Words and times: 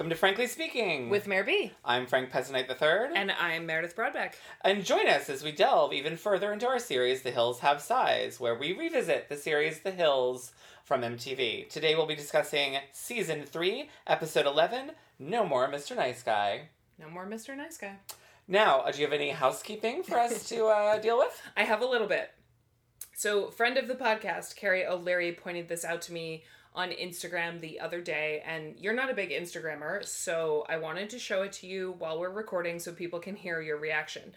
Welcome 0.00 0.08
to 0.08 0.16
Frankly 0.16 0.46
Speaking. 0.46 1.10
with 1.10 1.26
Mayor 1.26 1.44
B. 1.44 1.72
I'm 1.84 2.06
Frank 2.06 2.30
Pezzanite 2.30 2.70
III. 2.70 3.14
And 3.14 3.30
I'm 3.32 3.66
Meredith 3.66 3.94
Broadbeck. 3.94 4.32
And 4.64 4.82
join 4.82 5.06
us 5.06 5.28
as 5.28 5.44
we 5.44 5.52
delve 5.52 5.92
even 5.92 6.16
further 6.16 6.54
into 6.54 6.66
our 6.66 6.78
series, 6.78 7.20
The 7.20 7.30
Hills 7.30 7.58
Have 7.58 7.82
Size, 7.82 8.40
where 8.40 8.54
we 8.54 8.72
revisit 8.72 9.28
the 9.28 9.36
series 9.36 9.80
The 9.80 9.90
Hills 9.90 10.52
from 10.84 11.02
MTV. 11.02 11.68
Today 11.68 11.94
we'll 11.94 12.06
be 12.06 12.14
discussing 12.14 12.78
Season 12.92 13.42
3, 13.44 13.90
Episode 14.06 14.46
11, 14.46 14.92
No 15.18 15.44
More 15.44 15.68
Mr. 15.68 15.94
Nice 15.94 16.22
Guy. 16.22 16.70
No 16.98 17.10
more 17.10 17.26
Mr. 17.26 17.54
Nice 17.54 17.76
Guy. 17.76 17.96
Now, 18.48 18.80
uh, 18.80 18.92
do 18.92 19.00
you 19.00 19.04
have 19.04 19.12
any 19.12 19.32
housekeeping 19.32 20.02
for 20.02 20.16
us 20.16 20.48
to 20.48 20.64
uh, 20.64 20.98
deal 21.02 21.18
with? 21.18 21.42
I 21.58 21.64
have 21.64 21.82
a 21.82 21.86
little 21.86 22.08
bit. 22.08 22.30
So, 23.14 23.50
friend 23.50 23.76
of 23.76 23.86
the 23.86 23.96
podcast, 23.96 24.56
Carrie 24.56 24.86
O'Leary, 24.86 25.32
pointed 25.32 25.68
this 25.68 25.84
out 25.84 26.00
to 26.02 26.14
me 26.14 26.44
on 26.74 26.90
Instagram 26.90 27.60
the 27.60 27.80
other 27.80 28.00
day, 28.00 28.42
and 28.46 28.74
you're 28.78 28.94
not 28.94 29.10
a 29.10 29.14
big 29.14 29.30
Instagrammer, 29.30 30.04
so 30.06 30.64
I 30.68 30.76
wanted 30.78 31.10
to 31.10 31.18
show 31.18 31.42
it 31.42 31.52
to 31.54 31.66
you 31.66 31.94
while 31.98 32.20
we're 32.20 32.30
recording 32.30 32.78
so 32.78 32.92
people 32.92 33.18
can 33.18 33.34
hear 33.34 33.60
your 33.60 33.76
reaction. 33.78 34.32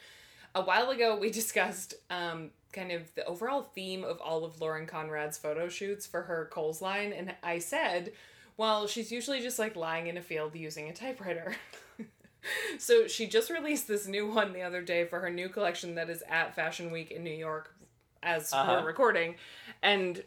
A 0.56 0.62
while 0.62 0.90
ago, 0.90 1.16
we 1.18 1.30
discussed 1.42 1.94
um, 2.10 2.50
kind 2.72 2.92
of 2.92 3.14
the 3.16 3.26
overall 3.26 3.62
theme 3.62 4.04
of 4.04 4.20
all 4.20 4.44
of 4.46 4.60
Lauren 4.60 4.88
Conrad's 4.88 5.38
photo 5.38 5.70
shoots 5.70 6.08
for 6.08 6.24
her 6.24 6.50
Kohl's 6.52 6.82
line, 6.82 7.14
and 7.14 7.36
I 7.44 7.60
said, 7.60 8.14
well, 8.58 8.88
she's 8.88 9.12
usually 9.12 9.40
just 9.42 9.60
like 9.60 9.76
lying 9.76 10.08
in 10.08 10.18
a 10.18 10.22
field 10.22 10.56
using 10.56 10.90
a 10.90 10.94
typewriter. 10.94 11.56
so 12.80 13.08
she 13.08 13.28
just 13.28 13.50
released 13.50 13.88
this 13.88 14.08
new 14.08 14.28
one 14.30 14.54
the 14.54 14.62
other 14.62 14.82
day 14.82 15.06
for 15.06 15.20
her 15.20 15.30
new 15.30 15.50
collection 15.50 15.96
that 15.96 16.10
is 16.10 16.24
at 16.30 16.56
Fashion 16.56 16.92
Week 16.92 17.12
in 17.12 17.24
New 17.24 17.34
York 17.34 17.74
as 18.22 18.52
Uh-huh. 18.54 18.80
we're 18.82 18.88
recording. 18.88 19.36
And 19.82 20.24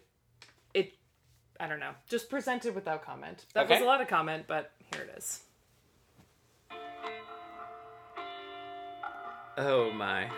I 1.60 1.66
don't 1.66 1.80
know, 1.80 1.92
just 2.08 2.28
presented 2.28 2.74
without 2.74 3.04
comment. 3.04 3.44
That 3.54 3.68
was 3.68 3.80
a 3.80 3.84
lot 3.84 4.00
of 4.00 4.08
comment, 4.08 4.44
but 4.46 4.72
here 4.92 5.02
it 5.02 5.14
is. 5.16 5.40
Oh 9.58 9.90
my. 9.92 10.28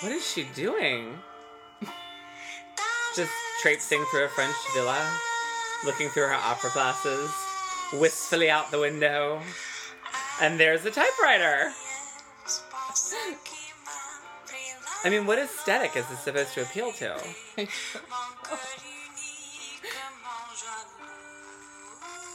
What 0.00 0.12
is 0.12 0.26
she 0.30 0.44
doing? 0.54 1.18
Just 3.16 3.32
traipsing 3.62 4.04
through 4.10 4.24
a 4.24 4.28
French 4.28 4.54
villa, 4.74 5.18
looking 5.86 6.10
through 6.10 6.24
her 6.24 6.34
opera 6.34 6.68
glasses, 6.74 7.30
wistfully 7.94 8.50
out 8.50 8.70
the 8.70 8.78
window. 8.78 9.40
And 10.42 10.60
there's 10.60 10.82
the 10.82 10.90
typewriter. 10.90 11.72
I 15.04 15.10
mean, 15.10 15.26
what 15.26 15.38
aesthetic 15.38 15.96
is 15.96 16.06
this 16.08 16.20
supposed 16.20 16.54
to 16.54 16.62
appeal 16.62 16.90
to? 16.92 17.20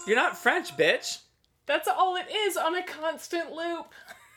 You're 0.05 0.15
not 0.15 0.37
French, 0.37 0.77
bitch. 0.77 1.19
That's 1.65 1.87
all 1.87 2.15
it 2.15 2.27
is 2.31 2.57
on 2.57 2.75
a 2.75 2.83
constant 2.83 3.51
loop. 3.51 3.87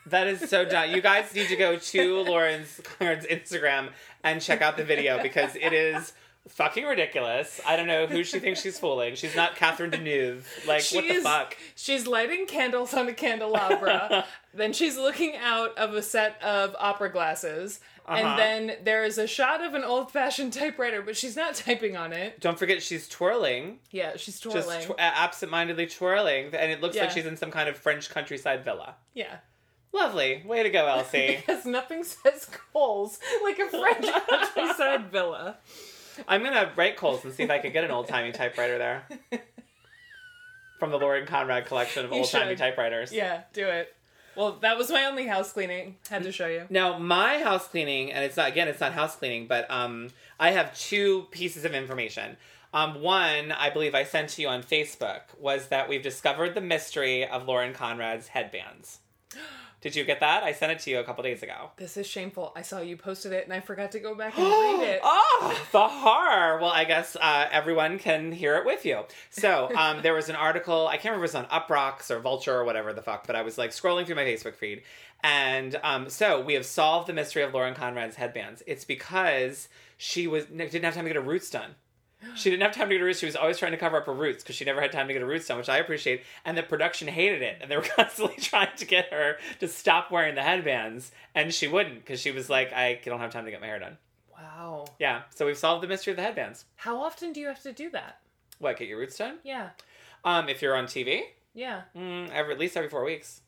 That 0.06 0.26
is 0.26 0.48
so 0.50 0.64
dumb. 0.64 0.90
You 0.90 1.00
guys 1.00 1.34
need 1.34 1.48
to 1.48 1.56
go 1.56 1.76
to 1.76 2.22
Lauren's 2.22 2.80
Conrad's 2.82 3.26
Instagram 3.26 3.90
and 4.24 4.40
check 4.40 4.62
out 4.62 4.76
the 4.76 4.84
video 4.84 5.22
because 5.22 5.54
it 5.54 5.72
is 5.72 6.12
fucking 6.48 6.84
ridiculous. 6.84 7.60
I 7.66 7.76
don't 7.76 7.86
know 7.86 8.06
who 8.06 8.24
she 8.24 8.38
thinks 8.40 8.60
she's 8.62 8.78
fooling. 8.78 9.14
She's 9.14 9.36
not 9.36 9.56
Catherine 9.56 9.90
Deneuve. 9.90 10.44
Like, 10.66 10.84
what 10.92 11.02
the 11.02 11.08
She's- 11.14 11.22
fuck? 11.22 11.56
She's 11.76 12.06
lighting 12.06 12.46
candles 12.46 12.94
on 12.94 13.08
a 13.08 13.12
candelabra. 13.14 14.24
then 14.54 14.72
she's 14.72 14.96
looking 14.96 15.36
out 15.36 15.76
of 15.78 15.94
a 15.94 16.02
set 16.02 16.42
of 16.42 16.74
opera 16.78 17.10
glasses. 17.10 17.80
Uh-huh. 18.04 18.16
And 18.18 18.38
then 18.68 18.76
there 18.82 19.04
is 19.04 19.16
a 19.16 19.28
shot 19.28 19.64
of 19.64 19.74
an 19.74 19.84
old 19.84 20.10
fashioned 20.10 20.52
typewriter, 20.52 21.02
but 21.02 21.16
she's 21.16 21.36
not 21.36 21.54
typing 21.54 21.96
on 21.96 22.12
it. 22.12 22.40
Don't 22.40 22.58
forget 22.58 22.82
she's 22.82 23.08
twirling. 23.08 23.78
Yeah, 23.92 24.16
she's 24.16 24.40
twirling. 24.40 24.62
Just 24.64 24.88
tw- 24.88 24.94
absent-mindedly 24.98 25.86
twirling, 25.86 26.46
and 26.46 26.72
it 26.72 26.80
looks 26.80 26.96
like 26.96 27.12
she's 27.12 27.26
in 27.26 27.36
some 27.36 27.52
kind 27.52 27.68
of 27.68 27.76
French 27.76 28.10
countryside 28.10 28.64
villa. 28.64 28.96
yeah. 29.14 29.36
Lovely, 29.94 30.42
way 30.46 30.62
to 30.62 30.70
go, 30.70 30.84
LC. 30.86 31.36
Because 31.46 31.66
nothing 31.66 32.02
says 32.02 32.48
Kohl's 32.72 33.18
like 33.44 33.58
a 33.58 33.68
French 33.68 34.06
countryside 34.26 35.12
villa. 35.12 35.58
I'm 36.28 36.42
gonna 36.42 36.72
write 36.76 36.96
Kohl's 36.96 37.24
and 37.24 37.32
see 37.32 37.42
if 37.42 37.50
I 37.50 37.58
can 37.58 37.72
get 37.72 37.84
an 37.84 37.90
old-timey 37.90 38.32
typewriter 38.32 38.78
there 38.78 39.04
from 40.78 40.90
the 40.90 40.98
Lauren 40.98 41.26
Conrad 41.26 41.66
collection 41.66 42.04
of 42.04 42.12
old-timey 42.12 42.56
typewriters. 42.56 43.12
Yeah, 43.12 43.42
do 43.52 43.66
it. 43.68 43.94
Well, 44.34 44.58
that 44.62 44.78
was 44.78 44.90
my 44.90 45.04
only 45.04 45.26
house 45.26 45.52
cleaning. 45.52 45.96
Had 46.08 46.22
to 46.22 46.32
show 46.32 46.46
you. 46.46 46.66
Now, 46.70 46.98
my 46.98 47.38
house 47.42 47.68
cleaning, 47.68 48.12
and 48.12 48.24
it's 48.24 48.36
not 48.36 48.48
again, 48.48 48.68
it's 48.68 48.80
not 48.80 48.92
house 48.92 49.16
cleaning, 49.16 49.46
but 49.46 49.70
um, 49.70 50.08
I 50.40 50.52
have 50.52 50.76
two 50.78 51.26
pieces 51.30 51.64
of 51.64 51.74
information. 51.74 52.36
Um, 52.74 53.02
one, 53.02 53.52
I 53.52 53.68
believe 53.68 53.94
I 53.94 54.04
sent 54.04 54.30
to 54.30 54.42
you 54.42 54.48
on 54.48 54.62
Facebook, 54.62 55.20
was 55.38 55.68
that 55.68 55.90
we've 55.90 56.02
discovered 56.02 56.54
the 56.54 56.62
mystery 56.62 57.26
of 57.26 57.46
Lauren 57.46 57.74
Conrad's 57.74 58.28
headbands. 58.28 59.00
Did 59.82 59.96
you 59.96 60.04
get 60.04 60.20
that? 60.20 60.44
I 60.44 60.52
sent 60.52 60.70
it 60.70 60.78
to 60.80 60.90
you 60.90 61.00
a 61.00 61.04
couple 61.04 61.24
days 61.24 61.42
ago. 61.42 61.70
This 61.76 61.96
is 61.96 62.06
shameful. 62.06 62.52
I 62.54 62.62
saw 62.62 62.80
you 62.80 62.96
posted 62.96 63.32
it 63.32 63.44
and 63.44 63.52
I 63.52 63.58
forgot 63.58 63.90
to 63.92 63.98
go 63.98 64.14
back 64.14 64.38
and 64.38 64.46
read 64.46 64.88
it. 64.88 65.00
Oh, 65.02 65.60
the 65.72 65.88
horror. 65.88 66.60
Well, 66.60 66.70
I 66.70 66.84
guess 66.84 67.16
uh, 67.16 67.48
everyone 67.50 67.98
can 67.98 68.30
hear 68.30 68.56
it 68.56 68.64
with 68.64 68.86
you. 68.86 69.00
So 69.30 69.70
um, 69.76 70.00
there 70.02 70.14
was 70.14 70.28
an 70.28 70.36
article, 70.36 70.86
I 70.86 70.98
can't 70.98 71.16
remember 71.16 71.24
if 71.24 71.34
it 71.34 71.38
was 71.38 71.50
on 71.50 71.60
Uproxx 71.60 72.12
or 72.12 72.20
Vulture 72.20 72.54
or 72.54 72.64
whatever 72.64 72.92
the 72.92 73.02
fuck, 73.02 73.26
but 73.26 73.34
I 73.34 73.42
was 73.42 73.58
like 73.58 73.70
scrolling 73.70 74.06
through 74.06 74.14
my 74.14 74.24
Facebook 74.24 74.54
feed. 74.54 74.82
And 75.24 75.78
um, 75.82 76.08
so 76.08 76.40
we 76.40 76.54
have 76.54 76.64
solved 76.64 77.08
the 77.08 77.12
mystery 77.12 77.42
of 77.42 77.52
Lauren 77.52 77.74
Conrad's 77.74 78.14
headbands. 78.16 78.62
It's 78.68 78.84
because 78.84 79.68
she 79.96 80.28
was 80.28 80.46
didn't 80.46 80.84
have 80.84 80.94
time 80.94 81.04
to 81.04 81.10
get 81.10 81.16
her 81.16 81.22
roots 81.22 81.50
done. 81.50 81.74
She 82.36 82.50
didn't 82.50 82.62
have 82.62 82.72
time 82.72 82.88
to 82.88 82.94
get 82.94 83.00
her 83.00 83.06
roots. 83.06 83.18
She 83.18 83.26
was 83.26 83.36
always 83.36 83.58
trying 83.58 83.72
to 83.72 83.78
cover 83.78 83.96
up 83.96 84.06
her 84.06 84.12
roots 84.14 84.42
because 84.42 84.56
she 84.56 84.64
never 84.64 84.80
had 84.80 84.92
time 84.92 85.06
to 85.08 85.12
get 85.12 85.22
her 85.22 85.28
roots 85.28 85.46
done, 85.48 85.58
which 85.58 85.68
I 85.68 85.78
appreciate. 85.78 86.22
And 86.44 86.56
the 86.56 86.62
production 86.62 87.08
hated 87.08 87.42
it, 87.42 87.58
and 87.60 87.70
they 87.70 87.76
were 87.76 87.82
constantly 87.96 88.36
trying 88.36 88.74
to 88.76 88.84
get 88.84 89.12
her 89.12 89.36
to 89.60 89.68
stop 89.68 90.10
wearing 90.10 90.34
the 90.34 90.42
headbands, 90.42 91.10
and 91.34 91.52
she 91.52 91.68
wouldn't 91.68 91.96
because 91.96 92.20
she 92.20 92.30
was 92.30 92.48
like, 92.48 92.72
"I 92.72 93.00
don't 93.04 93.20
have 93.20 93.30
time 93.32 93.44
to 93.44 93.50
get 93.50 93.60
my 93.60 93.66
hair 93.66 93.78
done." 93.78 93.98
Wow. 94.32 94.86
Yeah, 94.98 95.22
so 95.30 95.46
we've 95.46 95.56
solved 95.58 95.82
the 95.82 95.88
mystery 95.88 96.10
of 96.12 96.16
the 96.16 96.22
headbands. 96.22 96.64
How 96.76 97.00
often 97.00 97.32
do 97.32 97.40
you 97.40 97.46
have 97.48 97.62
to 97.62 97.72
do 97.72 97.90
that? 97.90 98.18
What, 98.58 98.76
get 98.78 98.88
your 98.88 98.98
roots 98.98 99.16
done? 99.16 99.38
Yeah. 99.44 99.70
Um, 100.24 100.48
if 100.48 100.62
you're 100.62 100.74
on 100.76 100.86
TV, 100.86 101.22
Yeah. 101.54 101.82
mm, 101.96 102.28
every, 102.30 102.52
at 102.54 102.58
least 102.60 102.76
every 102.76 102.88
four 102.90 103.04
weeks, 103.04 103.40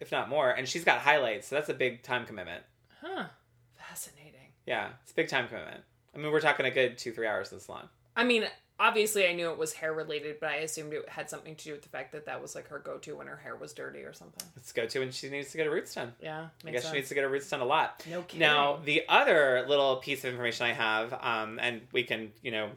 if 0.00 0.10
not 0.12 0.28
more. 0.28 0.50
And 0.50 0.68
she's 0.68 0.84
got 0.84 0.98
highlights, 1.00 1.48
so 1.48 1.56
that's 1.56 1.68
a 1.68 1.74
big 1.74 2.02
time 2.02 2.26
commitment. 2.26 2.62
Huh. 3.00 3.26
Fascinating. 3.74 4.52
Yeah, 4.66 4.90
it's 5.02 5.12
a 5.12 5.14
big 5.14 5.28
time 5.28 5.48
commitment. 5.48 5.82
I 6.14 6.18
mean, 6.18 6.32
we're 6.32 6.40
talking 6.40 6.66
a 6.66 6.70
good 6.70 6.98
two, 6.98 7.12
three 7.12 7.26
hours 7.26 7.52
in 7.52 7.58
the 7.58 7.64
salon. 7.64 7.88
I 8.16 8.24
mean, 8.24 8.46
obviously 8.78 9.26
I 9.28 9.32
knew 9.32 9.50
it 9.50 9.58
was 9.58 9.72
hair 9.72 9.92
related, 9.92 10.36
but 10.40 10.50
I 10.50 10.56
assumed 10.56 10.92
it 10.92 11.08
had 11.08 11.30
something 11.30 11.54
to 11.54 11.64
do 11.64 11.72
with 11.72 11.82
the 11.82 11.88
fact 11.88 12.12
that 12.12 12.26
that 12.26 12.40
was 12.40 12.54
like 12.54 12.68
her 12.68 12.78
go 12.78 12.98
to 12.98 13.16
when 13.16 13.26
her 13.26 13.36
hair 13.36 13.56
was 13.56 13.72
dirty 13.72 14.00
or 14.00 14.12
something. 14.12 14.46
Let's 14.56 14.72
go 14.72 14.86
to, 14.86 14.98
when 15.00 15.12
she 15.12 15.28
needs 15.28 15.50
to 15.52 15.56
get 15.56 15.66
her 15.66 15.72
roots 15.72 15.94
done. 15.94 16.12
Yeah. 16.20 16.48
I 16.64 16.70
guess 16.70 16.82
sense. 16.82 16.92
she 16.92 16.98
needs 16.98 17.08
to 17.08 17.14
get 17.14 17.24
her 17.24 17.30
roots 17.30 17.48
done 17.48 17.60
a 17.60 17.64
lot. 17.64 18.02
No 18.10 18.22
kidding. 18.22 18.40
Now, 18.40 18.78
the 18.84 19.02
other 19.08 19.64
little 19.68 19.96
piece 19.96 20.24
of 20.24 20.30
information 20.30 20.66
I 20.66 20.72
have, 20.72 21.12
um, 21.20 21.58
and 21.60 21.82
we 21.92 22.02
can, 22.02 22.32
you 22.42 22.50
know, 22.50 22.70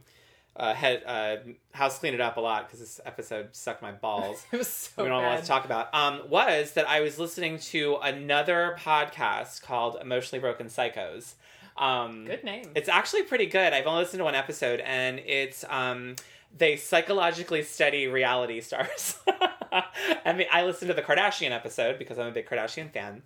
uh, 0.55 0.73
head, 0.73 1.03
uh, 1.05 1.37
house 1.71 1.99
clean 1.99 2.13
it 2.13 2.19
up 2.19 2.35
a 2.35 2.41
lot 2.41 2.67
because 2.67 2.79
this 2.79 2.99
episode 3.05 3.49
sucked 3.53 3.81
my 3.81 3.93
balls. 3.93 4.45
it 4.51 4.57
was 4.57 4.67
so 4.67 5.03
we 5.03 5.09
don't 5.09 5.23
want 5.23 5.41
to 5.41 5.47
talk 5.47 5.63
about. 5.63 5.93
Um, 5.93 6.23
was 6.29 6.73
that 6.73 6.87
I 6.87 6.99
was 6.99 7.17
listening 7.17 7.59
to 7.59 7.97
another 8.03 8.75
podcast 8.79 9.61
called 9.61 9.97
Emotionally 10.01 10.41
Broken 10.41 10.67
Psychos. 10.67 11.35
Um, 11.79 12.25
Good 12.25 12.43
name. 12.43 12.65
It's 12.75 12.89
actually 12.89 13.23
pretty 13.23 13.45
good. 13.45 13.73
I've 13.73 13.87
only 13.87 14.03
listened 14.03 14.19
to 14.19 14.25
one 14.25 14.35
episode, 14.35 14.81
and 14.81 15.19
it's 15.19 15.63
um, 15.69 16.17
they 16.55 16.75
psychologically 16.75 17.63
study 17.63 18.07
reality 18.07 18.61
stars. 18.61 19.17
I 19.71 20.33
mean, 20.33 20.47
I 20.51 20.65
listened 20.65 20.89
to 20.89 20.93
the 20.93 21.01
Kardashian 21.01 21.51
episode 21.51 21.97
because 21.97 22.19
I'm 22.19 22.27
a 22.27 22.31
big 22.31 22.47
Kardashian 22.47 22.91
fan. 22.91 23.23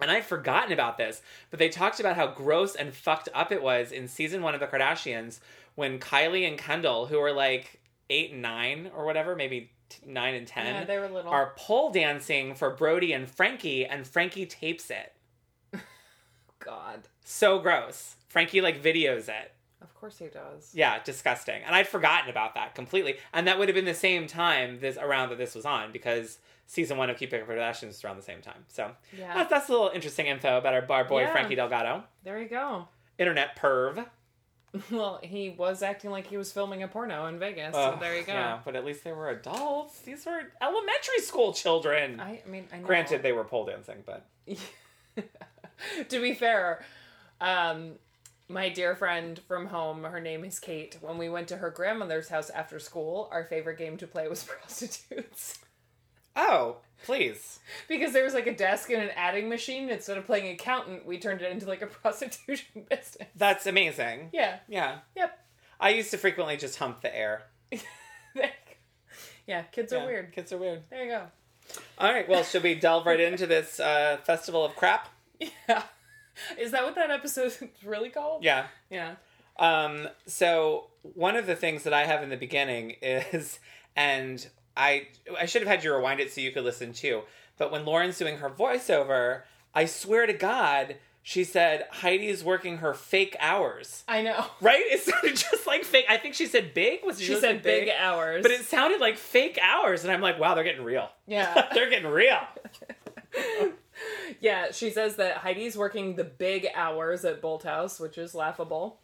And 0.00 0.10
I'd 0.10 0.24
forgotten 0.24 0.72
about 0.72 0.98
this, 0.98 1.22
but 1.50 1.60
they 1.60 1.68
talked 1.68 2.00
about 2.00 2.16
how 2.16 2.26
gross 2.26 2.74
and 2.74 2.92
fucked 2.92 3.28
up 3.34 3.52
it 3.52 3.62
was 3.62 3.92
in 3.92 4.08
season 4.08 4.42
one 4.42 4.52
of 4.54 4.60
the 4.60 4.66
Kardashians 4.66 5.38
when 5.76 6.00
Kylie 6.00 6.46
and 6.46 6.58
Kendall, 6.58 7.06
who 7.06 7.20
were 7.20 7.32
like 7.32 7.80
eight 8.10 8.32
and 8.32 8.42
nine 8.42 8.90
or 8.96 9.04
whatever, 9.04 9.36
maybe 9.36 9.70
nine 10.04 10.34
and 10.34 10.46
ten, 10.46 10.66
yeah, 10.66 10.84
they 10.84 10.98
were 10.98 11.08
little. 11.08 11.30
are 11.30 11.52
pole 11.56 11.90
dancing 11.92 12.54
for 12.54 12.70
Brody 12.70 13.12
and 13.12 13.28
Frankie, 13.30 13.86
and 13.86 14.06
Frankie 14.06 14.46
tapes 14.46 14.90
it. 14.90 15.12
God. 16.58 17.08
So 17.24 17.58
gross. 17.58 18.16
Frankie 18.28 18.60
like 18.60 18.82
videos 18.82 19.28
it. 19.28 19.52
Of 19.80 19.94
course 19.94 20.18
he 20.18 20.26
does. 20.26 20.70
Yeah, 20.74 21.02
disgusting. 21.02 21.62
And 21.64 21.74
I'd 21.74 21.86
forgotten 21.88 22.30
about 22.30 22.54
that 22.54 22.74
completely. 22.74 23.16
And 23.32 23.46
that 23.46 23.58
would 23.58 23.68
have 23.68 23.74
been 23.74 23.84
the 23.84 23.94
same 23.94 24.26
time 24.26 24.78
this 24.80 24.96
around 24.96 25.30
that 25.30 25.38
this 25.38 25.54
was 25.54 25.64
on 25.64 25.92
because 25.92 26.38
season 26.66 26.96
one 26.96 27.10
of 27.10 27.16
Keeping 27.16 27.40
Up 27.42 27.48
with 27.48 27.56
the 27.56 27.62
Kardashians 27.62 28.04
around 28.04 28.16
the 28.16 28.22
same 28.22 28.40
time. 28.40 28.64
So 28.68 28.92
Yeah. 29.16 29.34
that's, 29.34 29.50
that's 29.50 29.68
a 29.68 29.72
little 29.72 29.90
interesting 29.90 30.26
info 30.26 30.56
about 30.58 30.74
our, 30.74 30.82
bar 30.82 31.04
boy 31.04 31.22
Yeah. 31.22 31.32
Frankie 31.32 31.54
Delgado, 31.56 32.04
There 32.24 32.40
you 32.40 32.48
go. 32.48 32.88
internet 33.18 33.56
perv. 33.56 34.06
Well, 34.90 35.20
he 35.22 35.50
was 35.50 35.82
acting 35.82 36.10
like 36.10 36.26
he 36.28 36.38
was 36.38 36.50
filming 36.50 36.82
a 36.82 36.88
porno 36.88 37.26
in 37.26 37.38
Vegas, 37.38 37.74
so 37.74 37.98
there 38.00 38.16
you 38.16 38.24
go. 38.24 38.32
Yeah, 38.32 38.58
but 38.64 38.74
at 38.74 38.86
least 38.86 39.04
they 39.04 39.12
were 39.12 39.28
adults. 39.28 39.98
These 40.00 40.24
were 40.24 40.40
elementary 40.62 41.18
school 41.18 41.52
children. 41.52 42.18
I, 42.18 42.40
I 42.42 42.48
mean, 42.48 42.64
I 42.72 42.78
know. 42.78 42.86
Granted, 42.86 43.22
they 43.22 43.32
were 43.32 43.44
pole 43.44 43.66
dancing, 43.66 44.02
but 44.06 44.26
to 46.08 46.20
be 46.22 46.32
fair, 46.32 46.82
um, 47.42 47.92
My 48.48 48.68
dear 48.68 48.94
friend 48.96 49.38
from 49.48 49.66
home, 49.66 50.04
her 50.04 50.20
name 50.20 50.44
is 50.44 50.58
Kate. 50.58 50.96
When 51.00 51.18
we 51.18 51.28
went 51.28 51.48
to 51.48 51.56
her 51.58 51.70
grandmother's 51.70 52.28
house 52.28 52.48
after 52.50 52.78
school, 52.78 53.28
our 53.32 53.44
favorite 53.44 53.78
game 53.78 53.96
to 53.98 54.06
play 54.06 54.28
was 54.28 54.42
prostitutes. 54.44 55.58
Oh, 56.34 56.76
please. 57.04 57.58
because 57.88 58.12
there 58.14 58.24
was 58.24 58.32
like 58.32 58.46
a 58.46 58.54
desk 58.56 58.88
and 58.90 59.02
an 59.02 59.10
adding 59.16 59.48
machine. 59.50 59.90
Instead 59.90 60.16
of 60.16 60.24
playing 60.24 60.50
accountant, 60.52 61.04
we 61.04 61.18
turned 61.18 61.42
it 61.42 61.50
into 61.52 61.66
like 61.66 61.82
a 61.82 61.86
prostitution 62.02 62.86
business. 62.88 63.28
That's 63.36 63.66
amazing. 63.66 64.30
Yeah. 64.32 64.60
Yeah. 64.68 64.98
Yep. 65.16 65.38
I 65.78 65.90
used 65.90 66.10
to 66.12 66.16
frequently 66.18 66.56
just 66.56 66.78
hump 66.78 67.02
the 67.02 67.14
air. 67.14 67.42
yeah, 69.46 69.62
kids 69.72 69.92
are 69.92 69.96
Yeah, 69.98 70.06
weird. 70.06 70.32
Kids 70.32 70.52
are 70.52 70.58
weird. 70.58 70.82
There 70.90 71.04
you 71.04 71.10
go. 71.10 71.22
All 71.98 72.12
right. 72.12 72.28
Well, 72.28 72.44
should 72.44 72.62
we 72.62 72.74
delve 72.76 73.04
right 73.06 73.20
into 73.20 73.46
this 73.46 73.80
uh, 73.80 74.18
festival 74.24 74.64
of 74.64 74.74
crap? 74.76 75.08
Yeah. 75.40 75.82
Is 76.58 76.70
that 76.72 76.84
what 76.84 76.94
that 76.94 77.10
episode 77.10 77.46
is 77.46 77.62
really 77.84 78.08
called? 78.10 78.44
Yeah. 78.44 78.66
Yeah. 78.90 79.14
Um, 79.58 80.08
so 80.26 80.86
one 81.02 81.36
of 81.36 81.46
the 81.46 81.54
things 81.56 81.82
that 81.84 81.92
I 81.92 82.04
have 82.06 82.22
in 82.22 82.30
the 82.30 82.36
beginning 82.36 82.96
is, 83.02 83.58
and 83.96 84.46
I 84.76 85.08
I 85.38 85.46
should 85.46 85.62
have 85.62 85.68
had 85.68 85.84
you 85.84 85.94
rewind 85.94 86.20
it 86.20 86.32
so 86.32 86.40
you 86.40 86.50
could 86.52 86.64
listen 86.64 86.92
too. 86.92 87.22
But 87.58 87.70
when 87.70 87.84
Lauren's 87.84 88.18
doing 88.18 88.38
her 88.38 88.48
voiceover, 88.50 89.42
I 89.74 89.84
swear 89.84 90.26
to 90.26 90.32
God, 90.32 90.96
she 91.22 91.44
said 91.44 91.86
Heidi's 91.92 92.42
working 92.42 92.78
her 92.78 92.94
fake 92.94 93.36
hours. 93.38 94.02
I 94.08 94.22
know. 94.22 94.46
Right? 94.60 94.82
It 94.86 95.00
sounded 95.02 95.36
just 95.36 95.66
like 95.66 95.84
fake. 95.84 96.06
I 96.08 96.16
think 96.16 96.34
she 96.34 96.46
said 96.46 96.72
big. 96.74 97.00
Was 97.04 97.20
She 97.20 97.34
said 97.36 97.62
big 97.62 97.88
hours. 97.90 98.42
But 98.42 98.50
it 98.52 98.64
sounded 98.64 99.00
like 99.00 99.16
fake 99.18 99.58
hours, 99.62 100.02
and 100.02 100.12
I'm 100.12 100.20
like, 100.20 100.38
wow, 100.40 100.54
they're 100.54 100.64
getting 100.64 100.84
real. 100.84 101.10
yeah. 101.26 101.68
they're 101.74 101.90
getting 101.90 102.10
real. 102.10 102.40
Yeah, 104.42 104.72
she 104.72 104.90
says 104.90 105.16
that 105.16 105.36
Heidi's 105.36 105.76
working 105.76 106.16
the 106.16 106.24
big 106.24 106.66
hours 106.74 107.24
at 107.24 107.40
Bolt 107.40 107.62
House, 107.62 108.00
which 108.00 108.18
is 108.18 108.34
laughable. 108.34 108.98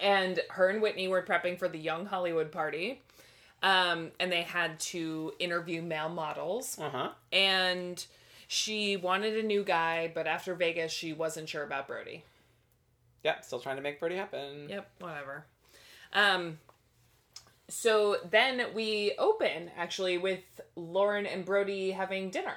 And 0.00 0.40
her 0.50 0.68
and 0.68 0.82
Whitney 0.82 1.06
were 1.06 1.22
prepping 1.22 1.60
for 1.60 1.68
the 1.68 1.78
Young 1.78 2.06
Hollywood 2.06 2.50
party. 2.50 3.00
Um, 3.62 4.10
and 4.18 4.32
they 4.32 4.42
had 4.42 4.80
to 4.80 5.32
interview 5.38 5.80
male 5.80 6.08
models. 6.08 6.76
Uh 6.76 6.90
huh. 6.90 7.08
And 7.32 8.04
she 8.48 8.96
wanted 8.96 9.36
a 9.38 9.46
new 9.46 9.62
guy, 9.62 10.10
but 10.12 10.26
after 10.26 10.56
Vegas, 10.56 10.90
she 10.90 11.12
wasn't 11.12 11.48
sure 11.48 11.62
about 11.62 11.86
Brody. 11.86 12.24
Yeah, 13.22 13.40
still 13.42 13.60
trying 13.60 13.76
to 13.76 13.82
make 13.82 14.00
Brody 14.00 14.16
happen. 14.16 14.68
Yep, 14.68 14.90
whatever. 14.98 15.44
Um, 16.12 16.58
so 17.68 18.16
then 18.28 18.60
we 18.74 19.14
open 19.20 19.70
actually 19.76 20.18
with 20.18 20.42
Lauren 20.74 21.26
and 21.26 21.44
Brody 21.44 21.92
having 21.92 22.30
dinner. 22.30 22.56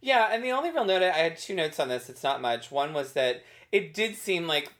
Yeah, 0.00 0.28
and 0.30 0.44
the 0.44 0.52
only 0.52 0.70
real 0.70 0.84
note 0.84 1.02
I 1.02 1.10
had 1.10 1.38
two 1.38 1.54
notes 1.54 1.80
on 1.80 1.88
this. 1.88 2.08
It's 2.08 2.22
not 2.22 2.40
much. 2.40 2.70
One 2.70 2.92
was 2.92 3.12
that 3.14 3.42
it 3.72 3.94
did 3.94 4.16
seem 4.16 4.46
like 4.46 4.72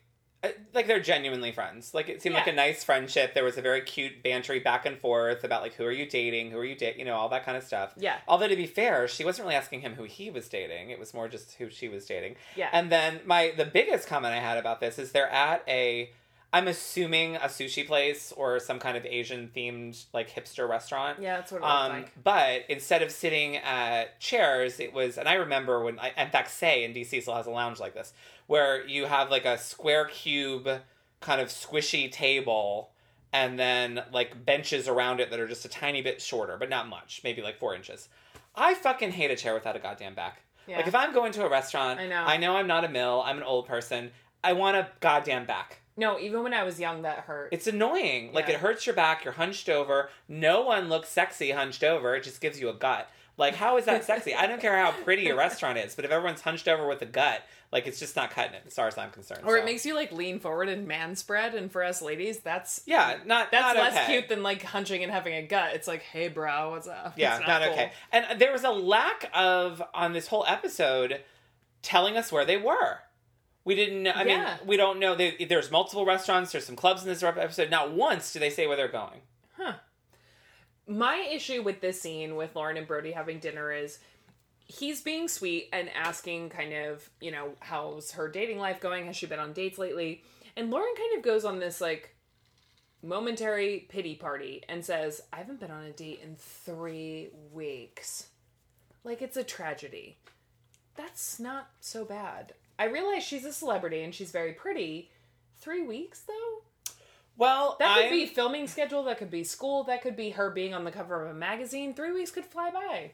uh, 0.45 0.51
like 0.73 0.87
they're 0.87 1.01
genuinely 1.01 1.51
friends. 1.51 1.93
Like 1.95 2.09
it 2.09 2.23
seemed 2.23 2.37
like 2.37 2.47
a 2.47 2.53
nice 2.53 2.85
friendship. 2.85 3.35
There 3.35 3.43
was 3.43 3.59
a 3.59 3.63
very 3.63 3.81
cute 3.81 4.23
bantery 4.23 4.63
back 4.63 4.87
and 4.87 4.97
forth 4.97 5.43
about 5.43 5.63
like 5.63 5.75
who 5.75 5.85
are 5.85 5.93
you 5.93 6.07
dating, 6.07 6.53
who 6.53 6.59
are 6.59 6.65
you 6.65 6.77
dating, 6.77 7.01
you 7.01 7.05
know, 7.05 7.17
all 7.17 7.29
that 7.31 7.45
kind 7.45 7.57
of 7.57 7.65
stuff. 7.65 7.93
Yeah. 7.97 8.19
Although 8.29 8.47
to 8.47 8.55
be 8.55 8.67
fair, 8.67 9.09
she 9.09 9.25
wasn't 9.25 9.47
really 9.47 9.57
asking 9.57 9.81
him 9.81 9.95
who 9.95 10.05
he 10.05 10.31
was 10.31 10.49
dating. 10.49 10.91
It 10.91 11.01
was 11.01 11.13
more 11.13 11.27
just 11.27 11.55
who 11.55 11.71
she 11.71 11.89
was 11.89 12.07
dating. 12.07 12.37
Yeah. 12.55 12.69
And 12.73 12.91
then 12.91 13.21
my 13.27 13.53
the 13.57 13.65
biggest 13.65 14.07
comment 14.07 14.33
I 14.33 14.39
had 14.39 14.59
about 14.59 14.79
this 14.79 14.99
is 14.99 15.11
they're 15.11 15.29
at 15.29 15.65
a 15.67 16.11
I'm 16.53 16.67
assuming 16.67 17.37
a 17.37 17.41
sushi 17.41 17.87
place 17.87 18.33
or 18.35 18.59
some 18.59 18.79
kind 18.79 18.97
of 18.97 19.05
Asian 19.05 19.51
themed 19.55 20.07
like 20.15 20.31
hipster 20.31 20.67
restaurant. 20.69 21.19
Yeah, 21.21 21.37
that's 21.37 21.53
what 21.53 21.59
it 21.59 21.65
Um, 21.65 21.93
like. 21.93 22.23
But 22.23 22.63
instead 22.71 23.03
of 23.03 23.11
sitting 23.11 23.57
at 23.57 24.19
chairs, 24.19 24.81
it 24.81 24.93
was, 24.95 25.19
and 25.19 25.29
I 25.29 25.35
remember 25.35 25.85
when, 25.85 25.99
I, 25.99 26.13
in 26.17 26.31
fact, 26.31 26.51
Say 26.51 26.85
in 26.85 26.95
DC 26.95 27.21
still 27.21 27.35
has 27.35 27.47
a 27.47 27.51
lounge 27.51 27.81
like 27.81 27.93
this, 27.93 28.15
where 28.47 28.87
you 28.87 29.05
have 29.05 29.31
like 29.31 29.45
a 29.45 29.59
square 29.59 30.07
cube 30.07 30.69
kind 31.21 31.41
of 31.41 31.49
squishy 31.49 32.11
table 32.11 32.91
and 33.33 33.59
then 33.59 34.03
like 34.11 34.47
benches 34.47 34.89
around 34.89 35.21
it 35.21 35.31
that 35.31 35.39
are 35.39 35.49
just 35.49 35.67
a 35.67 35.69
tiny 35.69 36.01
bit 36.01 36.23
shorter, 36.23 36.57
but 36.57 36.71
not 36.71 36.89
much, 36.89 37.21
maybe 37.25 37.43
like 37.43 37.59
four 37.59 37.75
inches. 37.75 38.09
I 38.55 38.73
fucking 38.73 39.11
hate 39.13 39.31
a 39.31 39.37
chair 39.37 39.53
without 39.53 39.77
a 39.77 39.79
goddamn 39.81 40.15
back. 40.15 40.41
Yeah. 40.67 40.79
Like 40.79 40.87
if 40.87 40.95
I'm 40.95 41.13
going 41.13 41.33
to 41.33 41.45
a 41.45 41.49
restaurant, 41.51 42.01
I 42.01 42.07
know. 42.07 42.25
I 42.25 42.37
know 42.39 42.57
I'm 42.57 42.67
not 42.67 42.85
a 42.85 42.89
mill, 42.89 43.23
I'm 43.25 43.37
an 43.37 43.43
old 43.43 43.67
person. 43.67 44.13
I 44.43 44.55
want 44.55 44.77
a 44.79 44.89
goddamn 45.01 45.45
back. 45.45 45.81
No, 45.99 46.19
even 46.19 46.43
when 46.43 46.55
I 46.55 46.63
was 46.63 46.79
young, 46.81 47.03
that 47.03 47.19
hurt. 47.21 47.49
It's 47.53 47.67
annoying. 47.67 48.33
Like 48.33 48.47
Yeah. 48.49 48.55
it 48.55 48.61
hurts 48.61 48.87
your 48.87 48.95
back. 48.95 49.25
You're 49.25 49.35
hunched 49.35 49.69
over. 49.69 50.09
No 50.29 50.63
one 50.63 50.89
looks 50.89 51.09
sexy 51.09 51.51
hunched 51.51 51.83
over. 51.85 52.15
It 52.15 52.23
just 52.23 52.41
gives 52.41 52.59
you 52.61 52.69
a 52.71 52.75
gut. 52.75 53.11
Like 53.37 53.55
how 53.55 53.77
is 53.77 53.85
that 53.85 54.05
sexy? 54.05 54.35
I 54.35 54.47
don't 54.47 54.61
care 54.61 54.77
how 54.77 54.91
pretty 55.05 55.29
a 55.29 55.37
restaurant 55.37 55.79
is, 55.79 55.95
but 55.95 56.05
if 56.05 56.11
everyone's 56.11 56.41
hunched 56.41 56.67
over 56.67 56.89
with 56.89 57.03
a 57.03 57.07
gut, 57.07 57.41
like 57.71 57.87
it's 57.87 58.01
just 58.01 58.17
not 58.17 58.31
cutting 58.33 58.55
it 58.55 58.63
as 58.67 58.75
far 58.75 58.89
as 58.89 58.99
I'm 58.99 59.11
concerned. 59.11 59.43
or 59.45 59.57
So, 59.57 59.63
it 59.63 59.65
makes 59.65 59.87
you 59.87 59.95
like 59.95 60.11
lean 60.11 60.41
forward 60.41 60.69
and 60.69 60.89
man 60.89 61.15
spread, 61.15 61.55
and 61.55 61.71
for 61.71 61.85
us 61.85 62.03
ladies, 62.03 62.41
that's 62.41 62.83
yeah, 62.87 63.19
not 63.27 63.53
that's 63.53 63.75
not 63.75 63.77
less 63.77 63.97
okay. 63.97 64.07
cute 64.07 64.29
than 64.29 64.43
like 64.43 64.63
hunching 64.65 65.05
and 65.05 65.13
having 65.13 65.35
a 65.35 65.43
gut. 65.43 65.75
It's 65.75 65.87
like, 65.87 66.03
hey, 66.03 66.27
bro, 66.29 66.71
what's 66.71 66.89
up? 66.89 67.15
Yeah, 67.17 67.39
It's 67.39 67.47
not, 67.47 67.63
cool. 67.63 67.73
okay. 67.75 67.93
And 68.11 68.41
there 68.41 68.51
was 68.53 68.65
a 68.65 68.71
lack 68.71 69.31
of 69.33 69.81
on 69.95 70.15
this 70.15 70.27
whole 70.27 70.45
episode 70.49 71.21
telling 71.83 72.17
us 72.17 72.33
where 72.33 72.45
they 72.45 72.57
were. 72.57 72.99
We 73.69 73.75
didn't. 73.75 74.05
know 74.05 74.13
I 74.15 74.25
mean, 74.25 74.43
we 74.65 74.79
don't 74.79 74.99
know. 74.99 75.15
They, 75.15 75.45
there's 75.47 75.71
multiple 75.71 76.07
restaurants. 76.07 76.53
There's 76.53 76.65
some 76.65 76.75
clubs 76.75 77.03
in 77.03 77.09
this 77.11 77.23
episode. 77.23 77.71
Not 77.71 77.93
once 77.93 78.33
do 78.33 78.39
they 78.39 78.49
say 78.49 78.67
where 78.67 78.79
they're 78.79 78.89
going. 78.89 79.21
Huh. 79.59 79.75
My 80.87 81.17
issue 81.31 81.61
with 81.61 81.83
this 81.83 82.01
scene 82.01 82.35
with 82.35 82.57
Lauren 82.57 82.79
and 82.79 82.87
Brody 82.87 83.13
having 83.13 83.41
dinner 83.41 83.71
is 83.71 83.99
he's 84.65 85.03
being 85.03 85.29
sweet 85.29 85.69
and 85.71 85.91
asking 85.91 86.49
kind 86.49 86.73
of, 86.73 87.11
you 87.21 87.31
know, 87.31 87.51
how's 87.61 88.13
her 88.13 88.27
dating 88.27 88.59
life 88.59 88.81
going? 88.81 89.05
Has 89.05 89.17
she 89.17 89.27
been 89.27 89.39
on 89.39 89.53
dates 89.53 89.77
lately? 89.77 90.23
And 90.57 90.71
Lauren 90.71 90.95
kind 90.97 91.19
of 91.19 91.23
goes 91.23 91.45
on 91.45 91.59
this 91.59 91.79
like 91.79 92.17
momentary 93.03 93.85
pity 93.91 94.15
party 94.15 94.63
and 94.67 94.83
says, 94.83 95.21
I 95.31 95.37
haven't 95.37 95.61
been 95.61 95.71
on 95.71 95.85
a 95.85 95.93
date 95.93 96.21
in 96.25 96.37
three 96.39 97.29
weeks. 97.53 98.29
Like 99.05 99.21
it's 99.21 99.37
a 99.37 99.45
tragedy. 99.45 100.17
That's 100.97 101.39
not 101.39 101.69
so 101.83 102.07
bad. 102.07 102.55
I 102.79 102.85
realize 102.85 103.23
she's 103.25 103.45
a 103.45 103.53
celebrity 103.53 104.03
and 104.03 104.15
she's 104.15 104.31
very 104.31 104.53
pretty. 104.53 105.11
Three 105.61 105.83
weeks 105.83 106.21
though? 106.23 106.63
Well, 107.37 107.77
That 107.79 107.95
could 107.95 108.05
I'm- 108.05 108.13
be 108.13 108.27
filming 108.27 108.67
schedule, 108.67 109.03
that 109.05 109.19
could 109.19 109.31
be 109.31 109.45
school, 109.45 109.85
that 109.85 110.03
could 110.03 110.17
be 110.17 110.31
her 110.31 110.51
being 110.51 110.75
on 110.75 110.85
the 110.85 110.91
cover 110.91 111.23
of 111.25 111.31
a 111.31 111.35
magazine. 111.39 111.95
Three 111.95 112.13
weeks 112.13 112.31
could 112.31 112.45
fly 112.45 112.71
by. 112.71 113.13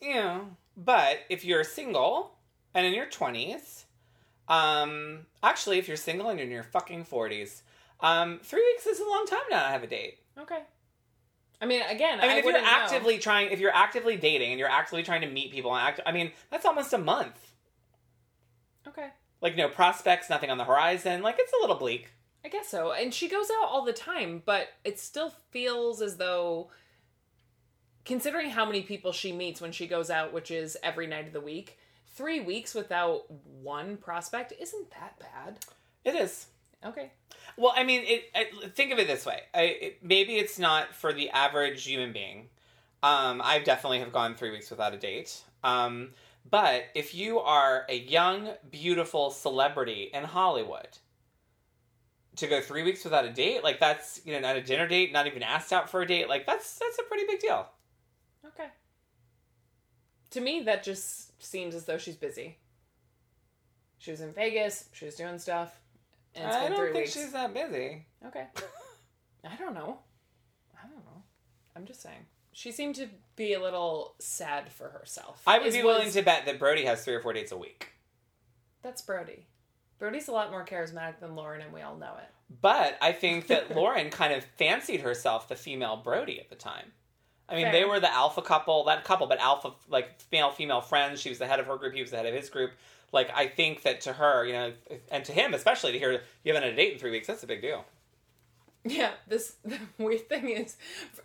Yeah, 0.00 0.40
but 0.76 1.20
if 1.28 1.44
you're 1.44 1.64
single 1.64 2.38
and 2.74 2.86
in 2.86 2.94
your 2.94 3.06
twenties, 3.06 3.84
um, 4.48 5.26
actually, 5.42 5.78
if 5.78 5.86
you're 5.88 5.96
single 5.98 6.28
and 6.30 6.38
you're 6.38 6.46
in 6.46 6.52
your 6.52 6.62
fucking 6.62 7.04
forties, 7.04 7.62
um, 8.00 8.40
three 8.42 8.62
weeks 8.62 8.86
is 8.86 9.00
a 9.00 9.04
long 9.08 9.26
time 9.26 9.40
now 9.50 9.58
to 9.58 9.64
not 9.64 9.72
have 9.72 9.82
a 9.82 9.86
date. 9.86 10.18
Okay. 10.38 10.60
I 11.60 11.66
mean, 11.66 11.82
again, 11.82 12.20
I 12.20 12.28
mean, 12.28 12.30
if 12.30 12.36
you're 12.36 12.44
wouldn't 12.54 12.64
know. 12.64 12.70
actively 12.70 13.18
trying, 13.18 13.50
if 13.52 13.60
you're 13.60 13.74
actively 13.74 14.16
dating 14.16 14.50
and 14.52 14.58
you're 14.58 14.70
actively 14.70 15.02
trying 15.02 15.20
to 15.20 15.26
meet 15.28 15.52
people, 15.52 15.74
and 15.76 15.86
act, 15.86 16.00
I 16.06 16.12
mean, 16.12 16.32
that's 16.50 16.64
almost 16.64 16.94
a 16.94 16.98
month. 16.98 17.49
Like 19.40 19.56
no 19.56 19.68
prospects, 19.68 20.28
nothing 20.28 20.50
on 20.50 20.58
the 20.58 20.64
horizon. 20.64 21.22
Like 21.22 21.36
it's 21.38 21.52
a 21.52 21.60
little 21.60 21.76
bleak. 21.76 22.08
I 22.44 22.48
guess 22.48 22.68
so. 22.68 22.92
And 22.92 23.12
she 23.12 23.28
goes 23.28 23.50
out 23.50 23.68
all 23.68 23.84
the 23.84 23.92
time, 23.92 24.42
but 24.44 24.68
it 24.84 24.98
still 24.98 25.32
feels 25.50 26.00
as 26.00 26.16
though, 26.16 26.70
considering 28.04 28.50
how 28.50 28.64
many 28.64 28.82
people 28.82 29.12
she 29.12 29.32
meets 29.32 29.60
when 29.60 29.72
she 29.72 29.86
goes 29.86 30.10
out, 30.10 30.32
which 30.32 30.50
is 30.50 30.76
every 30.82 31.06
night 31.06 31.26
of 31.26 31.32
the 31.32 31.40
week, 31.40 31.78
three 32.06 32.40
weeks 32.40 32.74
without 32.74 33.30
one 33.62 33.96
prospect 33.96 34.52
isn't 34.58 34.90
that 34.92 35.18
bad. 35.18 35.58
It 36.04 36.14
is. 36.14 36.46
Okay. 36.84 37.12
Well, 37.56 37.74
I 37.76 37.84
mean, 37.84 38.02
it. 38.06 38.24
I, 38.34 38.68
think 38.68 38.92
of 38.92 38.98
it 38.98 39.06
this 39.06 39.26
way. 39.26 39.40
I, 39.52 39.62
it, 39.62 39.98
maybe 40.02 40.36
it's 40.36 40.58
not 40.58 40.94
for 40.94 41.12
the 41.12 41.28
average 41.30 41.84
human 41.84 42.12
being. 42.12 42.48
Um, 43.02 43.40
I 43.44 43.58
definitely 43.58 44.00
have 44.00 44.12
gone 44.12 44.34
three 44.34 44.50
weeks 44.50 44.70
without 44.70 44.94
a 44.94 44.96
date. 44.96 45.42
Um, 45.62 46.10
but 46.48 46.84
if 46.94 47.14
you 47.14 47.38
are 47.40 47.84
a 47.88 47.98
young, 47.98 48.50
beautiful 48.70 49.30
celebrity 49.30 50.10
in 50.12 50.24
Hollywood, 50.24 50.98
to 52.36 52.46
go 52.46 52.60
three 52.60 52.82
weeks 52.82 53.04
without 53.04 53.24
a 53.24 53.32
date, 53.32 53.62
like 53.62 53.80
that's 53.80 54.20
you 54.24 54.32
know 54.32 54.40
not 54.40 54.56
a 54.56 54.62
dinner 54.62 54.88
date, 54.88 55.12
not 55.12 55.26
even 55.26 55.42
asked 55.42 55.72
out 55.72 55.90
for 55.90 56.02
a 56.02 56.06
date, 56.06 56.28
like 56.28 56.46
that's 56.46 56.78
that's 56.78 56.98
a 56.98 57.02
pretty 57.04 57.26
big 57.26 57.40
deal. 57.40 57.66
Okay. 58.46 58.68
To 60.30 60.40
me, 60.40 60.62
that 60.62 60.82
just 60.82 61.42
seems 61.42 61.74
as 61.74 61.84
though 61.84 61.98
she's 61.98 62.16
busy. 62.16 62.58
She 63.98 64.10
was 64.10 64.20
in 64.20 64.32
Vegas, 64.32 64.88
she 64.92 65.04
was 65.04 65.16
doing 65.16 65.38
stuff, 65.38 65.78
and 66.34 66.46
it's 66.46 66.56
I 66.56 66.62
been 66.62 66.70
don't 66.70 66.78
three 66.78 66.92
think 66.92 67.04
weeks. 67.04 67.12
she's 67.12 67.32
that 67.32 67.52
busy. 67.52 68.06
Okay. 68.26 68.46
I 69.44 69.56
don't 69.56 69.74
know. 69.74 69.98
I 70.82 70.86
don't 70.86 71.04
know. 71.04 71.22
I'm 71.76 71.84
just 71.84 72.00
saying. 72.02 72.26
She 72.52 72.72
seemed 72.72 72.96
to 72.96 73.08
be 73.36 73.54
a 73.54 73.60
little 73.60 74.14
sad 74.18 74.72
for 74.72 74.88
herself. 74.88 75.42
I 75.46 75.58
would 75.58 75.72
be 75.72 75.82
willing 75.82 76.06
was- 76.06 76.14
to 76.14 76.22
bet 76.22 76.46
that 76.46 76.58
Brody 76.58 76.84
has 76.84 77.04
three 77.04 77.14
or 77.14 77.20
four 77.20 77.32
dates 77.32 77.52
a 77.52 77.56
week. 77.56 77.92
That's 78.82 79.02
Brody. 79.02 79.46
Brody's 79.98 80.28
a 80.28 80.32
lot 80.32 80.50
more 80.50 80.64
charismatic 80.64 81.20
than 81.20 81.36
Lauren, 81.36 81.60
and 81.60 81.72
we 81.72 81.82
all 81.82 81.96
know 81.96 82.14
it. 82.18 82.28
But 82.62 82.96
I 83.02 83.12
think 83.12 83.48
that 83.48 83.74
Lauren 83.76 84.10
kind 84.10 84.32
of 84.32 84.44
fancied 84.56 85.02
herself 85.02 85.48
the 85.48 85.56
female 85.56 85.96
Brody 85.96 86.40
at 86.40 86.48
the 86.48 86.56
time. 86.56 86.92
I 87.48 87.54
mean, 87.56 87.64
Fair. 87.64 87.72
they 87.72 87.84
were 87.84 88.00
the 88.00 88.12
alpha 88.12 88.42
couple, 88.42 88.84
that 88.84 89.04
couple, 89.04 89.26
but 89.26 89.38
alpha, 89.40 89.72
like, 89.88 90.18
male 90.32 90.50
female 90.50 90.80
friends. 90.80 91.20
She 91.20 91.28
was 91.28 91.38
the 91.38 91.46
head 91.46 91.60
of 91.60 91.66
her 91.66 91.76
group, 91.76 91.94
he 91.94 92.00
was 92.00 92.12
the 92.12 92.16
head 92.16 92.26
of 92.26 92.34
his 92.34 92.48
group. 92.48 92.72
Like, 93.12 93.30
I 93.34 93.48
think 93.48 93.82
that 93.82 94.00
to 94.02 94.12
her, 94.12 94.46
you 94.46 94.52
know, 94.52 94.72
and 95.10 95.24
to 95.24 95.32
him 95.32 95.52
especially, 95.52 95.92
to 95.92 95.98
hear 95.98 96.12
you 96.44 96.54
haven't 96.54 96.62
had 96.62 96.72
a 96.72 96.76
date 96.76 96.92
in 96.94 96.98
three 96.98 97.10
weeks, 97.10 97.26
that's 97.26 97.42
a 97.42 97.46
big 97.46 97.60
deal. 97.60 97.84
Yeah, 98.84 99.10
this 99.26 99.56
the 99.64 99.78
weird 99.98 100.28
thing 100.28 100.48
is, 100.48 100.76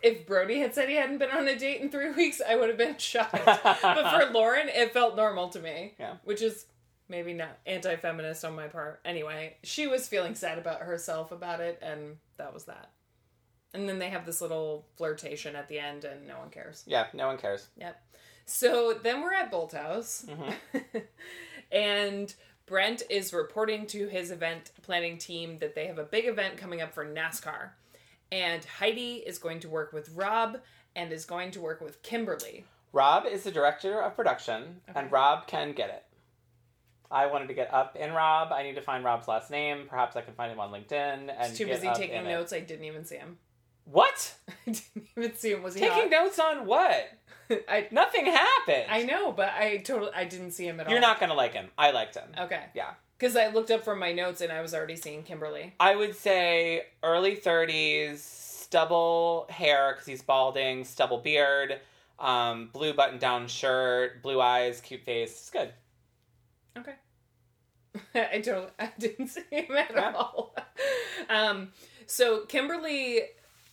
if 0.02 0.26
Brody 0.26 0.60
had 0.60 0.74
said 0.74 0.88
he 0.88 0.96
hadn't 0.96 1.18
been 1.18 1.30
on 1.30 1.48
a 1.48 1.58
date 1.58 1.80
in 1.80 1.90
three 1.90 2.10
weeks, 2.12 2.40
I 2.46 2.56
would 2.56 2.68
have 2.68 2.78
been 2.78 2.98
shocked. 2.98 3.32
but 3.44 3.78
for 3.82 4.30
Lauren, 4.32 4.68
it 4.68 4.92
felt 4.92 5.16
normal 5.16 5.48
to 5.50 5.60
me. 5.60 5.94
Yeah. 5.98 6.14
Which 6.24 6.42
is 6.42 6.66
maybe 7.08 7.32
not 7.32 7.58
anti 7.66 7.96
feminist 7.96 8.44
on 8.44 8.54
my 8.54 8.68
part. 8.68 9.00
Anyway, 9.04 9.56
she 9.62 9.86
was 9.86 10.08
feeling 10.08 10.34
sad 10.34 10.58
about 10.58 10.80
herself 10.80 11.32
about 11.32 11.60
it, 11.60 11.78
and 11.82 12.16
that 12.36 12.52
was 12.52 12.64
that. 12.64 12.90
And 13.74 13.88
then 13.88 13.98
they 13.98 14.10
have 14.10 14.26
this 14.26 14.40
little 14.40 14.86
flirtation 14.96 15.56
at 15.56 15.68
the 15.68 15.78
end, 15.78 16.04
and 16.04 16.26
no 16.26 16.38
one 16.38 16.50
cares. 16.50 16.84
Yeah, 16.86 17.06
no 17.12 17.26
one 17.26 17.38
cares. 17.38 17.68
Yep. 17.76 18.00
So 18.46 18.94
then 19.02 19.22
we're 19.22 19.34
at 19.34 19.50
Bolt 19.50 19.72
House, 19.72 20.24
mm-hmm. 20.28 20.98
and 21.72 22.32
Brent 22.66 23.02
is 23.08 23.32
reporting 23.32 23.86
to 23.88 24.08
his 24.08 24.30
event 24.30 24.72
planning 24.82 25.18
team 25.18 25.58
that 25.58 25.74
they 25.74 25.86
have 25.86 25.98
a 25.98 26.04
big 26.04 26.26
event 26.26 26.56
coming 26.56 26.80
up 26.82 26.92
for 26.92 27.06
NASCAR. 27.06 27.70
And 28.32 28.64
Heidi 28.64 29.16
is 29.24 29.38
going 29.38 29.60
to 29.60 29.68
work 29.68 29.92
with 29.92 30.10
Rob 30.10 30.58
and 30.96 31.12
is 31.12 31.24
going 31.24 31.52
to 31.52 31.60
work 31.60 31.80
with 31.80 32.02
Kimberly. 32.02 32.64
Rob 32.92 33.24
is 33.26 33.44
the 33.44 33.52
director 33.52 34.00
of 34.02 34.16
production, 34.16 34.80
Okay. 34.90 34.98
and 35.00 35.12
Rob 35.12 35.46
can 35.46 35.72
get 35.72 35.90
it. 35.90 36.02
I 37.08 37.26
wanted 37.26 37.46
to 37.48 37.54
get 37.54 37.72
up 37.72 37.94
in 37.94 38.12
Rob. 38.12 38.50
I 38.52 38.64
need 38.64 38.74
to 38.74 38.82
find 38.82 39.04
Rob's 39.04 39.28
last 39.28 39.48
name. 39.48 39.86
Perhaps 39.88 40.16
I 40.16 40.22
can 40.22 40.34
find 40.34 40.50
him 40.50 40.58
on 40.58 40.72
LinkedIn 40.72 41.30
and 41.38 41.48
He's 41.48 41.56
too 41.58 41.66
busy 41.66 41.88
taking 41.94 42.16
in 42.16 42.26
it. 42.26 42.30
notes. 42.30 42.52
I 42.52 42.58
didn't 42.60 42.84
even 42.86 43.04
see 43.04 43.16
him. 43.16 43.38
What? 43.86 44.34
I 44.48 44.52
didn't 44.70 45.08
even 45.16 45.34
see 45.36 45.52
him. 45.52 45.62
Was 45.62 45.74
he 45.74 45.80
Taking 45.80 46.02
hot? 46.02 46.10
notes 46.10 46.38
on 46.38 46.66
what? 46.66 47.08
I 47.68 47.86
Nothing 47.90 48.26
happened. 48.26 48.84
I 48.90 49.02
know, 49.04 49.32
but 49.32 49.50
I 49.50 49.78
totally 49.78 50.10
I 50.14 50.24
didn't 50.24 50.50
see 50.52 50.66
him 50.66 50.80
at 50.80 50.86
all. 50.86 50.92
You're 50.92 51.00
not 51.00 51.20
gonna 51.20 51.34
like 51.34 51.52
him. 51.54 51.68
I 51.78 51.90
liked 51.92 52.16
him. 52.16 52.28
okay. 52.38 52.64
Yeah. 52.74 52.90
Because 53.18 53.34
I 53.36 53.46
looked 53.48 53.70
up 53.70 53.82
from 53.84 53.98
my 53.98 54.12
notes 54.12 54.40
and 54.42 54.52
I 54.52 54.60
was 54.60 54.74
already 54.74 54.96
seeing 54.96 55.22
Kimberly. 55.22 55.72
I 55.80 55.96
would 55.96 56.14
say 56.14 56.82
early 57.02 57.34
30s, 57.36 58.18
stubble 58.18 59.46
hair 59.48 59.92
because 59.94 60.06
he's 60.06 60.20
balding, 60.22 60.84
stubble 60.84 61.18
beard, 61.18 61.80
um, 62.18 62.68
blue 62.74 62.92
button 62.92 63.18
down 63.18 63.46
shirt, 63.48 64.20
blue 64.22 64.38
eyes, 64.40 64.80
cute 64.82 65.02
face. 65.02 65.30
It's 65.30 65.50
good. 65.50 65.72
Okay. 66.76 66.94
I 68.34 68.40
totally 68.40 68.68
I 68.78 68.92
didn't 68.98 69.28
see 69.28 69.42
him 69.50 69.74
at 69.76 69.92
Yeah. 69.94 70.12
all. 70.14 70.54
um, 71.30 71.72
so 72.06 72.40
Kimberly 72.46 73.22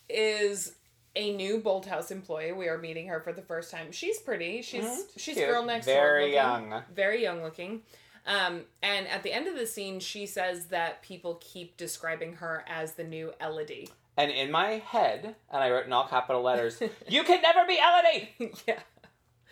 is 0.09 0.75
a 1.15 1.33
new 1.35 1.59
Bolt 1.59 1.85
House 1.85 2.09
employee. 2.11 2.51
We 2.51 2.67
are 2.67 2.77
meeting 2.77 3.07
her 3.07 3.19
for 3.19 3.33
the 3.33 3.41
first 3.41 3.71
time. 3.71 3.91
She's 3.91 4.19
pretty. 4.19 4.61
She's 4.61 4.83
Mhm. 4.85 5.05
she's 5.17 5.35
Cute. 5.35 5.47
girl 5.47 5.63
next 5.63 5.85
door. 5.85 5.95
Very 5.95 6.33
young. 6.33 6.83
Very 6.91 7.21
young 7.21 7.43
looking. 7.43 7.83
Um, 8.25 8.65
and 8.81 9.07
at 9.09 9.21
the 9.23 9.33
end 9.33 9.47
of 9.47 9.55
the 9.55 9.67
scene, 9.67 9.99
she 9.99 10.25
says 10.25 10.67
that 10.67 11.01
people 11.03 11.35
keep 11.41 11.75
describing 11.77 12.35
her 12.37 12.63
as 12.67 12.93
the 12.93 13.03
new 13.03 13.33
Elodie. 13.41 13.89
And 14.15 14.31
in 14.31 14.49
my 14.51 14.73
head, 14.77 15.35
and 15.51 15.63
I 15.63 15.69
wrote 15.71 15.85
in 15.85 15.93
all 15.93 16.07
capital 16.07 16.41
letters, 16.41 16.81
you 17.07 17.23
can 17.23 17.41
never 17.41 17.65
be 17.67 17.77
Elodie! 17.79 18.53
yeah. 18.67 18.79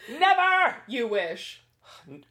Never! 0.10 0.78
You 0.88 1.08
wish. 1.08 1.62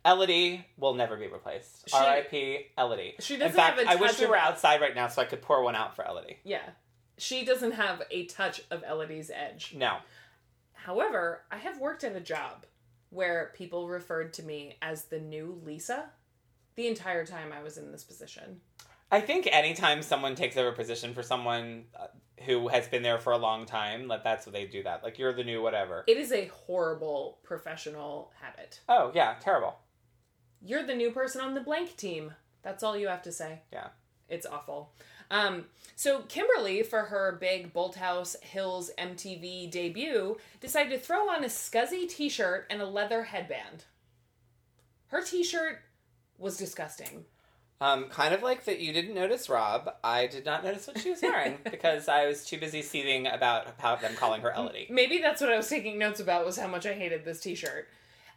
Elodie 0.04 0.66
will 0.78 0.94
never 0.94 1.16
be 1.16 1.26
replaced. 1.28 1.88
She- 1.88 1.96
R.I.P. 1.96 2.66
Elodie. 2.78 3.16
She 3.20 3.36
doesn't 3.36 3.54
fact, 3.56 3.78
have 3.78 3.86
a 3.86 3.90
I 3.90 3.94
wish 3.96 4.18
we 4.18 4.26
were 4.26 4.36
outside 4.36 4.80
right 4.80 4.94
now 4.94 5.08
so 5.08 5.22
I 5.22 5.26
could 5.26 5.42
pour 5.42 5.62
one 5.62 5.76
out 5.76 5.94
for 5.94 6.04
Elodie. 6.04 6.38
Yeah. 6.42 6.62
She 7.20 7.44
doesn't 7.44 7.72
have 7.72 8.02
a 8.10 8.24
touch 8.24 8.62
of 8.70 8.82
Elodie's 8.82 9.30
edge. 9.30 9.74
No. 9.76 9.98
However, 10.72 11.42
I 11.50 11.58
have 11.58 11.78
worked 11.78 12.02
at 12.02 12.16
a 12.16 12.20
job 12.20 12.64
where 13.10 13.52
people 13.54 13.88
referred 13.88 14.32
to 14.34 14.42
me 14.42 14.78
as 14.80 15.04
the 15.04 15.20
new 15.20 15.60
Lisa 15.64 16.10
the 16.76 16.86
entire 16.86 17.26
time 17.26 17.52
I 17.52 17.62
was 17.62 17.76
in 17.76 17.92
this 17.92 18.04
position. 18.04 18.62
I 19.12 19.20
think 19.20 19.48
anytime 19.52 20.02
someone 20.02 20.34
takes 20.34 20.56
over 20.56 20.68
a 20.70 20.72
position 20.72 21.12
for 21.12 21.22
someone 21.22 21.84
uh, 21.98 22.06
who 22.46 22.68
has 22.68 22.88
been 22.88 23.02
there 23.02 23.18
for 23.18 23.34
a 23.34 23.38
long 23.38 23.66
time, 23.66 24.08
like 24.08 24.24
that's 24.24 24.46
what 24.46 24.54
they 24.54 24.64
do 24.64 24.82
that. 24.84 25.02
Like 25.02 25.18
you're 25.18 25.34
the 25.34 25.44
new 25.44 25.60
whatever. 25.60 26.04
It 26.06 26.16
is 26.16 26.32
a 26.32 26.46
horrible 26.46 27.38
professional 27.42 28.32
habit. 28.40 28.80
Oh 28.88 29.10
yeah, 29.14 29.34
terrible. 29.40 29.76
You're 30.62 30.86
the 30.86 30.94
new 30.94 31.10
person 31.10 31.42
on 31.42 31.52
the 31.52 31.60
blank 31.60 31.96
team. 31.98 32.32
That's 32.62 32.82
all 32.82 32.96
you 32.96 33.08
have 33.08 33.22
to 33.22 33.32
say. 33.32 33.60
Yeah. 33.70 33.88
It's 34.28 34.46
awful. 34.46 34.92
Um, 35.30 35.66
so 35.94 36.22
Kimberly, 36.22 36.82
for 36.82 37.02
her 37.02 37.36
big 37.40 37.72
Bolt 37.72 37.96
House 37.96 38.36
Hills 38.42 38.90
MTV 38.98 39.70
debut, 39.70 40.38
decided 40.60 40.90
to 40.90 40.98
throw 40.98 41.28
on 41.28 41.44
a 41.44 41.48
scuzzy 41.48 42.08
t-shirt 42.08 42.66
and 42.70 42.80
a 42.80 42.86
leather 42.86 43.24
headband. 43.24 43.84
Her 45.08 45.22
t-shirt 45.22 45.80
was 46.38 46.56
disgusting. 46.56 47.24
Um, 47.82 48.08
kind 48.08 48.34
of 48.34 48.42
like 48.42 48.64
that 48.64 48.80
you 48.80 48.92
didn't 48.92 49.14
notice 49.14 49.48
Rob. 49.48 49.90
I 50.04 50.26
did 50.26 50.44
not 50.44 50.62
notice 50.62 50.86
what 50.86 50.98
she 50.98 51.10
was 51.10 51.22
wearing 51.22 51.58
because 51.70 52.08
I 52.08 52.26
was 52.26 52.44
too 52.44 52.58
busy 52.58 52.82
seething 52.82 53.26
about 53.26 53.68
how 53.78 53.96
them 53.96 54.14
calling 54.16 54.42
her 54.42 54.52
Elodie. 54.52 54.86
Maybe 54.90 55.18
that's 55.18 55.40
what 55.40 55.50
I 55.50 55.56
was 55.56 55.68
taking 55.68 55.98
notes 55.98 56.20
about 56.20 56.44
was 56.44 56.58
how 56.58 56.68
much 56.68 56.84
I 56.84 56.92
hated 56.92 57.24
this 57.24 57.40
t-shirt. 57.40 57.88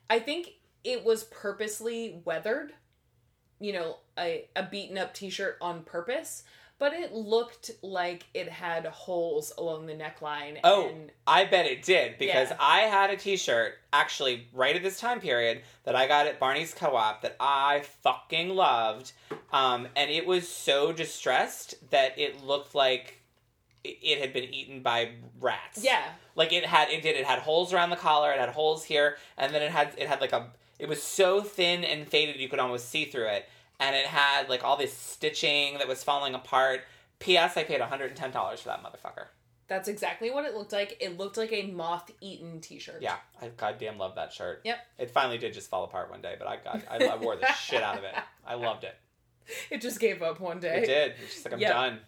I 0.09 0.19
think 0.19 0.51
it 0.83 1.03
was 1.03 1.25
purposely 1.25 2.21
weathered. 2.23 2.73
You 3.59 3.73
know, 3.73 3.97
a, 4.17 4.47
a 4.55 4.63
beaten 4.63 4.97
up 4.97 5.13
t-shirt 5.13 5.57
on 5.61 5.83
purpose, 5.83 6.43
but 6.79 6.93
it 6.93 7.13
looked 7.13 7.71
like 7.81 8.25
it 8.33 8.49
had 8.49 8.85
holes 8.85 9.53
along 9.57 9.85
the 9.85 9.93
neckline. 9.93 10.59
Oh, 10.63 10.87
and 10.89 11.11
I 11.25 11.45
bet 11.45 11.65
it 11.65 11.83
did 11.83 12.17
because 12.17 12.49
Yeah. 12.49 12.57
I 12.59 12.81
had 12.81 13.09
a 13.09 13.15
T-shirt 13.17 13.75
actually 13.93 14.47
right 14.53 14.75
at 14.75 14.83
this 14.83 14.99
time 14.99 15.19
period 15.21 15.61
that 15.83 15.95
I 15.95 16.07
got 16.07 16.27
at 16.27 16.39
Barney's 16.39 16.73
Co-op 16.73 17.21
that 17.21 17.35
I 17.39 17.81
fucking 18.01 18.49
loved, 18.49 19.13
um, 19.51 19.87
and 19.95 20.09
it 20.11 20.25
was 20.25 20.47
so 20.49 20.91
distressed 20.91 21.75
that 21.91 22.17
it 22.19 22.43
looked 22.43 22.75
like 22.75 23.19
it- 23.83 23.99
it 24.01 24.19
had 24.19 24.31
been 24.33 24.45
eaten 24.53 24.81
by 24.81 25.11
rats. 25.39 25.83
yeah, 25.83 26.13
like 26.35 26.53
it 26.53 26.65
had 26.65 26.89
it 26.89 27.01
did 27.01 27.15
it 27.17 27.25
had 27.25 27.39
holes 27.39 27.73
around 27.73 27.89
the 27.89 27.97
collar, 27.97 28.31
it 28.31 28.39
had 28.39 28.49
holes 28.49 28.85
here, 28.85 29.17
and 29.37 29.53
then 29.53 29.61
it 29.61 29.71
had 29.71 29.93
it 29.97 30.07
had 30.07 30.21
like 30.21 30.31
a 30.33 30.51
it 30.79 30.87
was 30.89 31.03
so 31.03 31.41
thin 31.41 31.83
and 31.83 32.07
faded 32.09 32.37
you 32.37 32.47
could 32.49 32.59
almost 32.59 32.89
see 32.89 33.05
through 33.05 33.27
it, 33.27 33.47
and 33.83 33.95
it 33.95 34.05
had 34.05 34.49
like 34.49 34.63
all 34.63 34.77
this 34.77 34.93
stitching 34.93 35.77
that 35.77 35.87
was 35.87 36.03
falling 36.03 36.33
apart. 36.35 36.81
P.S. 37.19 37.55
I 37.57 37.63
paid 37.63 37.79
one 37.79 37.89
hundred 37.89 38.07
and 38.07 38.15
ten 38.15 38.31
dollars 38.31 38.59
for 38.61 38.69
that 38.69 38.83
motherfucker. 38.83 39.27
that's 39.67 39.87
exactly 39.87 40.29
what 40.29 40.45
it 40.45 40.53
looked 40.55 40.73
like. 40.73 40.97
It 40.99 41.17
looked 41.17 41.37
like 41.37 41.53
a 41.53 41.67
moth-eaten 41.67 42.59
t-shirt. 42.61 43.01
Yeah, 43.01 43.15
I 43.41 43.47
goddamn 43.49 43.97
love 43.97 44.15
that 44.15 44.33
shirt. 44.33 44.61
Yep. 44.65 44.77
It 44.99 45.09
finally 45.09 45.37
did 45.37 45.53
just 45.53 45.69
fall 45.69 45.83
apart 45.85 46.09
one 46.11 46.21
day, 46.21 46.35
but 46.37 46.47
I 46.47 46.57
got 46.57 46.83
I, 46.89 47.05
I 47.05 47.15
wore 47.15 47.35
the 47.37 47.47
shit 47.53 47.81
out 47.81 47.97
of 47.97 48.03
it. 48.03 48.13
I 48.45 48.55
loved 48.55 48.83
it. 48.83 48.95
It 49.69 49.81
just 49.81 49.99
gave 49.99 50.21
up 50.21 50.39
one 50.39 50.59
day. 50.59 50.83
It 50.83 50.85
did. 50.85 51.13
It's 51.23 51.33
just 51.33 51.45
like 51.45 51.53
I'm 51.53 51.59
Yep. 51.59 51.71
done. 51.71 51.99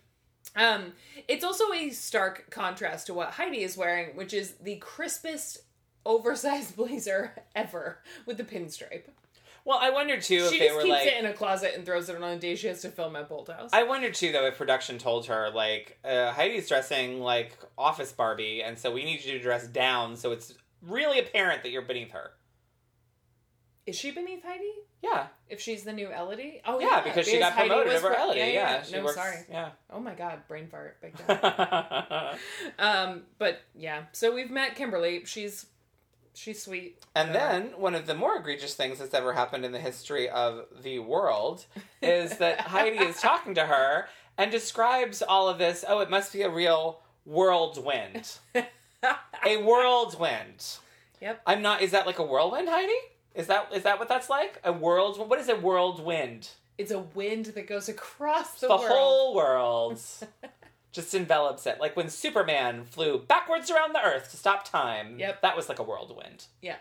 Um, 0.58 0.94
it's 1.28 1.44
also 1.44 1.72
a 1.74 1.90
stark 1.90 2.50
contrast 2.50 3.08
to 3.08 3.14
what 3.14 3.32
Heidi 3.32 3.62
is 3.64 3.76
wearing, 3.76 4.16
which 4.16 4.34
is 4.34 4.54
the 4.62 4.76
crispest 4.78 5.60
oversized 6.06 6.76
blazer 6.78 7.44
ever 7.56 8.00
with 8.26 8.38
the 8.38 8.44
pinstripe. 8.44 9.06
Well, 9.66 9.80
I 9.82 9.90
wondered 9.90 10.22
too 10.22 10.36
if 10.46 10.52
she 10.52 10.60
they 10.60 10.66
just 10.68 10.76
were 10.78 10.84
keeps 10.84 10.94
like. 10.94 11.08
it 11.08 11.18
in 11.18 11.26
a 11.26 11.34
closet 11.34 11.74
and 11.76 11.84
throws 11.86 12.08
it 12.08 12.16
on 12.16 12.24
a 12.24 12.38
day 12.38 12.56
she 12.56 12.68
has 12.68 12.82
to 12.84 12.90
film 12.90 13.16
at 13.16 13.28
Bolt 13.28 13.50
House. 13.50 13.72
I 13.74 13.84
wondered 13.84 14.14
too 14.14 14.32
though 14.32 14.46
if 14.46 14.58
production 14.58 14.98
told 15.00 15.26
her 15.26 15.50
like 15.54 15.98
uh, 16.06 16.32
Heidi's 16.32 16.68
dressing 16.70 17.20
like 17.20 17.58
Office 17.78 18.12
Barbie, 18.12 18.62
and 18.64 18.78
so 18.78 18.92
we 18.94 19.04
need 19.04 19.24
you 19.26 19.32
to 19.34 19.40
dress 19.40 19.68
down 19.68 20.16
so 20.18 20.32
it's 20.32 20.54
really 20.84 21.20
apparent 21.20 21.64
that 21.64 21.70
you're 21.72 21.82
beneath 21.82 22.12
her. 22.12 22.32
is 23.88 23.96
she 23.96 24.12
beneath 24.12 24.44
Heidi? 24.44 24.72
Yeah, 25.02 25.28
If 25.50 25.62
she's 25.62 25.84
the 25.84 25.94
new 25.94 26.12
Elodie? 26.12 26.62
Oh 26.66 26.80
yeah, 26.80 27.02
because 27.02 27.28
she 27.28 27.38
got 27.38 27.54
Heidi 27.54 27.70
promoted 27.70 27.94
over 27.94 28.08
pro- 28.10 28.24
Elodie. 28.24 28.40
Yeah, 28.40 28.82
she 28.82 28.94
no, 28.96 29.04
works. 29.04 29.16
sorry. 29.16 29.38
Yeah. 29.52 29.70
Oh 29.92 30.00
my 30.00 30.14
god, 30.16 30.48
brain 30.48 30.68
fart, 30.68 31.00
big 31.02 31.16
time. 31.28 32.38
um, 32.80 33.22
but 33.38 33.62
yeah, 33.76 34.04
so 34.14 34.34
we've 34.34 34.50
met 34.50 34.76
Kimberly. 34.76 35.24
She's 35.26 35.68
she's 36.36 36.62
sweet. 36.64 37.02
And 37.16 37.30
Uh, 37.30 37.34
then 37.34 37.64
one 37.78 37.96
of 37.96 38.06
the 38.08 38.14
more 38.16 38.38
egregious 38.38 38.76
things 38.76 39.00
that's 39.00 39.14
ever 39.14 39.34
happened 39.34 39.66
in 39.66 39.72
the 39.72 39.80
history 39.80 40.30
of 40.30 40.66
the 40.82 41.00
world 41.00 41.66
is 42.02 42.38
that 42.38 42.62
Heidi 42.74 42.98
is 42.98 43.20
talking 43.20 43.56
to 43.56 43.66
her 43.66 44.08
and 44.38 44.52
describes 44.52 45.22
all 45.22 45.48
of 45.50 45.58
this. 45.58 45.84
Oh, 45.88 46.00
it 46.00 46.10
must 46.10 46.34
be 46.34 46.42
a 46.44 46.50
real 46.50 47.00
whirlwind. 47.26 48.38
a 49.46 49.58
whirlwind. 49.64 50.66
Yep. 51.22 51.42
I'm 51.48 51.62
not. 51.62 51.82
Is 51.82 51.92
that 51.92 52.06
like 52.06 52.20
a 52.20 52.24
whirlwind, 52.24 52.70
Heidi? 52.70 52.94
Is 53.34 53.48
that 53.48 53.70
is 53.74 53.84
that 53.84 54.00
what 54.00 54.08
that's 54.08 54.30
like? 54.30 54.60
A 54.64 54.72
world? 54.72 55.18
What 55.30 55.40
is 55.40 55.50
a 55.50 55.56
whirlwind? 55.56 56.50
It's 56.78 56.92
a 56.92 57.00
wind 57.00 57.46
that 57.48 57.68
goes 57.68 57.88
across 57.88 58.60
the, 58.60 58.68
The 58.68 58.78
whole 58.78 59.34
world 59.34 60.00
just 60.96 61.14
envelops 61.14 61.68
it, 61.68 61.80
like 61.80 61.96
when 61.98 62.10
Superman 62.10 62.86
flew 62.86 63.20
backwards 63.20 63.70
around 63.70 63.94
the 63.94 64.02
Earth 64.02 64.32
to 64.32 64.38
stop 64.38 64.68
time. 64.68 65.20
Yep. 65.20 65.42
that 65.42 65.56
was 65.56 65.68
like 65.68 65.78
a 65.78 65.84
whirlwind. 65.84 66.46
Yeah. 66.62 66.78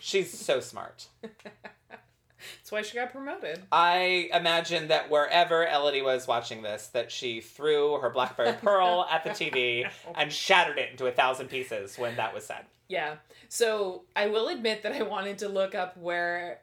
She's 0.00 0.32
so 0.32 0.60
smart. 0.60 1.08
That's 1.20 2.70
why 2.70 2.82
she 2.82 2.94
got 2.94 3.10
promoted. 3.10 3.62
I 3.72 4.30
imagine 4.32 4.88
that 4.88 5.10
wherever 5.10 5.66
Elodie 5.66 6.02
was 6.02 6.28
watching 6.28 6.62
this, 6.62 6.86
that 6.88 7.10
she 7.10 7.40
threw 7.40 7.98
her 7.98 8.10
Blackberry 8.10 8.52
Pearl 8.62 9.06
at 9.10 9.24
the 9.24 9.30
TV 9.30 9.90
and 10.14 10.32
shattered 10.32 10.78
it 10.78 10.92
into 10.92 11.06
a 11.06 11.12
thousand 11.12 11.48
pieces 11.48 11.98
when 11.98 12.14
that 12.16 12.32
was 12.32 12.44
said. 12.46 12.64
Yeah. 12.88 13.16
So 13.48 14.04
I 14.14 14.28
will 14.28 14.48
admit 14.48 14.84
that 14.84 14.92
I 14.92 15.02
wanted 15.02 15.38
to 15.38 15.48
look 15.48 15.74
up 15.74 15.96
where 15.96 16.60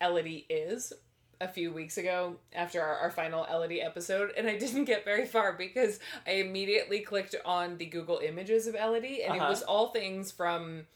Elodie 0.00 0.46
is 0.48 0.92
a 1.40 1.48
few 1.48 1.72
weeks 1.72 1.98
ago 1.98 2.36
after 2.52 2.80
our, 2.82 2.96
our 2.96 3.10
final 3.10 3.44
Elodie 3.44 3.80
episode, 3.82 4.32
and 4.36 4.46
I 4.48 4.56
didn't 4.58 4.84
get 4.84 5.04
very 5.04 5.26
far 5.26 5.52
because 5.54 5.98
I 6.26 6.32
immediately 6.32 7.00
clicked 7.00 7.34
on 7.44 7.76
the 7.78 7.86
Google 7.86 8.18
images 8.24 8.66
of 8.66 8.74
Elodie, 8.74 9.22
and 9.22 9.34
Uh-huh. 9.34 9.46
it 9.46 9.48
was 9.50 9.62
all 9.62 9.88
things 9.88 10.30
from 10.30 10.86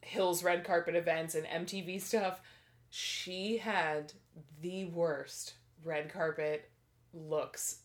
Hill's 0.00 0.42
red 0.42 0.64
carpet 0.64 0.96
events 0.96 1.34
and 1.34 1.46
MTV 1.46 2.00
stuff. 2.00 2.40
She 2.90 3.58
had 3.58 4.12
the 4.60 4.86
worst 4.86 5.54
red 5.84 6.12
carpet 6.12 6.70
looks 7.14 7.78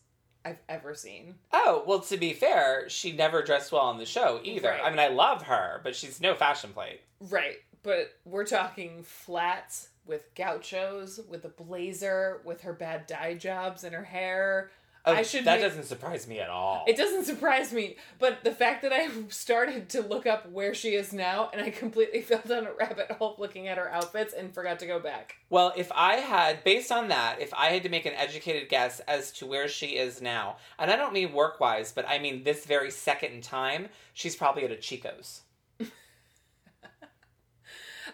I've 0.44 0.58
ever 0.68 0.94
seen. 0.94 1.34
Oh, 1.52 1.82
well, 1.86 2.00
to 2.00 2.16
be 2.16 2.32
fair, 2.32 2.88
she 2.88 3.12
never 3.12 3.42
dressed 3.42 3.72
well 3.72 3.82
on 3.82 3.98
the 3.98 4.06
show 4.06 4.40
either. 4.44 4.70
Right. 4.70 4.80
I 4.84 4.90
mean, 4.90 4.98
I 4.98 5.08
love 5.08 5.42
her, 5.42 5.80
but 5.84 5.94
she's 5.96 6.20
no 6.20 6.34
fashion 6.34 6.70
plate. 6.72 7.00
Right, 7.20 7.56
but 7.82 8.12
we're 8.24 8.46
talking 8.46 9.02
flats 9.02 9.88
with 10.08 10.34
gauchos, 10.34 11.20
with 11.28 11.44
a 11.44 11.48
blazer, 11.48 12.40
with 12.44 12.62
her 12.62 12.72
bad 12.72 13.06
dye 13.06 13.34
jobs 13.34 13.84
in 13.84 13.92
her 13.92 14.04
hair. 14.04 14.70
Oh, 15.04 15.12
I 15.14 15.22
should 15.22 15.44
that 15.44 15.60
make- 15.60 15.62
doesn't 15.62 15.84
surprise 15.84 16.26
me 16.26 16.40
at 16.40 16.50
all. 16.50 16.84
It 16.86 16.96
doesn't 16.96 17.24
surprise 17.24 17.72
me, 17.72 17.96
but 18.18 18.44
the 18.44 18.50
fact 18.52 18.82
that 18.82 18.92
I 18.92 19.08
started 19.28 19.88
to 19.90 20.02
look 20.02 20.26
up 20.26 20.50
where 20.50 20.74
she 20.74 20.90
is 20.94 21.12
now 21.12 21.48
and 21.52 21.62
I 21.62 21.70
completely 21.70 22.20
fell 22.22 22.42
down 22.46 22.66
a 22.66 22.72
rabbit 22.72 23.12
hole 23.12 23.36
looking 23.38 23.68
at 23.68 23.78
her 23.78 23.90
outfits 23.90 24.34
and 24.34 24.52
forgot 24.52 24.78
to 24.80 24.86
go 24.86 24.98
back. 24.98 25.36
Well, 25.48 25.72
if 25.76 25.90
I 25.94 26.16
had, 26.16 26.62
based 26.64 26.92
on 26.92 27.08
that, 27.08 27.40
if 27.40 27.54
I 27.54 27.66
had 27.68 27.84
to 27.84 27.88
make 27.88 28.04
an 28.06 28.14
educated 28.14 28.68
guess 28.68 29.00
as 29.00 29.30
to 29.34 29.46
where 29.46 29.68
she 29.68 29.96
is 29.96 30.20
now, 30.20 30.56
and 30.78 30.90
I 30.90 30.96
don't 30.96 31.14
mean 31.14 31.32
work 31.32 31.58
wise, 31.60 31.90
but 31.92 32.06
I 32.06 32.18
mean 32.18 32.42
this 32.42 32.66
very 32.66 32.90
second 32.90 33.32
in 33.32 33.40
time, 33.40 33.88
she's 34.12 34.36
probably 34.36 34.64
at 34.64 34.72
a 34.72 34.76
Chico's. 34.76 35.42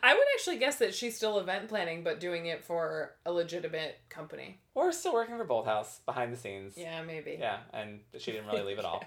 I 0.05 0.13
would 0.13 0.27
actually 0.35 0.59
guess 0.59 0.77
that 0.77 0.95
she's 0.95 1.17
still 1.17 1.39
event 1.39 1.69
planning, 1.69 2.05
but 2.05 2.21
doing 2.21 2.45
it 2.45 2.63
for 2.63 3.15
a 3.25 3.33
legitimate 3.33 4.01
company. 4.11 4.61
Or 4.75 4.93
still 4.93 5.15
working 5.15 5.39
for 5.39 5.45
Bolt 5.45 5.65
House 5.65 6.01
behind 6.05 6.31
the 6.31 6.37
scenes. 6.37 6.75
Yeah, 6.77 7.03
maybe. 7.03 7.39
Yeah, 7.41 7.61
and 7.73 8.01
she 8.19 8.31
didn't 8.31 8.49
really 8.49 8.65
leave 8.65 8.79
at 8.79 8.85
all. 8.85 9.03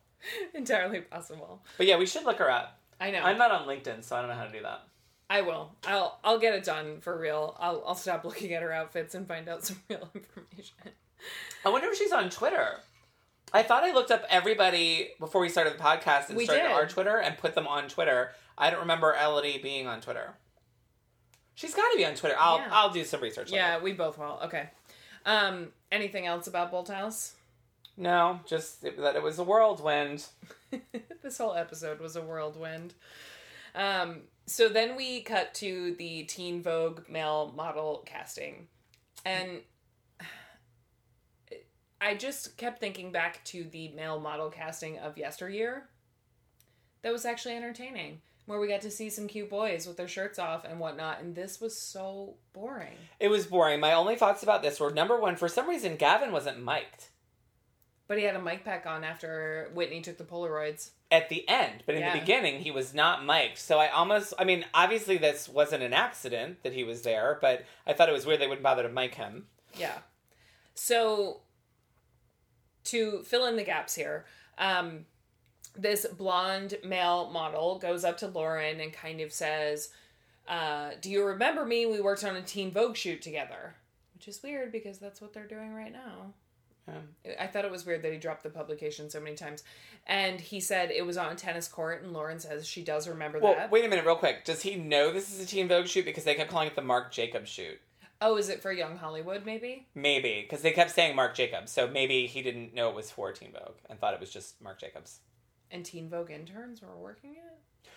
Entirely 0.54 1.00
possible. 1.00 1.64
But 1.76 1.88
yeah, 1.88 1.98
we 1.98 2.06
should 2.06 2.24
look 2.24 2.38
her 2.38 2.48
up. 2.48 2.78
I 3.00 3.10
know. 3.10 3.22
I'm 3.22 3.38
not 3.38 3.50
on 3.50 3.66
LinkedIn, 3.66 4.04
so 4.04 4.14
I 4.14 4.20
don't 4.20 4.30
know 4.30 4.36
how 4.36 4.44
to 4.44 4.52
do 4.52 4.62
that. 4.62 4.82
I 5.28 5.40
will. 5.40 5.72
I'll 5.84 6.20
I'll 6.22 6.38
get 6.38 6.54
it 6.54 6.62
done 6.62 7.00
for 7.00 7.18
real. 7.18 7.56
I'll 7.58 7.82
I'll 7.84 7.96
stop 7.96 8.24
looking 8.24 8.52
at 8.52 8.62
her 8.62 8.72
outfits 8.72 9.16
and 9.16 9.26
find 9.26 9.48
out 9.48 9.64
some 9.64 9.82
real 9.90 10.08
information. 10.14 10.76
I 11.64 11.70
wonder 11.70 11.88
if 11.88 11.98
she's 11.98 12.12
on 12.12 12.30
Twitter. 12.30 12.78
I 13.52 13.62
thought 13.62 13.84
I 13.84 13.92
looked 13.92 14.10
up 14.10 14.24
everybody 14.28 15.10
before 15.20 15.40
we 15.40 15.48
started 15.48 15.74
the 15.74 15.82
podcast 15.82 16.28
and 16.28 16.36
We 16.36 16.44
started 16.44 16.64
did. 16.64 16.72
our 16.72 16.86
Twitter 16.86 17.18
and 17.18 17.38
put 17.38 17.54
them 17.54 17.66
on 17.66 17.88
Twitter. 17.88 18.32
I 18.58 18.70
don't 18.70 18.80
remember 18.80 19.14
Elodie 19.14 19.58
being 19.62 19.86
on 19.86 20.00
Twitter. 20.00 20.34
She's 21.54 21.74
got 21.74 21.90
to 21.90 21.96
be 21.96 22.04
on 22.04 22.14
Twitter. 22.14 22.34
I'll 22.38 22.58
Yeah. 22.58 22.68
I'll 22.70 22.90
do 22.90 23.04
some 23.04 23.20
research. 23.20 23.50
later. 23.50 23.62
Yeah, 23.62 23.78
we 23.80 23.92
both 23.92 24.18
will. 24.18 24.40
Okay. 24.44 24.68
Um, 25.24 25.68
anything 25.90 26.26
else 26.26 26.46
about 26.46 26.70
Bolt 26.70 26.88
House? 26.88 27.34
No, 27.96 28.40
just 28.46 28.82
that 28.82 29.16
it 29.16 29.22
was 29.22 29.38
a 29.38 29.44
whirlwind. 29.44 30.26
this 31.22 31.38
whole 31.38 31.54
episode 31.54 31.98
was 32.00 32.14
a 32.16 32.20
whirlwind. 32.22 32.92
Um, 33.74 34.22
so 34.46 34.68
then 34.68 34.96
we 34.96 35.22
cut 35.22 35.54
to 35.54 35.94
the 35.94 36.24
Teen 36.24 36.62
Vogue 36.62 37.08
male 37.08 37.52
model 37.56 38.02
casting. 38.04 38.68
And 39.24 39.60
I 42.00 42.14
just 42.14 42.56
kept 42.56 42.78
thinking 42.80 43.10
back 43.12 43.42
to 43.46 43.64
the 43.64 43.88
male 43.88 44.20
model 44.20 44.50
casting 44.50 44.98
of 44.98 45.16
yesteryear. 45.16 45.88
That 47.02 47.12
was 47.12 47.24
actually 47.24 47.56
entertaining. 47.56 48.20
Where 48.46 48.60
we 48.60 48.68
got 48.68 48.82
to 48.82 48.92
see 48.92 49.10
some 49.10 49.26
cute 49.26 49.50
boys 49.50 49.88
with 49.88 49.96
their 49.96 50.06
shirts 50.06 50.38
off 50.38 50.64
and 50.64 50.78
whatnot, 50.78 51.20
and 51.20 51.34
this 51.34 51.60
was 51.60 51.76
so 51.76 52.34
boring. 52.52 52.94
It 53.18 53.26
was 53.28 53.44
boring. 53.46 53.80
My 53.80 53.92
only 53.92 54.14
thoughts 54.14 54.44
about 54.44 54.62
this 54.62 54.78
were 54.78 54.92
number 54.92 55.18
one, 55.18 55.34
for 55.34 55.48
some 55.48 55.68
reason, 55.68 55.96
Gavin 55.96 56.30
wasn't 56.30 56.62
mic'd 56.64 57.08
But 58.06 58.18
he 58.18 58.24
had 58.24 58.36
a 58.36 58.40
mic 58.42 58.64
pack 58.64 58.86
on 58.86 59.02
after 59.02 59.68
Whitney 59.74 60.00
took 60.00 60.16
the 60.16 60.22
Polaroids. 60.24 60.90
at 61.10 61.28
the 61.28 61.48
end, 61.48 61.82
but 61.86 61.96
in 61.96 62.02
Yeah. 62.02 62.12
the 62.12 62.20
beginning, 62.20 62.60
he 62.62 62.70
was 62.70 62.94
not 62.94 63.24
mic'd. 63.24 63.58
So 63.58 63.78
I 63.80 63.88
almost, 63.88 64.32
I 64.38 64.44
mean, 64.44 64.64
obviously, 64.74 65.18
this 65.18 65.48
wasn't 65.48 65.82
an 65.82 65.92
accident 65.92 66.62
that 66.62 66.72
he 66.72 66.84
was 66.84 67.02
there, 67.02 67.38
but 67.40 67.64
I 67.84 67.94
thought 67.94 68.08
it 68.08 68.12
was 68.12 68.26
weird 68.26 68.40
they 68.40 68.46
wouldn't 68.46 68.62
bother 68.62 68.84
to 68.84 68.88
mic 68.88 69.14
him. 69.16 69.48
Yeah. 69.76 69.98
So 70.74 71.40
to 72.86 73.22
fill 73.24 73.46
in 73.46 73.56
the 73.56 73.64
gaps 73.64 73.94
here, 73.94 74.24
um, 74.58 75.06
this 75.76 76.06
blonde 76.06 76.78
male 76.84 77.30
model 77.30 77.78
goes 77.78 78.04
up 78.04 78.18
to 78.18 78.28
Lauren 78.28 78.80
and 78.80 78.92
kind 78.92 79.20
of 79.20 79.32
says, 79.32 79.90
uh, 80.48 80.90
"Do 81.00 81.10
you 81.10 81.24
remember 81.24 81.64
me? 81.64 81.86
We 81.86 82.00
worked 82.00 82.24
on 82.24 82.36
a 82.36 82.42
Teen 82.42 82.70
Vogue 82.70 82.96
shoot 82.96 83.22
together." 83.22 83.74
Which 84.14 84.28
is 84.28 84.42
weird 84.42 84.72
because 84.72 84.98
that's 84.98 85.20
what 85.20 85.34
they're 85.34 85.46
doing 85.46 85.74
right 85.74 85.92
now. 85.92 86.32
Um, 86.88 87.08
I 87.40 87.46
thought 87.46 87.64
it 87.64 87.70
was 87.70 87.84
weird 87.84 88.02
that 88.02 88.12
he 88.12 88.18
dropped 88.18 88.42
the 88.42 88.50
publication 88.50 89.10
so 89.10 89.20
many 89.20 89.36
times. 89.36 89.64
And 90.06 90.40
he 90.40 90.60
said 90.60 90.90
it 90.90 91.04
was 91.04 91.16
on 91.16 91.32
a 91.32 91.34
tennis 91.34 91.66
court, 91.66 92.02
and 92.02 92.12
Lauren 92.12 92.38
says 92.38 92.66
she 92.66 92.82
does 92.82 93.08
remember 93.08 93.40
well, 93.40 93.54
that. 93.54 93.70
wait 93.72 93.84
a 93.84 93.88
minute, 93.88 94.06
real 94.06 94.16
quick. 94.16 94.44
Does 94.44 94.62
he 94.62 94.76
know 94.76 95.12
this 95.12 95.32
is 95.32 95.40
a 95.40 95.46
Teen 95.46 95.66
Vogue 95.66 95.86
shoot 95.86 96.04
because 96.04 96.24
they 96.24 96.34
kept 96.34 96.50
calling 96.50 96.68
it 96.68 96.76
the 96.76 96.82
Marc 96.82 97.10
Jacobs 97.10 97.50
shoot? 97.50 97.80
Oh, 98.20 98.36
is 98.36 98.48
it 98.48 98.62
for 98.62 98.72
Young 98.72 98.96
Hollywood, 98.96 99.44
maybe? 99.44 99.86
Maybe 99.94 100.40
because 100.42 100.62
they 100.62 100.72
kept 100.72 100.90
saying 100.90 101.14
Marc 101.14 101.34
Jacobs, 101.34 101.70
so 101.70 101.86
maybe 101.86 102.26
he 102.26 102.42
didn't 102.42 102.74
know 102.74 102.88
it 102.88 102.94
was 102.94 103.10
for 103.10 103.30
Teen 103.32 103.52
Vogue 103.52 103.76
and 103.90 103.98
thought 104.00 104.14
it 104.14 104.20
was 104.20 104.30
just 104.30 104.60
Marc 104.62 104.80
Jacobs. 104.80 105.20
And 105.70 105.84
Teen 105.84 106.08
Vogue 106.08 106.30
interns 106.30 106.80
were 106.80 106.96
working 106.96 107.32
it? 107.32 107.90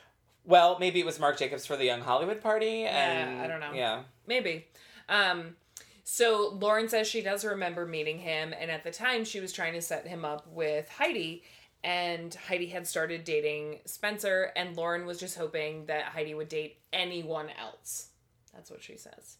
Well, 0.45 0.77
maybe 0.79 0.99
it 0.99 1.05
was 1.05 1.19
Marc 1.19 1.37
Jacobs 1.37 1.65
for 1.65 1.77
the 1.77 1.85
Young 1.85 2.01
Hollywood 2.01 2.41
party, 2.41 2.81
Yeah, 2.83 3.29
and 3.29 3.41
I 3.41 3.47
don't 3.47 3.59
know. 3.59 3.73
Yeah, 3.73 4.03
Maybe. 4.27 4.67
Um, 5.07 5.55
so 6.03 6.57
Lauren 6.59 6.89
says 6.89 7.07
she 7.07 7.21
does 7.21 7.45
remember 7.45 7.85
meeting 7.85 8.17
him, 8.17 8.53
and 8.59 8.71
at 8.71 8.83
the 8.83 8.91
time 8.91 9.23
she 9.23 9.39
was 9.39 9.53
trying 9.53 9.73
to 9.73 9.81
set 9.81 10.07
him 10.07 10.25
up 10.25 10.47
with 10.47 10.89
Heidi, 10.89 11.43
and 11.83 12.33
Heidi 12.33 12.65
had 12.65 12.87
started 12.87 13.23
dating 13.23 13.79
Spencer, 13.85 14.51
and 14.55 14.75
Lauren 14.75 15.05
was 15.05 15.19
just 15.19 15.37
hoping 15.37 15.85
that 15.85 16.05
Heidi 16.05 16.33
would 16.33 16.49
date 16.49 16.77
anyone 16.91 17.49
else. 17.61 18.09
That's 18.53 18.71
what 18.71 18.81
she 18.81 18.97
says. 18.97 19.37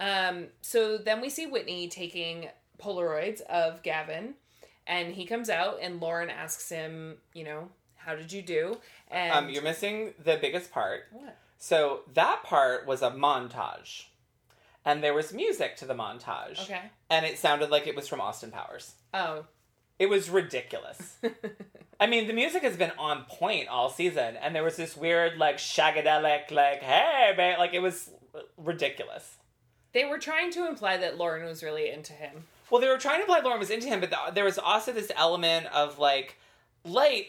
Um, 0.00 0.46
so 0.60 0.98
then 0.98 1.20
we 1.20 1.28
see 1.28 1.46
Whitney 1.46 1.88
taking 1.88 2.48
Polaroids 2.80 3.40
of 3.42 3.82
Gavin, 3.82 4.34
and 4.86 5.12
he 5.14 5.26
comes 5.26 5.50
out, 5.50 5.78
and 5.82 6.00
Lauren 6.00 6.30
asks 6.30 6.68
him, 6.68 7.16
you 7.34 7.44
know, 7.44 7.68
how 7.96 8.14
did 8.14 8.32
you 8.32 8.42
do? 8.42 8.78
And 9.10 9.32
um, 9.32 9.48
you're 9.50 9.62
missing 9.62 10.14
the 10.24 10.36
biggest 10.40 10.70
part. 10.70 11.02
what? 11.12 11.36
So 11.58 12.00
that 12.14 12.42
part 12.44 12.86
was 12.86 13.02
a 13.02 13.10
montage, 13.10 14.04
and 14.84 15.02
there 15.02 15.14
was 15.14 15.32
music 15.32 15.76
to 15.78 15.84
the 15.86 15.94
montage, 15.94 16.60
Okay. 16.62 16.82
and 17.10 17.26
it 17.26 17.36
sounded 17.38 17.68
like 17.70 17.86
it 17.88 17.96
was 17.96 18.06
from 18.06 18.20
Austin 18.20 18.50
Powers. 18.52 18.94
Oh. 19.12 19.44
It 19.98 20.08
was 20.08 20.30
ridiculous. 20.30 21.16
I 22.00 22.06
mean, 22.06 22.28
the 22.28 22.32
music 22.32 22.62
has 22.62 22.76
been 22.76 22.92
on 22.96 23.24
point 23.28 23.66
all 23.66 23.90
season, 23.90 24.36
and 24.36 24.54
there 24.54 24.62
was 24.62 24.76
this 24.76 24.96
weird, 24.96 25.36
like, 25.38 25.56
shagadelic, 25.56 26.52
like, 26.52 26.80
hey, 26.84 27.34
babe, 27.36 27.58
like, 27.58 27.74
it 27.74 27.80
was 27.80 28.08
ridiculous. 28.56 29.37
They 29.92 30.04
were 30.04 30.18
trying 30.18 30.50
to 30.52 30.68
imply 30.68 30.96
that 30.98 31.16
Lauren 31.16 31.44
was 31.46 31.62
really 31.62 31.90
into 31.90 32.12
him. 32.12 32.44
Well, 32.70 32.80
they 32.80 32.88
were 32.88 32.98
trying 32.98 33.16
to 33.18 33.22
imply 33.22 33.40
Lauren 33.40 33.58
was 33.58 33.70
into 33.70 33.88
him, 33.88 34.00
but 34.00 34.10
th- 34.10 34.34
there 34.34 34.44
was 34.44 34.58
also 34.58 34.92
this 34.92 35.10
element 35.16 35.66
of, 35.66 35.98
like, 35.98 36.36
light 36.84 37.28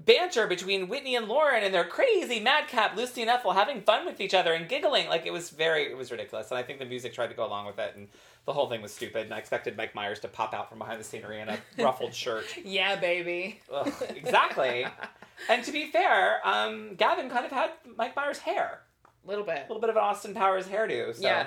banter 0.00 0.46
between 0.46 0.88
Whitney 0.88 1.14
and 1.14 1.28
Lauren, 1.28 1.62
and 1.62 1.72
they're 1.72 1.84
crazy, 1.84 2.40
madcap, 2.40 2.96
Lucy 2.96 3.22
and 3.22 3.30
Ethel 3.30 3.52
having 3.52 3.80
fun 3.82 4.04
with 4.04 4.20
each 4.20 4.34
other 4.34 4.52
and 4.52 4.68
giggling. 4.68 5.08
Like, 5.08 5.26
it 5.26 5.32
was 5.32 5.50
very, 5.50 5.84
it 5.90 5.96
was 5.96 6.10
ridiculous. 6.10 6.50
And 6.50 6.58
I 6.58 6.62
think 6.62 6.80
the 6.80 6.84
music 6.84 7.14
tried 7.14 7.28
to 7.28 7.34
go 7.34 7.46
along 7.46 7.66
with 7.66 7.78
it, 7.78 7.94
and 7.96 8.08
the 8.44 8.52
whole 8.52 8.68
thing 8.68 8.82
was 8.82 8.92
stupid. 8.92 9.22
And 9.26 9.32
I 9.34 9.38
expected 9.38 9.76
Mike 9.76 9.94
Myers 9.94 10.18
to 10.20 10.28
pop 10.28 10.52
out 10.52 10.68
from 10.68 10.78
behind 10.78 10.98
the 11.00 11.04
scenery 11.04 11.40
in 11.40 11.48
a 11.48 11.58
ruffled 11.78 12.12
shirt. 12.14 12.44
Yeah, 12.64 12.96
baby. 12.96 13.60
Ugh, 13.72 13.92
exactly. 14.14 14.86
and 15.48 15.64
to 15.64 15.72
be 15.72 15.86
fair, 15.86 16.46
um, 16.46 16.96
Gavin 16.96 17.30
kind 17.30 17.46
of 17.46 17.52
had 17.52 17.70
Mike 17.96 18.16
Myers' 18.16 18.38
hair. 18.38 18.80
A 19.24 19.28
little 19.28 19.44
bit. 19.44 19.58
A 19.58 19.68
little 19.68 19.80
bit 19.80 19.90
of 19.90 19.96
an 19.96 20.02
Austin 20.02 20.34
Powers 20.34 20.66
hairdo. 20.66 21.14
So. 21.14 21.22
Yeah. 21.22 21.46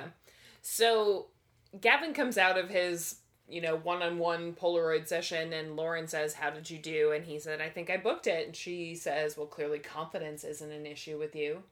So 0.62 1.28
Gavin 1.80 2.14
comes 2.14 2.38
out 2.38 2.58
of 2.58 2.70
his, 2.70 3.18
you 3.48 3.62
know, 3.62 3.76
one 3.76 4.02
on 4.02 4.18
one 4.18 4.54
Polaroid 4.54 5.08
session 5.08 5.54
and 5.54 5.76
Lauren 5.76 6.08
says, 6.08 6.34
How 6.34 6.50
did 6.50 6.70
you 6.70 6.78
do? 6.78 7.12
And 7.12 7.26
he 7.26 7.40
said, 7.40 7.62
I 7.62 7.70
think 7.70 7.90
I 7.90 7.98
booked 7.98 8.28
it. 8.28 8.48
And 8.48 8.56
she 8.56 8.96
says, 8.96 9.38
Well, 9.38 9.48
clearly 9.48 9.80
confidence 9.80 10.44
isn't 10.44 10.72
an 10.72 10.86
issue 10.86 11.18
with 11.18 11.36
you. 11.36 11.64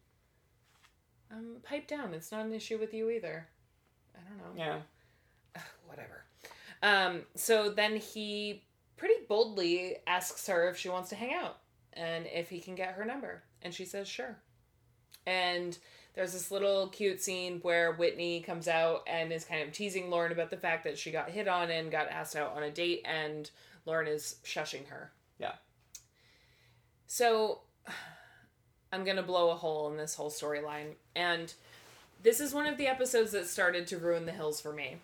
Um, 1.32 1.58
pipe 1.64 1.88
down. 1.88 2.14
It's 2.14 2.32
not 2.32 2.46
an 2.46 2.54
issue 2.54 2.78
with 2.78 2.94
you 2.94 3.10
either. 3.10 3.48
I 4.16 4.20
don't 4.30 4.56
know. 4.56 4.64
Yeah. 4.64 5.62
whatever. 5.88 6.24
Um, 6.82 7.22
so 7.36 7.70
then 7.70 7.98
he 7.98 8.64
pretty 8.98 9.16
boldly 9.28 9.98
asks 10.08 10.48
her 10.48 10.70
if 10.70 10.78
she 10.78 10.90
wants 10.90 11.10
to 11.10 11.16
hang 11.16 11.34
out 11.34 11.58
and 11.94 12.26
if 12.28 12.50
he 12.50 12.60
can 12.60 12.76
get 12.76 12.94
her 12.94 13.06
number. 13.06 13.44
And 13.62 13.74
she 13.74 13.86
says, 13.86 14.08
sure. 14.08 14.38
And 15.26 15.78
There's 16.16 16.32
this 16.32 16.50
little 16.50 16.88
cute 16.88 17.22
scene 17.22 17.60
where 17.62 17.94
Whitney 17.94 18.40
comes 18.40 18.70
out 18.70 19.04
and 19.06 19.34
is 19.34 19.44
kind 19.44 19.62
of 19.62 19.74
teasing 19.74 20.10
Lauren 20.10 20.32
about 20.32 20.50
the 20.50 20.58
fact 20.58 20.86
that 20.86 20.98
she 20.98 21.12
got 21.12 21.30
hit 21.30 21.48
on 21.48 21.70
and 21.70 21.92
got 21.92 22.10
asked 22.10 22.38
out 22.38 22.56
on 22.56 22.64
a 22.64 22.72
date, 22.72 23.02
and 23.04 23.50
Lauren 23.86 24.08
is 24.08 24.38
shushing 24.46 24.88
her. 24.88 25.12
Yeah. 25.38 25.56
So 27.08 27.60
I'm 28.94 29.04
going 29.04 29.18
to 29.18 29.24
blow 29.24 29.50
a 29.50 29.56
hole 29.56 29.92
in 29.92 29.98
this 29.98 30.16
whole 30.16 30.32
storyline. 30.32 30.96
And 31.16 31.54
this 32.24 32.40
is 32.40 32.54
one 32.54 32.66
of 32.66 32.78
the 32.78 32.88
episodes 32.88 33.34
that 33.34 33.48
started 33.48 33.86
to 33.88 33.98
ruin 33.98 34.26
the 34.26 34.32
hills 34.32 34.62
for 34.62 34.72
me. 34.72 34.98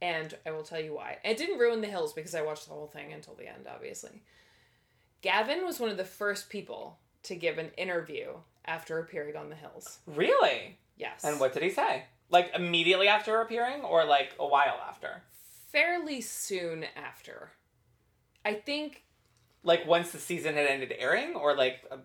And 0.00 0.34
I 0.46 0.52
will 0.52 0.62
tell 0.62 0.80
you 0.80 0.94
why. 0.94 1.18
It 1.24 1.36
didn't 1.36 1.58
ruin 1.58 1.80
the 1.80 1.88
hills 1.88 2.12
because 2.12 2.34
I 2.34 2.42
watched 2.42 2.68
the 2.68 2.74
whole 2.74 2.86
thing 2.86 3.12
until 3.12 3.34
the 3.34 3.48
end, 3.48 3.66
obviously. 3.68 4.22
Gavin 5.22 5.64
was 5.64 5.80
one 5.80 5.90
of 5.90 5.96
the 5.96 6.04
first 6.04 6.50
people 6.50 6.98
to 7.24 7.34
give 7.34 7.58
an 7.58 7.70
interview 7.76 8.34
after 8.66 8.98
appearing 8.98 9.36
on 9.36 9.48
the 9.50 9.56
hills. 9.56 9.98
Really? 10.06 10.78
Yes. 10.96 11.24
And 11.24 11.38
what 11.40 11.52
did 11.52 11.62
he 11.62 11.70
say? 11.70 12.04
Like 12.30 12.50
immediately 12.54 13.08
after 13.08 13.40
appearing, 13.40 13.82
or 13.82 14.04
like 14.04 14.32
a 14.38 14.46
while 14.46 14.78
after? 14.88 15.22
Fairly 15.70 16.20
soon 16.20 16.84
after. 16.96 17.50
I 18.44 18.54
think 18.54 19.04
Like 19.62 19.86
once 19.86 20.10
the 20.12 20.18
season 20.18 20.54
had 20.54 20.66
ended 20.66 20.94
airing, 20.98 21.34
or 21.34 21.54
like 21.54 21.84
a, 21.90 21.98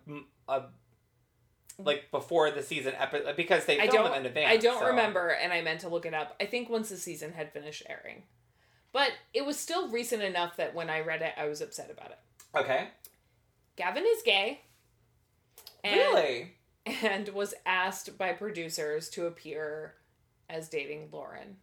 a 0.52 0.62
like 1.78 2.10
before 2.10 2.50
the 2.50 2.62
season 2.62 2.94
episode 2.98 3.36
because 3.36 3.64
they 3.64 3.78
filmed 3.78 4.06
them 4.06 4.14
in 4.20 4.26
advance. 4.26 4.52
I 4.52 4.56
don't 4.56 4.80
so- 4.80 4.86
remember 4.86 5.28
and 5.28 5.52
I 5.52 5.62
meant 5.62 5.80
to 5.80 5.88
look 5.88 6.06
it 6.06 6.14
up. 6.14 6.36
I 6.40 6.46
think 6.46 6.68
once 6.68 6.88
the 6.90 6.96
season 6.96 7.32
had 7.32 7.52
finished 7.52 7.82
airing. 7.88 8.24
But 8.92 9.12
it 9.32 9.46
was 9.46 9.58
still 9.58 9.88
recent 9.88 10.22
enough 10.22 10.56
that 10.58 10.74
when 10.74 10.90
I 10.90 11.00
read 11.00 11.22
it 11.22 11.32
I 11.36 11.46
was 11.46 11.60
upset 11.60 11.90
about 11.90 12.10
it. 12.10 12.18
Okay. 12.54 12.88
Gavin 13.76 14.04
is 14.06 14.22
gay. 14.22 14.60
And, 15.84 15.96
really? 15.96 16.54
And 17.02 17.28
was 17.30 17.54
asked 17.64 18.18
by 18.18 18.32
producers 18.32 19.08
to 19.10 19.26
appear 19.26 19.94
as 20.48 20.68
dating 20.68 21.08
Lauren. 21.12 21.56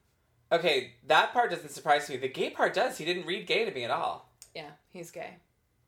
Okay, 0.51 0.93
that 1.07 1.31
part 1.31 1.51
doesn't 1.51 1.71
surprise 1.71 2.09
me. 2.09 2.17
The 2.17 2.27
gay 2.27 2.49
part 2.49 2.73
does. 2.73 2.97
He 2.97 3.05
didn't 3.05 3.27
read 3.27 3.45
gay 3.45 3.65
to 3.65 3.71
me 3.71 3.83
at 3.83 3.91
all. 3.91 4.31
Yeah, 4.55 4.71
he's 4.91 5.11
gay. 5.11 5.35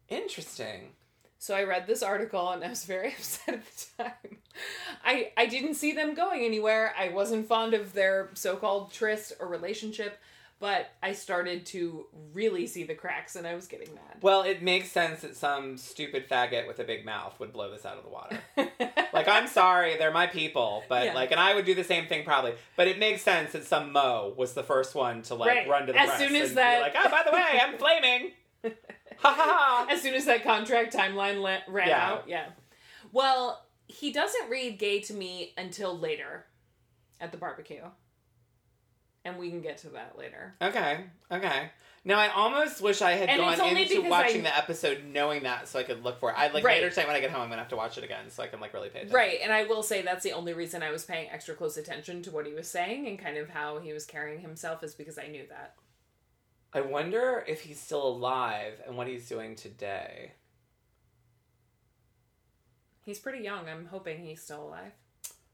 Interesting. 0.08 0.92
So 1.40 1.56
I 1.56 1.64
read 1.64 1.88
this 1.88 2.04
article 2.04 2.52
and 2.52 2.64
I 2.64 2.70
was 2.70 2.86
very 2.86 3.14
upset 3.18 3.56
at 3.56 3.66
the 3.66 4.04
time. 4.04 4.38
I 5.04 5.32
I 5.36 5.48
didn't 5.48 5.74
see 5.74 5.94
them 5.94 6.14
going 6.14 6.44
anywhere. 6.44 6.94
I 6.98 7.10
wasn't 7.10 7.48
fond 7.48 7.74
of 7.74 7.94
their 7.94 8.30
so-called 8.36 8.94
tryst 8.94 9.34
or 9.40 9.48
relationship, 9.48 10.20
but 10.62 10.92
I 11.04 11.12
started 11.12 11.66
to 11.68 12.06
really 12.34 12.68
see 12.68 12.84
the 12.84 12.94
cracks 12.96 13.36
and 13.36 13.46
I 13.46 13.56
was 13.56 13.68
getting 13.68 13.94
mad. 13.94 14.20
Well, 14.22 14.44
it 14.44 14.62
makes 14.62 14.90
sense 14.92 15.22
that 15.22 15.36
some 15.36 15.76
stupid 15.78 16.30
faggot 16.30 16.68
with 16.68 16.80
a 16.80 16.84
big 16.86 17.04
mouth 17.04 17.38
would 17.40 17.52
blow 17.52 17.70
this 17.72 17.84
out 17.86 17.98
of 17.98 18.04
the 18.04 18.10
water. 18.10 18.40
like, 19.12 19.28
I'm 19.28 19.48
sorry, 19.48 19.98
they're 19.98 20.12
my 20.12 20.28
people, 20.28 20.84
but 20.88 21.06
Yeah. 21.08 21.14
like, 21.16 21.32
and 21.32 21.40
I 21.40 21.56
would 21.56 21.66
do 21.66 21.76
the 21.76 21.84
same 21.84 22.08
thing 22.08 22.24
probably. 22.24 22.54
But 22.78 22.88
it 22.88 23.00
makes 23.00 23.24
sense 23.24 23.52
that 23.54 23.66
some 23.66 23.92
Mo 23.92 24.34
was 24.38 24.54
the 24.54 24.64
first 24.64 24.96
one 24.96 25.24
to 25.24 25.36
like 25.36 25.50
Right. 25.50 25.68
run 25.68 25.88
to 25.88 25.94
the 25.94 26.00
As 26.00 26.10
press 26.10 26.20
soon 26.20 26.36
as 26.38 26.54
that- 26.54 26.82
like, 26.82 26.94
oh, 26.96 27.10
by 27.10 27.24
the 27.26 27.32
way, 27.36 27.60
I'm 27.62 27.78
flaming. 27.80 28.32
ha 29.18 29.34
ha 29.34 29.34
ha. 29.34 29.88
as 29.90 30.02
soon 30.02 30.14
as 30.14 30.26
that 30.26 30.44
contract 30.44 30.94
timeline 30.96 31.42
ran 31.68 31.88
Yeah. 31.90 32.08
out, 32.12 32.30
yeah. 32.30 32.46
Well, 33.12 33.66
he 33.88 34.14
doesn't 34.14 34.50
read 34.50 34.78
gay 34.78 35.02
to 35.02 35.14
me 35.14 35.54
until 35.58 35.98
later 35.98 36.46
at 37.20 37.32
the 37.32 37.38
barbecue. 37.38 37.84
And 39.24 39.38
we 39.38 39.50
can 39.52 39.62
get 39.62 39.78
to 39.80 39.90
that 39.90 40.18
later. 40.18 40.56
Okay, 40.62 41.06
okay. 41.32 41.70
Now 42.04 42.18
I 42.18 42.30
almost 42.30 42.82
wish 42.82 43.04
I 43.04 43.12
had 43.12 43.30
And 43.30 43.40
gone 43.40 43.78
into 43.78 44.10
watching 44.10 44.40
I- 44.42 44.50
the 44.50 44.58
episode 44.58 45.04
knowing 45.06 45.44
that, 45.44 45.68
so 45.68 45.78
I 45.78 45.84
could 45.84 46.04
look 46.04 46.20
for 46.20 46.32
it. 46.32 46.36
I 46.36 46.48
like 46.48 46.64
Right. 46.64 46.82
later 46.82 46.90
tonight 46.90 47.06
when 47.06 47.16
I 47.16 47.20
get 47.20 47.30
home, 47.30 47.42
I'm 47.44 47.50
gonna 47.50 47.62
have 47.62 47.70
to 47.70 47.76
watch 47.76 48.00
it 48.00 48.04
again, 48.04 48.32
so 48.32 48.42
I 48.42 48.48
can 48.48 48.60
like 48.60 48.74
really 48.74 48.90
pay 48.90 49.00
attention. 49.02 49.16
Right, 49.16 49.40
and 49.44 49.54
I 49.54 49.64
will 49.66 49.84
say 49.84 50.02
that's 50.02 50.24
the 50.24 50.32
only 50.34 50.54
reason 50.54 50.82
I 50.82 50.90
was 50.90 51.06
paying 51.06 51.30
extra 51.30 51.54
close 51.54 51.78
attention 51.78 52.24
to 52.24 52.32
what 52.32 52.48
he 52.48 52.54
was 52.54 52.68
saying 52.68 53.06
and 53.08 53.20
kind 53.20 53.38
of 53.38 53.50
how 53.52 53.78
he 53.80 53.94
was 53.94 54.06
carrying 54.08 54.40
himself 54.42 54.84
is 54.84 54.96
because 54.96 55.20
I 55.20 55.28
knew 55.28 55.46
that. 55.50 55.76
I 56.74 56.82
wonder 56.82 57.46
if 57.48 57.62
he's 57.62 57.80
still 57.80 58.08
alive 58.08 58.82
and 58.88 58.98
what 58.98 59.06
he's 59.08 59.30
doing 59.30 59.56
today. 59.56 60.32
He's 63.04 63.20
pretty 63.20 63.44
young. 63.44 63.68
I'm 63.68 63.86
hoping 63.88 64.26
he's 64.26 64.42
still 64.42 64.64
alive. 64.64 64.94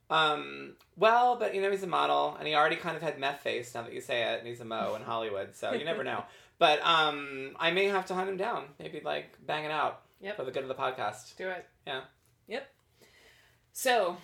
Um, 0.09 0.73
well, 0.95 1.35
but 1.37 1.53
you 1.53 1.61
know 1.61 1.69
he's 1.71 1.83
a 1.83 1.87
model, 1.87 2.35
and 2.39 2.47
he 2.47 2.55
already 2.55 2.75
kind 2.77 2.95
of 2.95 3.03
had 3.03 3.19
meth 3.19 3.41
face. 3.41 3.73
Now 3.75 3.81
that 3.83 3.93
you 3.93 4.01
say 4.01 4.23
it, 4.23 4.39
and 4.39 4.47
he's 4.47 4.61
a 4.61 4.65
mo 4.65 4.95
in 4.95 5.01
Hollywood, 5.01 5.55
so 5.55 5.73
you 5.73 5.85
never 5.85 6.03
know. 6.03 6.23
But 6.59 6.81
um, 6.83 7.51
I 7.59 7.69
may 7.69 7.85
have 7.85 8.07
to 8.07 8.15
hunt 8.15 8.29
him 8.29 8.37
down. 8.37 8.63
Maybe 8.79 8.99
like 9.05 9.37
bang 9.45 9.63
it 9.65 9.69
out 9.71 10.01
Yep. 10.21 10.37
for 10.37 10.43
the 10.43 10.49
good 10.49 10.63
of 10.63 10.69
the 10.69 10.73
podcast. 10.73 11.35
Do 11.37 11.49
it. 11.49 11.67
Yeah. 11.85 12.01
Yep. 12.47 12.67
So, 13.73 14.17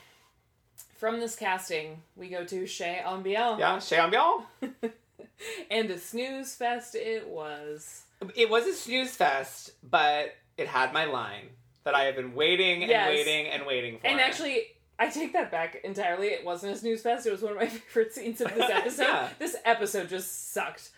from 0.98 1.20
this 1.20 1.36
casting, 1.36 2.02
we 2.16 2.30
go 2.30 2.44
to 2.44 2.66
Chez 2.66 3.02
Ambiance. 3.06 3.60
Yeah, 3.60 3.78
Chez 3.78 3.98
Ambiance. 3.98 4.46
and 5.70 5.92
a 5.92 6.00
snooze 6.00 6.56
fest 6.56 6.96
it 6.96 7.28
was. 7.28 8.02
It 8.36 8.50
was 8.50 8.66
a 8.66 8.74
snooze 8.74 9.16
fest, 9.16 9.74
but 9.84 10.34
it 10.58 10.68
had 10.68 10.92
my 10.92 11.06
line 11.06 11.50
that 11.84 11.94
I 11.94 12.06
have 12.06 12.16
been 12.16 12.34
waiting 12.34 12.82
and 12.82 12.90
Yes. 12.90 13.10
waiting 13.10 13.46
and 13.48 13.68
waiting 13.68 14.00
for. 14.00 14.08
And 14.08 14.20
actually, 14.20 14.64
I 15.00 15.10
take 15.10 15.34
that 15.34 15.52
back 15.52 15.78
entirely. 15.84 16.28
It 16.28 16.46
wasn't 16.46 16.76
a 16.76 16.78
snooze 16.78 17.02
fest. 17.02 17.26
It 17.26 17.32
was 17.32 17.42
one 17.42 17.54
of 17.54 17.58
my 17.58 17.68
favorite 17.68 18.14
scenes 18.14 18.42
of 18.42 18.54
this 18.54 18.70
episode. 18.72 19.04
Yeah. 19.04 19.30
This 19.40 19.56
episode 19.66 20.10
just 20.10 20.54
sucked. 20.54 20.92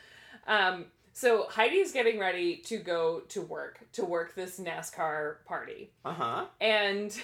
Um, 0.47 0.85
so 1.13 1.47
Heidi's 1.49 1.93
getting 1.93 2.19
ready 2.19 2.57
to 2.65 2.77
go 2.77 3.21
to 3.29 3.41
work 3.41 3.79
to 3.93 4.03
work 4.03 4.35
this 4.35 4.59
NASCAR 4.59 5.37
party, 5.45 5.91
uh 6.03 6.13
huh. 6.13 6.45
and 6.59 7.17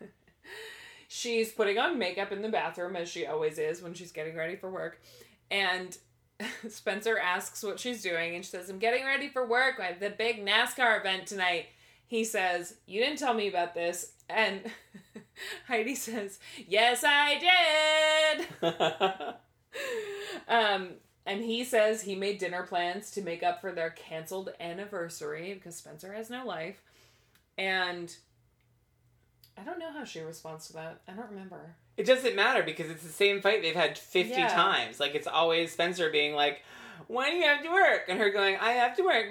she's 1.08 1.50
putting 1.50 1.78
on 1.78 1.98
makeup 1.98 2.30
in 2.30 2.42
the 2.42 2.50
bathroom 2.50 2.94
as 2.94 3.08
she 3.08 3.24
always 3.24 3.58
is 3.58 3.82
when 3.82 3.94
she's 3.94 4.12
getting 4.12 4.36
ready 4.36 4.54
for 4.54 4.70
work. 4.70 5.00
And 5.50 5.96
Spencer 6.68 7.18
asks 7.18 7.62
what 7.62 7.80
she's 7.80 8.02
doing, 8.02 8.34
and 8.34 8.44
she 8.44 8.50
says, 8.50 8.68
"I'm 8.68 8.78
getting 8.78 9.06
ready 9.06 9.28
for 9.28 9.46
work. 9.46 9.80
I 9.80 9.86
have 9.86 10.00
the 10.00 10.10
big 10.10 10.44
NASCAR 10.44 11.00
event 11.00 11.26
tonight." 11.26 11.68
He 12.06 12.24
says, 12.24 12.74
"You 12.84 13.02
didn't 13.02 13.18
tell 13.18 13.32
me 13.32 13.48
about 13.48 13.72
this." 13.72 14.12
And 14.28 14.70
Heidi 15.66 15.94
says, 15.94 16.38
"Yes, 16.66 17.04
I 17.06 18.38
did." 18.38 18.46
Um, 20.48 20.92
and 21.26 21.42
he 21.42 21.62
says 21.62 22.00
he 22.02 22.14
made 22.14 22.38
dinner 22.38 22.62
plans 22.62 23.10
to 23.12 23.22
make 23.22 23.42
up 23.42 23.60
for 23.60 23.70
their 23.70 23.90
canceled 23.90 24.50
anniversary 24.60 25.52
because 25.54 25.76
Spencer 25.76 26.12
has 26.14 26.30
no 26.30 26.44
life. 26.46 26.82
And 27.58 28.14
I 29.58 29.62
don't 29.62 29.78
know 29.78 29.92
how 29.92 30.04
she 30.04 30.20
responds 30.20 30.68
to 30.68 30.72
that. 30.74 31.00
I 31.06 31.12
don't 31.12 31.28
remember. 31.30 31.74
It 31.98 32.06
doesn't 32.06 32.34
matter 32.34 32.62
because 32.62 32.90
it's 32.90 33.02
the 33.02 33.08
same 33.10 33.42
fight 33.42 33.60
they've 33.62 33.74
had 33.74 33.98
50 33.98 34.30
Yeah. 34.32 34.48
times. 34.48 34.98
Like, 35.00 35.14
it's 35.14 35.26
always 35.26 35.72
Spencer 35.72 36.10
being 36.10 36.34
like, 36.34 36.62
when 37.06 37.30
do 37.32 37.36
you 37.36 37.44
have 37.44 37.62
to 37.62 37.70
work? 37.70 38.02
And 38.08 38.18
her 38.18 38.30
going, 38.30 38.56
I 38.60 38.72
have 38.72 38.96
to 38.96 39.02
work. 39.02 39.26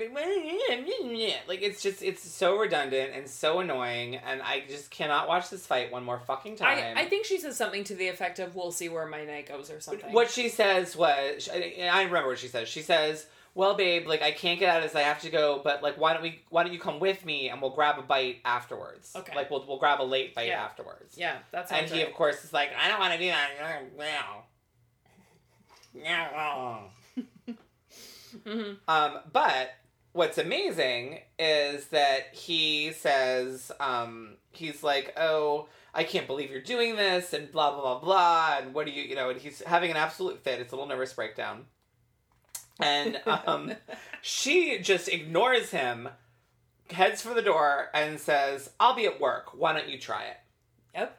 Like, 1.47 1.62
it's 1.62 1.82
just, 1.82 2.01
it's 2.01 2.21
so 2.27 2.58
redundant 2.58 3.12
and 3.13 3.27
so 3.30 3.60
annoying. 3.60 4.15
And 4.15 4.41
I 4.41 4.63
just 4.67 4.89
cannot 4.89 5.27
watch 5.27 5.49
this 5.49 5.65
fight 5.65 5.91
one 5.91 6.03
more 6.03 6.19
fucking 6.19 6.56
time. 6.56 6.97
I, 6.97 7.01
I 7.01 7.06
think 7.10 7.25
she 7.25 7.39
says 7.39 7.58
something 7.58 7.84
to 7.86 7.95
the 7.95 8.08
effect 8.08 8.39
of 8.39 8.56
"We'll 8.56 8.71
see 8.71 8.89
where 8.89 9.06
my 9.06 9.25
night 9.25 9.47
goes" 9.47 9.69
or 9.69 9.80
something. 9.80 10.12
What 10.13 10.32
she 10.32 10.49
says 10.49 10.95
was, 10.95 11.49
I 11.53 12.03
remember 12.03 12.30
what 12.30 12.39
she 12.39 12.47
says. 12.47 12.67
She 12.69 12.82
says, 12.82 13.25
"Well, 13.53 13.75
babe, 13.75 14.08
like 14.08 14.21
I 14.21 14.32
can't 14.32 14.60
get 14.60 14.69
out 14.69 14.77
of 14.77 14.84
this. 14.84 14.95
I 14.95 15.01
have 15.01 15.21
to 15.21 15.30
go, 15.30 15.62
but 15.63 15.84
like, 15.84 15.97
why 15.97 16.13
don't 16.13 16.23
we? 16.23 16.41
Why 16.49 16.63
don't 16.63 16.73
you 16.73 16.80
come 16.80 16.99
with 16.99 17.25
me 17.25 17.49
and 17.49 17.62
we'll 17.62 17.71
grab 17.71 17.99
a 17.99 18.01
bite 18.01 18.38
afterwards? 18.45 19.13
Okay. 19.15 19.36
Like 19.36 19.49
we'll 19.51 19.65
we'll 19.67 19.80
grab 19.80 20.01
a 20.01 20.03
late 20.03 20.34
bite 20.36 20.47
Yeah. 20.47 20.63
afterwards. 20.63 21.15
Yeah, 21.17 21.38
that's 21.51 21.71
And 21.71 21.89
he, 21.89 22.01
of 22.03 22.13
course, 22.13 22.43
is 22.43 22.53
like, 22.53 22.69
I 22.82 22.88
don't 22.88 22.99
want 22.99 23.13
to 23.13 23.19
do 23.19 23.27
that. 23.27 23.49
No. 25.93 26.84
hmm 28.45 28.73
Um, 28.88 29.19
but 29.32 29.76
what's 30.13 30.38
amazing 30.38 31.19
is 31.38 31.88
that 31.88 32.34
he 32.34 32.91
says, 32.91 33.71
um, 33.80 34.36
he's 34.52 34.84
like, 34.84 35.13
oh, 35.17 35.67
I 35.93 36.04
can't 36.04 36.28
believe 36.28 36.52
you're 36.52 36.62
doing 36.62 36.95
this, 36.95 37.34
and 37.34 37.52
blah, 37.52 37.71
blah, 37.71 37.82
blah, 37.82 38.00
blah, 38.00 38.58
and 38.62 38.73
what 38.73 38.86
do 38.86 38.91
you, 38.91 39.04
you 39.04 39.15
know, 39.15 39.30
and 39.30 39.39
he's 39.39 39.62
having 39.63 39.91
an 39.91 39.97
absolute 39.97 40.43
fit. 40.43 40.60
It's 40.60 40.71
a 40.73 40.76
little 40.76 40.89
nervous 40.89 41.13
breakdown. 41.13 41.65
And 42.80 43.19
um, 43.45 43.73
she 44.21 44.80
just 44.80 45.08
ignores 45.08 45.71
him, 45.71 46.10
heads 46.91 47.21
for 47.21 47.34
the 47.34 47.41
door, 47.41 47.89
and 47.93 48.19
says, 48.19 48.71
I'll 48.80 48.95
be 48.95 49.06
at 49.06 49.19
work. 49.19 49.58
Why 49.58 49.73
don't 49.73 49.89
you 49.89 49.97
try 50.00 50.23
it? 50.26 50.38
Yep. 50.95 51.17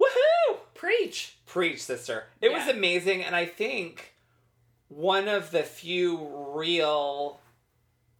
Woohoo! 0.00 0.56
Preach. 0.74 1.36
Preach, 1.46 1.82
sister. 1.82 2.24
It 2.40 2.52
was 2.52 2.68
amazing, 2.68 3.22
and 3.22 3.36
I 3.36 3.46
think 3.46 4.11
one 4.94 5.28
of 5.28 5.50
the 5.50 5.62
few 5.62 6.28
real 6.54 7.40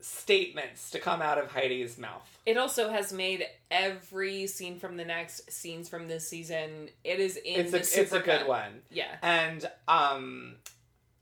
statements 0.01 0.91
to 0.91 0.99
come 0.99 1.23
out 1.23 1.39
of 1.39 1.49
Heidi's 1.53 1.97
mouth. 1.99 2.29
It 2.45 2.57
also 2.57 2.91
has 2.91 3.13
made 3.13 3.45
every 3.71 4.47
scene 4.49 4.79
from 4.79 4.97
the 4.97 5.05
next 5.05 5.51
scenes 5.53 5.89
from 5.89 6.09
this 6.09 6.29
season. 6.29 6.89
It 7.05 7.21
is 7.21 7.37
in 7.37 7.61
It's 7.61 7.71
the 7.71 7.79
a 7.79 8.03
it's 8.03 8.13
a 8.13 8.21
good 8.21 8.47
one, 8.49 8.83
Yeah. 8.91 9.15
and 9.23 9.69
um, 9.87 10.57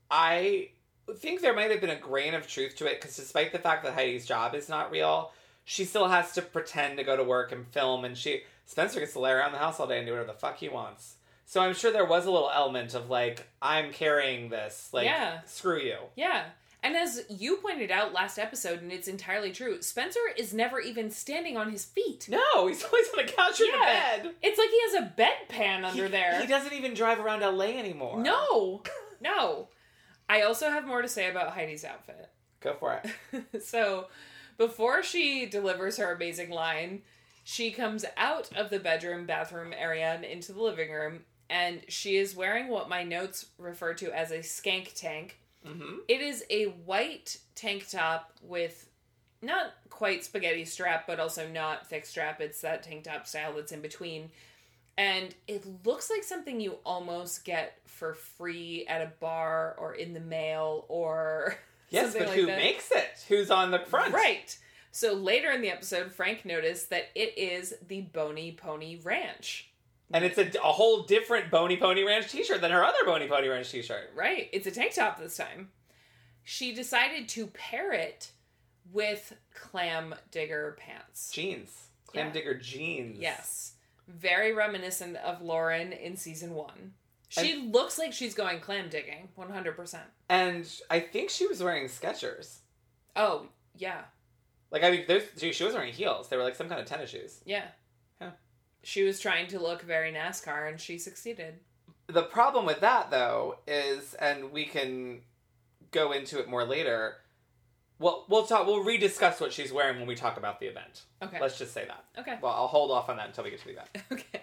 I 0.09 0.69
think 1.17 1.41
there 1.41 1.53
might 1.53 1.69
have 1.71 1.81
been 1.81 1.91
a 1.91 1.95
grain 1.99 2.33
of 2.33 2.47
truth 2.47 2.75
to 2.77 2.85
it 2.87 2.99
because 2.99 3.15
despite 3.15 3.51
the 3.51 3.59
fact 3.59 3.83
that 3.83 3.93
Heidi's 3.93 4.25
job 4.25 4.55
is 4.55 4.67
not 4.67 4.89
real, 4.91 5.31
she 5.63 5.85
still 5.85 6.07
has 6.07 6.31
to 6.33 6.41
pretend 6.41 6.97
to 6.97 7.03
go 7.03 7.15
to 7.15 7.23
work 7.23 7.51
and 7.51 7.67
film, 7.67 8.03
and 8.03 8.17
she 8.17 8.41
Spencer 8.65 8.99
gets 8.99 9.13
to 9.13 9.19
lay 9.19 9.31
around 9.31 9.51
the 9.51 9.57
house 9.59 9.79
all 9.79 9.85
day 9.87 9.97
and 9.97 10.07
do 10.07 10.13
whatever 10.13 10.31
the 10.31 10.39
fuck 10.39 10.57
he 10.57 10.69
wants. 10.69 11.17
So 11.51 11.59
I'm 11.59 11.73
sure 11.73 11.91
there 11.91 12.05
was 12.05 12.25
a 12.25 12.31
little 12.31 12.49
element 12.49 12.93
of 12.93 13.09
like, 13.09 13.45
I'm 13.61 13.91
carrying 13.91 14.47
this. 14.47 14.87
Like, 14.93 15.03
Yeah. 15.03 15.41
screw 15.45 15.81
you. 15.81 15.97
Yeah. 16.15 16.45
And 16.81 16.95
as 16.95 17.25
you 17.27 17.57
pointed 17.57 17.91
out 17.91 18.13
last 18.13 18.39
episode, 18.39 18.81
and 18.81 18.89
it's 18.89 19.09
entirely 19.09 19.51
true, 19.51 19.81
Spencer 19.81 20.21
is 20.37 20.53
never 20.53 20.79
even 20.79 21.11
standing 21.11 21.57
on 21.57 21.69
his 21.69 21.83
feet. 21.83 22.29
No, 22.29 22.67
he's 22.67 22.81
always 22.85 23.09
on 23.09 23.25
the 23.25 23.29
couch 23.33 23.59
or 23.59 23.65
in 23.65 23.69
Yeah. 23.71 24.17
the 24.19 24.23
bed. 24.29 24.35
It's 24.41 24.57
like 24.57 24.69
he 24.69 24.81
has 24.81 24.93
a 24.93 25.13
bedpan 25.17 25.83
under 25.83 26.05
He- 26.05 26.09
there. 26.11 26.39
He 26.39 26.47
doesn't 26.47 26.71
even 26.71 26.93
drive 26.93 27.19
around 27.19 27.41
LA 27.43 27.77
anymore. 27.77 28.17
No, 28.21 28.81
no. 29.19 29.67
I 30.29 30.43
also 30.43 30.69
have 30.69 30.87
more 30.87 31.01
to 31.01 31.09
say 31.09 31.29
about 31.29 31.49
Heidi's 31.53 31.83
outfit. 31.83 32.29
Go 32.61 32.75
for 32.75 33.01
it. 33.33 33.61
so, 33.65 34.07
before 34.57 35.03
she 35.03 35.47
delivers 35.47 35.97
her 35.97 36.13
amazing 36.13 36.49
line, 36.51 37.01
she 37.43 37.71
comes 37.71 38.05
out 38.15 38.49
of 38.55 38.69
the 38.69 38.79
bedroom 38.79 39.25
bathroom 39.25 39.73
area 39.77 40.13
and 40.13 40.23
into 40.23 40.53
the 40.53 40.61
living 40.61 40.91
room, 40.93 41.25
and 41.51 41.81
she 41.89 42.15
is 42.17 42.35
wearing 42.35 42.69
what 42.69 42.89
my 42.89 43.03
notes 43.03 43.45
refer 43.59 43.93
to 43.95 44.11
as 44.11 44.31
a 44.31 44.39
skank 44.39 44.93
tank. 44.95 45.37
hmm 45.63 45.97
It 46.07 46.21
is 46.21 46.43
a 46.49 46.65
white 46.65 47.37
tank 47.53 47.87
top 47.89 48.31
with 48.41 48.87
not 49.43 49.73
quite 49.89 50.23
spaghetti 50.23 50.65
strap, 50.65 51.05
but 51.05 51.19
also 51.19 51.47
not 51.47 51.87
thick 51.87 52.05
strap. 52.05 52.39
It's 52.41 52.61
that 52.61 52.83
tank 52.83 53.03
top 53.03 53.27
style 53.27 53.53
that's 53.53 53.71
in 53.71 53.81
between. 53.81 54.31
And 54.97 55.33
it 55.47 55.65
looks 55.85 56.09
like 56.09 56.23
something 56.23 56.59
you 56.59 56.77
almost 56.85 57.43
get 57.45 57.79
for 57.85 58.13
free 58.13 58.85
at 58.87 59.01
a 59.01 59.11
bar 59.19 59.75
or 59.77 59.93
in 59.93 60.13
the 60.13 60.19
mail 60.19 60.85
or 60.89 61.55
Yes, 61.89 62.13
but 62.13 62.27
like 62.27 62.37
who 62.37 62.45
that. 62.45 62.57
makes 62.57 62.89
it? 62.91 63.25
Who's 63.27 63.51
on 63.51 63.71
the 63.71 63.79
front? 63.79 64.13
Right. 64.13 64.57
So 64.91 65.13
later 65.13 65.51
in 65.51 65.61
the 65.61 65.69
episode, 65.69 66.11
Frank 66.11 66.45
noticed 66.45 66.89
that 66.89 67.09
it 67.15 67.37
is 67.37 67.73
the 67.87 68.01
Bony 68.01 68.51
Pony 68.51 68.99
Ranch. 69.03 69.70
And 70.13 70.25
it's 70.25 70.37
a, 70.37 70.49
a 70.59 70.71
whole 70.71 71.03
different 71.03 71.49
Bony 71.51 71.77
Pony 71.77 72.03
Ranch 72.03 72.31
t-shirt 72.31 72.61
than 72.61 72.71
her 72.71 72.83
other 72.83 72.97
Bony 73.05 73.27
Pony 73.27 73.47
Ranch 73.47 73.71
t-shirt. 73.71 74.11
Right. 74.15 74.49
It's 74.51 74.67
a 74.67 74.71
tank 74.71 74.93
top 74.93 75.19
this 75.19 75.37
time. 75.37 75.69
She 76.43 76.73
decided 76.73 77.29
to 77.29 77.47
pair 77.47 77.93
it 77.93 78.31
with 78.91 79.33
clam 79.53 80.15
digger 80.31 80.77
pants. 80.79 81.31
Jeans. 81.31 81.87
Clam 82.07 82.27
Yeah. 82.27 82.33
digger 82.33 82.55
jeans. 82.55 83.19
Yes. 83.19 83.73
Very 84.07 84.51
reminiscent 84.53 85.17
of 85.17 85.41
Lauren 85.41 85.93
in 85.93 86.17
season 86.17 86.53
one. 86.53 86.93
She 87.29 87.55
looks 87.55 87.97
like 87.97 88.11
she's 88.11 88.33
going 88.33 88.59
clam 88.59 88.89
digging, 88.89 89.29
100%. 89.37 89.99
And 90.27 90.67
I 90.89 90.99
think 90.99 91.29
she 91.29 91.47
was 91.47 91.63
wearing 91.63 91.85
Skechers. 91.85 92.57
Oh, 93.15 93.45
yeah. 93.77 94.01
Like, 94.69 94.83
I 94.83 94.91
mean, 94.91 95.05
those, 95.07 95.23
she, 95.37 95.53
she 95.53 95.63
was 95.63 95.73
wearing 95.73 95.93
heels. 95.93 96.27
They 96.27 96.35
were 96.35 96.43
like 96.43 96.55
some 96.55 96.67
kind 96.67 96.81
of 96.81 96.87
tennis 96.87 97.09
shoes. 97.11 97.39
Yeah. 97.45 97.63
She 98.83 99.03
was 99.03 99.19
trying 99.19 99.47
to 99.47 99.59
look 99.59 99.83
very 99.83 100.11
NASCAR 100.11 100.69
and 100.69 100.79
she 100.79 100.97
succeeded. 100.97 101.59
The 102.07 102.23
problem 102.23 102.65
with 102.65 102.81
that, 102.81 103.11
though, 103.11 103.57
is, 103.67 104.15
and 104.15 104.51
we 104.51 104.65
can 104.65 105.21
go 105.91 106.11
into 106.11 106.39
it 106.39 106.49
more 106.49 106.65
later. 106.65 107.15
Well, 107.99 108.25
we'll 108.27 108.45
talk. 108.45 108.65
We'll 108.65 108.83
rediscuss 108.83 109.39
what 109.39 109.53
she's 109.53 109.71
wearing 109.71 109.99
when 109.99 110.07
we 110.07 110.15
talk 110.15 110.37
about 110.37 110.59
the 110.59 110.65
event. 110.65 111.03
Okay. 111.21 111.39
Let's 111.39 111.57
just 111.57 111.73
say 111.73 111.85
that. 111.85 112.03
Okay. 112.19 112.37
Well, 112.41 112.51
I'll 112.51 112.67
hold 112.67 112.91
off 112.91 113.09
on 113.09 113.17
that 113.17 113.27
until 113.27 113.43
we 113.43 113.51
get 113.51 113.59
to 113.59 113.65
the 113.65 113.71
event. 113.73 113.89
Okay. 114.11 114.41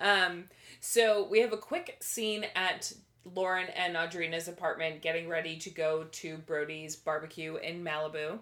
Um, 0.00 0.44
so 0.80 1.28
we 1.28 1.40
have 1.40 1.52
a 1.52 1.56
quick 1.58 1.96
scene 2.00 2.46
at 2.56 2.92
Lauren 3.34 3.68
and 3.68 3.96
Audrina's 3.96 4.48
apartment 4.48 5.02
getting 5.02 5.28
ready 5.28 5.56
to 5.58 5.70
go 5.70 6.04
to 6.04 6.38
Brody's 6.38 6.96
barbecue 6.96 7.56
in 7.56 7.84
Malibu. 7.84 8.38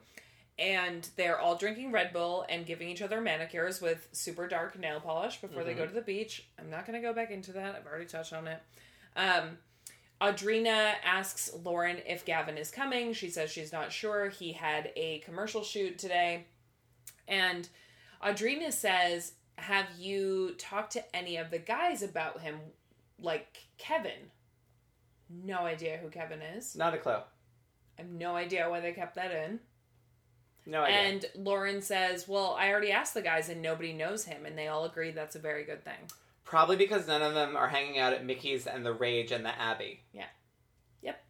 And 0.59 1.09
they're 1.17 1.41
all 1.41 1.57
drinking 1.57 1.93
Red 1.93 2.13
Bull 2.13 2.45
and 2.49 2.67
giving 2.67 2.89
each 2.89 3.03
other 3.03 3.21
manicures 3.21 3.81
with 3.81 4.09
super 4.13 4.47
dark 4.47 4.79
nail 4.79 5.01
polish 5.01 5.41
before 5.41 5.65
they 5.65 5.75
go 5.75 5.87
to 5.87 5.95
the 5.95 6.03
beach. 6.03 6.47
I'm 6.59 6.71
not 6.71 6.87
going 6.87 7.01
to 7.01 7.07
go 7.07 7.15
back 7.15 7.31
into 7.31 7.53
that. 7.53 7.75
I've 7.75 7.87
already 7.87 8.05
touched 8.05 8.33
on 8.33 8.47
it. 8.47 8.61
Um, 9.17 9.59
Audrina 10.21 10.95
asks 11.05 11.51
Lauren 11.65 11.99
if 12.07 12.25
Gavin 12.25 12.57
is 12.57 12.71
coming. 12.71 13.13
She 13.13 13.29
says 13.29 13.51
she's 13.51 13.73
not 13.73 13.91
sure. 13.91 14.29
He 14.29 14.53
had 14.53 14.93
a 14.95 15.19
commercial 15.21 15.65
shoot 15.65 15.99
today. 15.99 16.45
And 17.27 17.69
Audrina 18.23 18.73
says, 18.73 19.33
Have 19.57 19.87
you 19.99 20.55
talked 20.59 20.93
to 20.93 21.17
any 21.17 21.39
of 21.39 21.51
the 21.51 21.59
guys 21.59 22.03
about 22.03 22.41
him, 22.41 22.57
like 23.19 23.65
Kevin? 23.79 24.31
No 25.29 25.61
idea 25.61 25.99
who 26.01 26.09
Kevin 26.09 26.41
is. 26.41 26.77
Not 26.77 26.95
a 26.95 26.99
clue. 26.99 27.13
I 27.13 28.03
have 28.03 28.11
no 28.11 28.37
idea 28.37 28.71
why 28.71 28.79
they 28.79 28.93
kept 28.93 29.17
that 29.17 29.33
in. 29.33 29.59
No 30.67 30.83
idea. 30.83 30.97
And 30.97 31.27
Lauren 31.35 31.83
says, 31.83 32.29
Well, 32.29 32.57
I 32.59 32.71
already 32.71 32.93
asked 32.93 33.15
the 33.15 33.23
guys 33.23 33.49
and 33.49 33.63
nobody 33.63 33.93
knows 33.93 34.25
him, 34.25 34.47
and 34.47 34.57
they 34.57 34.69
all 34.69 34.85
agree 34.85 35.11
that's 35.11 35.37
a 35.37 35.41
very 35.41 35.65
good 35.65 35.85
thing. 35.85 36.11
Probably 36.45 36.77
because 36.77 37.07
none 37.07 37.23
of 37.23 37.35
them 37.35 37.57
are 37.57 37.69
hanging 37.69 37.99
out 37.99 38.13
at 38.13 38.25
Mickey's 38.25 38.67
and 38.67 38.85
the 38.85 38.93
Rage 38.93 39.33
and 39.33 39.45
the 39.45 39.59
Abbey. 39.59 40.01
Yeah. 40.13 40.27
Yep. 41.03 41.25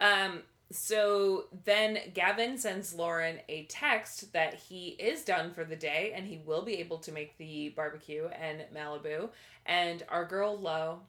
Um, 0.00 0.42
so 0.72 1.46
then 1.64 1.98
Gavin 2.14 2.58
sends 2.58 2.94
Lauren 2.94 3.38
a 3.48 3.64
text 3.66 4.32
that 4.32 4.54
he 4.54 4.88
is 4.90 5.24
done 5.24 5.52
for 5.52 5.64
the 5.64 5.76
day 5.76 6.12
and 6.14 6.26
he 6.26 6.38
will 6.44 6.62
be 6.62 6.74
able 6.74 6.98
to 6.98 7.12
make 7.12 7.36
the 7.38 7.70
barbecue 7.70 8.28
and 8.28 8.64
Malibu. 8.74 9.30
And 9.66 10.04
our 10.08 10.24
girl 10.24 10.58
Lo, 10.58 11.00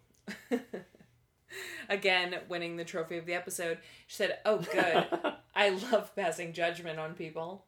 again 1.90 2.36
winning 2.50 2.78
the 2.78 2.86
trophy 2.86 3.18
of 3.18 3.26
the 3.26 3.34
episode, 3.36 3.78
she 4.08 4.16
said, 4.16 4.40
"Oh, 4.46 4.60
good. 4.60 5.08
I 5.56 5.70
love 5.70 6.16
passing 6.16 6.54
judgment 6.54 7.00
on 7.00 7.14
people. 7.14 7.66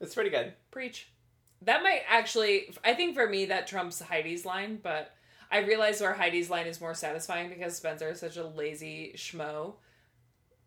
it's 0.00 0.14
pretty 0.14 0.30
good. 0.30 0.52
Preach." 0.70 1.08
That 1.62 1.82
might 1.82 2.02
actually, 2.08 2.72
I 2.84 2.94
think 2.94 3.14
for 3.14 3.28
me 3.28 3.46
that 3.46 3.66
trumps 3.66 4.00
Heidi's 4.00 4.44
line, 4.46 4.78
but 4.80 5.12
I 5.50 5.58
realize 5.58 6.00
where 6.00 6.12
Heidi's 6.14 6.48
line 6.50 6.66
is 6.66 6.80
more 6.80 6.94
satisfying 6.94 7.48
because 7.48 7.76
Spencer 7.76 8.10
is 8.10 8.20
such 8.20 8.36
a 8.36 8.46
lazy 8.46 9.12
schmo. 9.16 9.74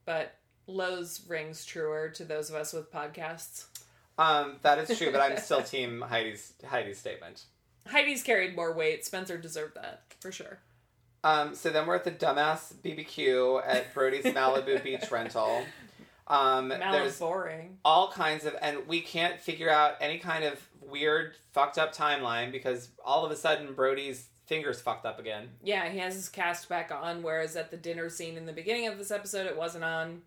But 0.04 0.36
Lo's 0.68 1.22
rings 1.30 1.64
truer 1.64 2.10
to 2.10 2.26
those 2.26 2.50
of 2.50 2.56
us 2.56 2.74
with 2.74 2.92
podcasts. 2.92 3.66
Um, 4.18 4.58
that 4.64 4.80
is 4.80 4.98
true, 4.98 5.12
but 5.12 5.22
I'm 5.22 5.38
still 5.42 5.64
team 5.64 6.02
Heidi's 6.02 6.54
Heidi's 6.66 7.00
statement. 7.00 7.46
Heidi's 7.88 8.24
carried 8.24 8.56
more 8.56 8.74
weight. 8.74 9.06
Spencer 9.06 9.38
deserved 9.38 9.76
that 9.76 10.04
for 10.20 10.32
sure. 10.32 10.60
Um, 11.24 11.56
so 11.56 11.70
then 11.70 11.86
we're 11.86 11.96
at 11.96 12.04
the 12.04 12.12
dumbass 12.12 12.74
BBQ 12.74 13.62
at 13.66 13.94
Brody's 13.94 14.26
Malibu 14.26 14.84
Beach 14.84 15.10
Rental. 15.12 15.64
Um, 16.28 16.70
Mal 16.70 16.92
there's 16.94 17.20
boring. 17.20 17.78
all 17.84 18.12
kinds 18.12 18.46
of, 18.46 18.56
and 18.62 18.88
we 18.88 19.02
can't 19.02 19.40
figure 19.40 19.70
out 19.70 19.96
any 20.00 20.18
kind 20.18 20.44
of 20.46 20.60
weird, 20.82 21.34
fucked 21.52 21.78
up 21.78 21.96
timeline 21.96 22.52
because 22.52 22.90
all 23.04 23.26
of 23.26 23.32
a 23.32 23.36
sudden 23.36 23.74
Brody's 23.74 24.28
fingers 24.46 24.82
fucked 24.82 25.06
up 25.06 25.20
again. 25.20 25.50
Yeah, 25.64 25.90
he 25.90 26.00
has 26.00 26.14
his 26.16 26.30
cast 26.30 26.68
back 26.70 26.92
on, 26.92 27.22
whereas 27.24 27.56
at 27.56 27.72
the 27.72 27.78
dinner 27.78 28.10
scene 28.10 28.38
in 28.38 28.46
the 28.46 28.54
beginning 28.54 28.88
of 28.88 28.98
this 28.98 29.12
episode, 29.12 29.48
it 29.48 29.58
wasn't 29.58 29.84
on. 29.84 30.22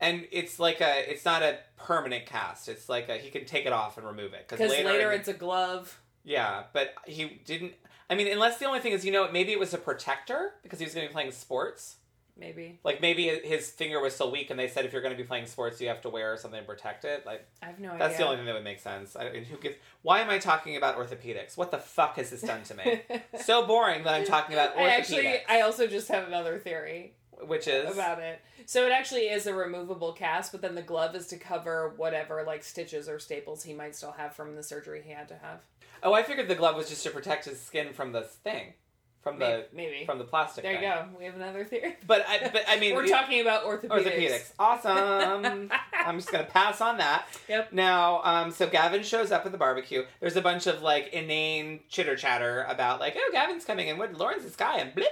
And 0.00 0.26
it's 0.32 0.58
like 0.58 0.80
a, 0.80 1.10
it's 1.10 1.24
not 1.24 1.42
a 1.42 1.58
permanent 1.76 2.26
cast. 2.26 2.68
It's 2.68 2.88
like 2.88 3.08
a, 3.08 3.16
he 3.16 3.30
can 3.30 3.44
take 3.44 3.64
it 3.64 3.72
off 3.72 3.96
and 3.96 4.06
remove 4.06 4.34
it 4.34 4.46
Because 4.48 4.70
later, 4.70 5.12
in- 5.12 5.20
it's 5.20 5.28
a 5.28 5.32
glove. 5.32 5.98
yeah, 6.24 6.64
but 6.72 6.94
he 7.06 7.40
didn't. 7.44 7.72
I 8.10 8.14
mean, 8.16 8.30
unless 8.30 8.58
the 8.58 8.66
only 8.66 8.80
thing 8.80 8.92
is, 8.92 9.04
you 9.04 9.12
know, 9.12 9.30
maybe 9.32 9.52
it 9.52 9.58
was 9.58 9.72
a 9.72 9.78
protector 9.78 10.52
because 10.62 10.78
he 10.78 10.84
was 10.84 10.94
going 10.94 11.06
to 11.06 11.08
be 11.10 11.12
playing 11.14 11.30
sports. 11.32 11.96
Maybe. 12.36 12.80
Like 12.82 13.00
maybe 13.00 13.28
his 13.28 13.70
finger 13.70 14.00
was 14.00 14.14
still 14.14 14.30
weak, 14.32 14.50
and 14.50 14.58
they 14.58 14.66
said 14.66 14.84
if 14.84 14.92
you're 14.92 15.02
going 15.02 15.16
to 15.16 15.22
be 15.22 15.26
playing 15.26 15.46
sports, 15.46 15.80
you 15.80 15.88
have 15.88 16.00
to 16.02 16.08
wear 16.08 16.36
something 16.36 16.60
to 16.60 16.66
protect 16.66 17.04
it. 17.04 17.24
Like 17.24 17.46
I 17.62 17.66
have 17.66 17.78
no 17.78 17.90
idea. 17.90 17.98
that's 18.00 18.16
the 18.16 18.24
only 18.24 18.36
thing 18.36 18.46
that 18.46 18.54
would 18.54 18.64
make 18.64 18.80
sense. 18.80 19.14
I, 19.14 19.24
and 19.26 19.46
who 19.46 19.56
gives? 19.56 19.76
Why 20.02 20.20
am 20.20 20.30
I 20.30 20.38
talking 20.38 20.76
about 20.76 20.96
orthopedics? 20.96 21.56
What 21.56 21.70
the 21.70 21.78
fuck 21.78 22.16
has 22.16 22.30
this 22.30 22.42
done 22.42 22.62
to 22.64 22.74
me? 22.74 23.02
so 23.42 23.66
boring 23.66 24.02
that 24.04 24.14
I'm 24.14 24.26
talking 24.26 24.54
about 24.54 24.74
orthopedics. 24.74 24.80
I 24.80 24.90
actually, 24.90 25.38
I 25.48 25.60
also 25.60 25.86
just 25.86 26.08
have 26.08 26.26
another 26.26 26.58
theory 26.58 27.14
which 27.46 27.68
is 27.68 27.92
about 27.92 28.18
it. 28.18 28.40
So 28.66 28.86
it 28.86 28.92
actually 28.92 29.28
is 29.28 29.46
a 29.46 29.54
removable 29.54 30.12
cast, 30.12 30.52
but 30.52 30.62
then 30.62 30.74
the 30.74 30.82
glove 30.82 31.14
is 31.14 31.26
to 31.28 31.36
cover 31.36 31.92
whatever 31.96 32.42
like 32.46 32.64
stitches 32.64 33.08
or 33.08 33.18
staples 33.18 33.62
he 33.62 33.74
might 33.74 33.94
still 33.94 34.12
have 34.12 34.34
from 34.34 34.56
the 34.56 34.62
surgery 34.62 35.02
he 35.04 35.12
had 35.12 35.28
to 35.28 35.36
have. 35.36 35.60
oh, 36.02 36.12
I 36.12 36.22
figured 36.22 36.48
the 36.48 36.54
glove 36.54 36.76
was 36.76 36.88
just 36.88 37.02
to 37.04 37.10
protect 37.10 37.44
his 37.44 37.60
skin 37.60 37.92
from 37.92 38.12
the 38.12 38.22
thing, 38.22 38.74
from 39.24 39.38
the 39.40 39.64
Maybe. 39.72 39.90
maybe. 39.92 40.04
from 40.06 40.18
the 40.18 40.24
plastic. 40.24 40.62
there 40.62 40.74
you 40.74 40.80
go. 40.80 41.06
We 41.18 41.24
have 41.24 41.34
another 41.34 41.64
theory. 41.64 41.96
But 42.06 42.24
I, 42.28 42.50
but 42.52 42.62
I 42.68 42.78
mean, 42.78 42.94
We're 42.94 43.04
it- 43.06 43.10
talking 43.10 43.40
about 43.40 43.64
orthopedics. 43.64 44.04
orthopedics. 44.04 44.52
Awesome. 44.58 45.70
I'm 46.06 46.18
just 46.18 46.30
gonna 46.30 46.44
pass 46.44 46.80
on 46.80 46.98
that. 46.98 47.26
Yep. 47.48 47.72
Now, 47.72 48.20
um, 48.22 48.50
so 48.52 48.68
Gavin 48.68 49.02
shows 49.02 49.32
up 49.32 49.44
at 49.46 49.50
the 49.52 49.58
barbecue. 49.58 50.04
There's 50.20 50.36
a 50.36 50.42
bunch 50.42 50.66
of 50.68 50.82
like 50.82 51.08
inane 51.12 51.80
chitter 51.88 52.14
chatter 52.14 52.64
about 52.68 53.00
like, 53.00 53.14
oh, 53.16 53.30
Gavin's 53.32 53.64
coming 53.64 53.88
and 53.88 53.98
what 53.98 54.12
Lauren's 54.14 54.44
this 54.44 54.54
guy 54.54 54.76
and 54.78 54.94
blah. 54.94 55.04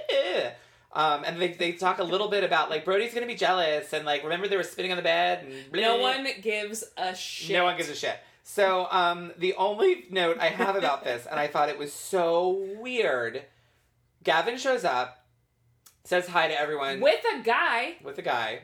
Um, 0.95 1.23
and 1.25 1.41
they, 1.41 1.53
they 1.53 1.71
talk 1.71 1.97
a 1.97 2.03
little 2.03 2.27
bit 2.29 2.43
about 2.43 2.69
like 2.69 2.85
Brody's 2.85 3.15
gonna 3.15 3.25
be 3.25 3.33
jealous 3.35 3.91
and 3.93 4.05
like 4.05 4.21
remember 4.23 4.47
they 4.47 4.57
were 4.57 4.61
spitting 4.63 4.91
on 4.91 4.97
the 4.97 5.01
bed 5.03 5.43
and 5.43 5.71
blah. 5.71 5.81
No 5.81 5.97
one 5.97 6.27
gives 6.41 6.83
a 6.97 7.15
shit. 7.15 7.55
no 7.57 7.63
one 7.63 7.75
gives 7.77 7.89
a 7.89 7.95
shit. 7.95 8.15
So 8.43 8.87
um, 8.91 9.31
the 9.37 9.53
only 9.55 10.05
note 10.11 10.37
I 10.39 10.47
have 10.49 10.75
about 10.75 11.03
this, 11.05 11.25
and 11.25 11.39
I 11.39 11.47
thought 11.47 11.69
it 11.69 11.79
was 11.79 11.93
so 11.93 12.67
weird. 12.77 13.41
Gavin 14.23 14.57
shows 14.57 14.83
up, 14.83 15.25
says 16.03 16.27
hi 16.27 16.47
to 16.47 16.59
everyone 16.59 17.01
with 17.01 17.23
a 17.35 17.43
guy. 17.43 17.95
with 18.03 18.17
a 18.17 18.21
guy. 18.21 18.61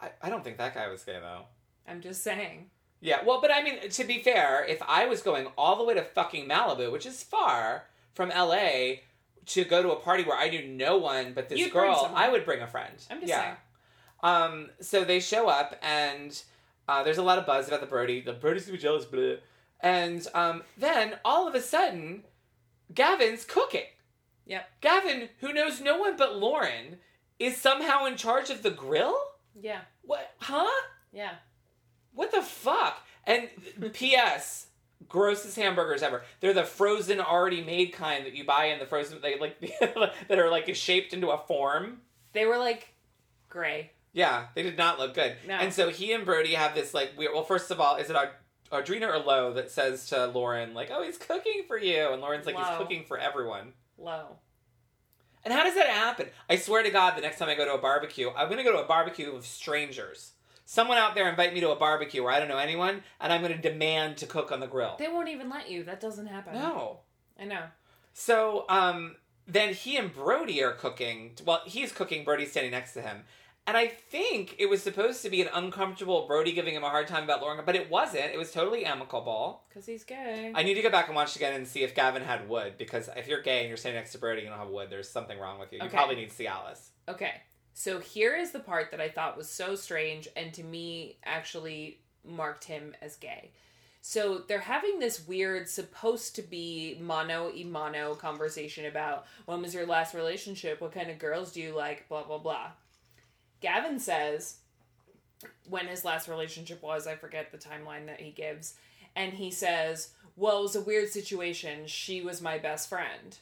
I, 0.00 0.10
I 0.20 0.30
don't 0.30 0.42
think 0.42 0.58
that 0.58 0.74
guy 0.74 0.88
was 0.88 1.02
gay 1.04 1.18
though. 1.20 1.42
I'm 1.86 2.00
just 2.00 2.22
saying. 2.22 2.70
Yeah, 3.00 3.24
well, 3.24 3.40
but 3.40 3.50
I 3.52 3.62
mean, 3.62 3.90
to 3.90 4.04
be 4.04 4.20
fair, 4.20 4.64
if 4.64 4.80
I 4.86 5.06
was 5.06 5.22
going 5.22 5.48
all 5.58 5.76
the 5.76 5.84
way 5.84 5.94
to 5.94 6.02
fucking 6.02 6.48
Malibu, 6.48 6.92
which 6.92 7.04
is 7.04 7.22
far 7.22 7.86
from 8.14 8.28
LA, 8.28 9.00
to 9.46 9.64
go 9.64 9.82
to 9.82 9.90
a 9.90 9.96
party 9.96 10.22
where 10.22 10.38
I 10.38 10.48
knew 10.48 10.68
no 10.68 10.98
one 10.98 11.32
but 11.32 11.48
this 11.48 11.58
You'd 11.58 11.72
girl. 11.72 12.10
I 12.14 12.28
would 12.28 12.44
bring 12.44 12.62
a 12.62 12.66
friend. 12.66 12.94
I'm 13.10 13.18
just 13.18 13.28
yeah. 13.28 13.42
saying. 13.42 13.56
Um, 14.22 14.70
so 14.80 15.04
they 15.04 15.18
show 15.18 15.48
up 15.48 15.76
and 15.82 16.40
uh, 16.88 17.02
there's 17.02 17.18
a 17.18 17.22
lot 17.22 17.38
of 17.38 17.46
buzz 17.46 17.66
about 17.66 17.80
the 17.80 17.86
Brody. 17.86 18.20
The 18.20 18.32
Brody's 18.32 18.66
gonna 18.66 18.78
be 18.78 18.82
jealous, 18.82 19.04
blah. 19.04 19.34
And 19.80 20.26
um, 20.32 20.62
then 20.78 21.14
all 21.24 21.48
of 21.48 21.56
a 21.56 21.60
sudden, 21.60 22.22
Gavin's 22.94 23.44
cooking. 23.44 23.82
Yep. 24.46 24.68
Gavin, 24.80 25.28
who 25.40 25.52
knows 25.52 25.80
no 25.80 25.98
one 25.98 26.16
but 26.16 26.36
Lauren, 26.36 26.98
is 27.38 27.56
somehow 27.56 28.06
in 28.06 28.16
charge 28.16 28.50
of 28.50 28.62
the 28.62 28.70
grill. 28.70 29.16
Yeah. 29.60 29.80
What? 30.02 30.30
Huh? 30.38 30.68
Yeah. 31.12 31.34
What 32.14 32.32
the 32.32 32.42
fuck? 32.42 33.06
And 33.24 33.48
P.S. 33.92 34.66
Grossest 35.08 35.56
hamburgers 35.56 36.02
ever. 36.02 36.22
They're 36.40 36.54
the 36.54 36.64
frozen, 36.64 37.20
already 37.20 37.62
made 37.62 37.92
kind 37.92 38.24
that 38.26 38.34
you 38.34 38.44
buy 38.44 38.66
in 38.66 38.78
the 38.78 38.86
frozen, 38.86 39.20
they 39.20 39.38
like 39.38 39.60
that 39.80 40.38
are 40.38 40.50
like 40.50 40.74
shaped 40.74 41.12
into 41.12 41.30
a 41.30 41.38
form. 41.38 42.00
They 42.32 42.46
were 42.46 42.58
like 42.58 42.94
gray. 43.48 43.90
Yeah, 44.12 44.46
they 44.54 44.62
did 44.62 44.76
not 44.76 44.98
look 44.98 45.14
good. 45.14 45.36
No. 45.46 45.54
And 45.54 45.72
so 45.72 45.88
he 45.88 46.12
and 46.12 46.24
Brody 46.24 46.54
have 46.54 46.74
this 46.74 46.92
like 46.94 47.12
weird. 47.16 47.32
Well, 47.34 47.44
first 47.44 47.70
of 47.70 47.80
all, 47.80 47.96
is 47.96 48.10
it 48.10 48.16
Aud- 48.16 48.30
Audrina 48.70 49.08
or 49.08 49.18
Lo 49.18 49.52
that 49.54 49.70
says 49.70 50.06
to 50.10 50.26
Lauren 50.26 50.74
like, 50.74 50.90
"Oh, 50.92 51.02
he's 51.02 51.18
cooking 51.18 51.64
for 51.66 51.78
you," 51.78 52.08
and 52.10 52.20
Lauren's 52.20 52.46
like, 52.46 52.54
Lo. 52.54 52.62
"He's 52.62 52.76
cooking 52.78 53.04
for 53.04 53.18
everyone." 53.18 53.72
Lo. 54.02 54.36
And 55.44 55.52
how 55.52 55.64
does 55.64 55.74
that 55.74 55.88
happen? 55.88 56.28
I 56.48 56.56
swear 56.56 56.82
to 56.82 56.90
God, 56.90 57.16
the 57.16 57.20
next 57.20 57.38
time 57.38 57.48
I 57.48 57.54
go 57.54 57.64
to 57.64 57.74
a 57.74 57.78
barbecue, 57.78 58.30
I'm 58.36 58.46
going 58.46 58.58
to 58.58 58.64
go 58.64 58.72
to 58.72 58.82
a 58.82 58.86
barbecue 58.86 59.32
of 59.32 59.44
strangers. 59.44 60.32
Someone 60.64 60.98
out 60.98 61.14
there 61.14 61.28
invite 61.28 61.52
me 61.52 61.60
to 61.60 61.70
a 61.70 61.76
barbecue 61.76 62.22
where 62.22 62.32
I 62.32 62.38
don't 62.38 62.48
know 62.48 62.58
anyone, 62.58 63.02
and 63.20 63.32
I'm 63.32 63.42
going 63.42 63.52
to 63.52 63.60
demand 63.60 64.16
to 64.18 64.26
cook 64.26 64.52
on 64.52 64.60
the 64.60 64.66
grill. 64.66 64.96
They 64.98 65.08
won't 65.08 65.28
even 65.28 65.50
let 65.50 65.68
you. 65.68 65.82
That 65.84 66.00
doesn't 66.00 66.26
happen. 66.26 66.54
No. 66.54 67.00
I 67.38 67.44
know. 67.44 67.64
So 68.12 68.64
um, 68.68 69.16
then 69.46 69.74
he 69.74 69.96
and 69.96 70.12
Brody 70.12 70.62
are 70.62 70.72
cooking. 70.72 71.32
Well, 71.44 71.62
he's 71.66 71.92
cooking. 71.92 72.24
Brody's 72.24 72.50
standing 72.50 72.72
next 72.72 72.92
to 72.94 73.02
him. 73.02 73.24
And 73.66 73.76
I 73.76 73.86
think 73.86 74.56
it 74.58 74.66
was 74.68 74.82
supposed 74.82 75.22
to 75.22 75.30
be 75.30 75.40
an 75.40 75.48
uncomfortable 75.54 76.26
Brody 76.26 76.52
giving 76.52 76.74
him 76.74 76.82
a 76.82 76.90
hard 76.90 77.06
time 77.06 77.22
about 77.22 77.40
Lauren, 77.42 77.62
but 77.64 77.76
it 77.76 77.88
wasn't. 77.88 78.32
It 78.32 78.36
was 78.38 78.50
totally 78.50 78.84
amicable. 78.84 79.62
Because 79.68 79.86
he's 79.86 80.02
gay. 80.02 80.50
I 80.52 80.64
need 80.64 80.74
to 80.74 80.82
go 80.82 80.90
back 80.90 81.06
and 81.06 81.14
watch 81.14 81.30
it 81.30 81.36
again 81.36 81.54
and 81.54 81.66
see 81.68 81.84
if 81.84 81.94
Gavin 81.94 82.22
had 82.22 82.48
wood, 82.48 82.74
because 82.76 83.08
if 83.16 83.28
you're 83.28 83.40
gay 83.40 83.60
and 83.60 83.68
you're 83.68 83.76
standing 83.76 84.00
next 84.00 84.12
to 84.12 84.18
Brody 84.18 84.40
and 84.40 84.46
you 84.46 84.50
don't 84.50 84.58
have 84.58 84.68
wood, 84.68 84.88
there's 84.90 85.08
something 85.08 85.38
wrong 85.38 85.60
with 85.60 85.72
you. 85.72 85.78
You 85.78 85.84
Okay. 85.84 85.96
probably 85.96 86.16
need 86.16 86.30
Cialis. 86.30 86.88
Okay. 87.08 87.34
So 87.72 88.00
here 88.00 88.34
is 88.36 88.50
the 88.50 88.58
part 88.60 88.90
that 88.90 89.00
I 89.00 89.08
thought 89.08 89.36
was 89.36 89.48
so 89.48 89.76
strange 89.76 90.26
and 90.36 90.52
to 90.54 90.64
me 90.64 91.18
actually 91.24 92.00
marked 92.24 92.64
him 92.64 92.94
as 93.00 93.14
gay. 93.16 93.52
So 94.00 94.38
they're 94.48 94.58
having 94.58 94.98
this 94.98 95.26
weird, 95.28 95.68
supposed 95.68 96.34
to 96.34 96.42
be 96.42 96.98
mono 97.00 97.52
e 97.54 97.62
mono 97.62 98.16
conversation 98.16 98.86
about 98.86 99.26
when 99.46 99.62
was 99.62 99.72
your 99.72 99.86
last 99.86 100.12
relationship? 100.14 100.80
What 100.80 100.90
kind 100.92 101.08
of 101.10 101.20
girls 101.20 101.52
do 101.52 101.60
you 101.60 101.72
like? 101.76 102.08
Blah, 102.08 102.24
blah, 102.24 102.38
blah. 102.38 102.72
Gavin 103.62 103.98
says 103.98 104.56
when 105.68 105.86
his 105.86 106.04
last 106.04 106.28
relationship 106.28 106.82
was, 106.82 107.06
I 107.06 107.14
forget 107.16 107.50
the 107.50 107.58
timeline 107.58 108.06
that 108.06 108.20
he 108.20 108.30
gives. 108.30 108.74
And 109.16 109.32
he 109.32 109.50
says, 109.50 110.10
Well, 110.36 110.58
it 110.58 110.62
was 110.62 110.76
a 110.76 110.80
weird 110.80 111.08
situation. 111.08 111.86
She 111.86 112.20
was 112.20 112.42
my 112.42 112.58
best 112.58 112.88
friend. 112.88 113.38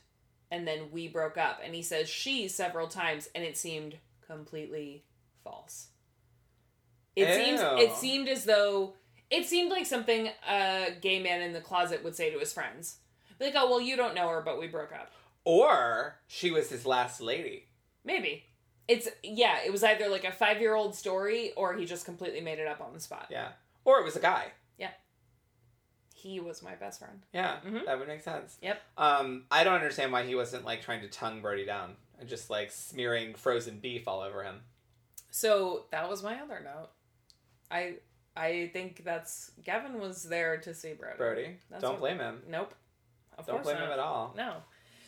And 0.51 0.67
then 0.67 0.91
we 0.93 1.09
broke 1.09 1.39
up. 1.39 1.61
And 1.65 1.75
he 1.75 1.83
says 1.83 2.09
she 2.09 2.49
several 2.49 2.89
times, 2.89 3.29
and 3.35 3.45
it 3.45 3.57
seemed 3.57 3.97
completely 4.27 5.05
false. 5.43 5.89
It 7.17 7.35
seems 7.35 7.61
it 7.63 7.95
seemed 7.97 8.29
as 8.29 8.45
though 8.45 8.95
it 9.31 9.47
seemed 9.47 9.71
like 9.71 9.87
something 9.87 10.31
a 10.49 10.89
gay 11.01 11.21
man 11.21 11.43
in 11.43 11.53
the 11.53 11.61
closet 11.61 12.03
would 12.03 12.17
say 12.17 12.31
to 12.31 12.39
his 12.39 12.53
friends. 12.53 12.99
Like, 13.39 13.55
oh 13.57 13.69
well, 13.69 13.81
you 13.81 13.97
don't 13.97 14.15
know 14.15 14.29
her, 14.29 14.41
but 14.41 14.59
we 14.59 14.67
broke 14.67 14.93
up. 14.93 15.11
Or 15.45 16.17
she 16.27 16.51
was 16.51 16.69
his 16.69 16.85
last 16.85 17.21
lady. 17.21 17.67
Maybe. 18.05 18.45
It's 18.92 19.09
yeah, 19.22 19.59
it 19.64 19.70
was 19.70 19.85
either 19.85 20.09
like 20.09 20.24
a 20.24 20.33
five 20.33 20.61
year 20.61 20.74
old 20.74 20.94
story 20.94 21.53
or 21.57 21.74
he 21.74 21.85
just 21.85 22.05
completely 22.05 22.40
made 22.40 22.59
it 22.59 22.66
up 22.66 22.81
on 22.81 22.92
the 22.92 23.00
spot. 23.00 23.26
Yeah. 23.31 23.48
Or 23.85 23.98
it 24.00 24.05
was 24.05 24.16
a 24.16 24.20
guy. 24.20 24.46
Yeah. 24.79 24.90
He 26.14 26.40
was 26.40 26.62
my 26.62 26.74
best 26.74 26.98
friend. 26.98 27.22
Yeah, 27.33 27.61
Mhm. 27.64 27.87
that 27.87 27.98
would 27.98 28.09
make 28.09 28.20
sense. 28.22 28.59
Yep. 28.61 28.81
Um, 28.98 29.46
I 29.50 29.64
don't 29.64 29.74
understand 29.74 30.12
why 30.12 30.24
he 30.24 30.35
wasn't 30.35 30.64
like 30.64 30.83
trying 30.83 31.00
to 31.03 31.09
tongue 31.09 31.40
Brody 31.40 31.64
down 31.64 31.96
and 32.18 32.29
just 32.29 32.50
like 32.50 32.70
smearing 32.70 33.35
frozen 33.35 33.79
beef 33.79 34.07
all 34.07 34.20
over 34.20 34.42
him. 34.42 34.62
So 35.31 35.87
that 35.92 36.09
was 36.11 36.22
my 36.22 36.40
other 36.40 36.61
note. 36.61 36.90
I 37.70 37.96
I 38.37 38.70
think 38.72 39.05
that's 39.05 39.50
Gavin 39.64 39.98
was 40.00 40.24
there 40.24 40.57
to 40.59 40.74
see 40.74 40.92
Brody. 40.94 41.16
Brody, 41.16 41.59
That's 41.70 41.81
don't 41.83 41.92
what- 41.92 42.00
blame 42.00 42.18
him. 42.18 42.42
Nope. 42.48 42.74
Of 43.38 43.46
Don't 43.46 43.62
blame 43.62 43.76
not. 43.76 43.87
him 43.87 43.92
at 43.92 43.98
all. 43.98 44.35
No. 44.37 44.62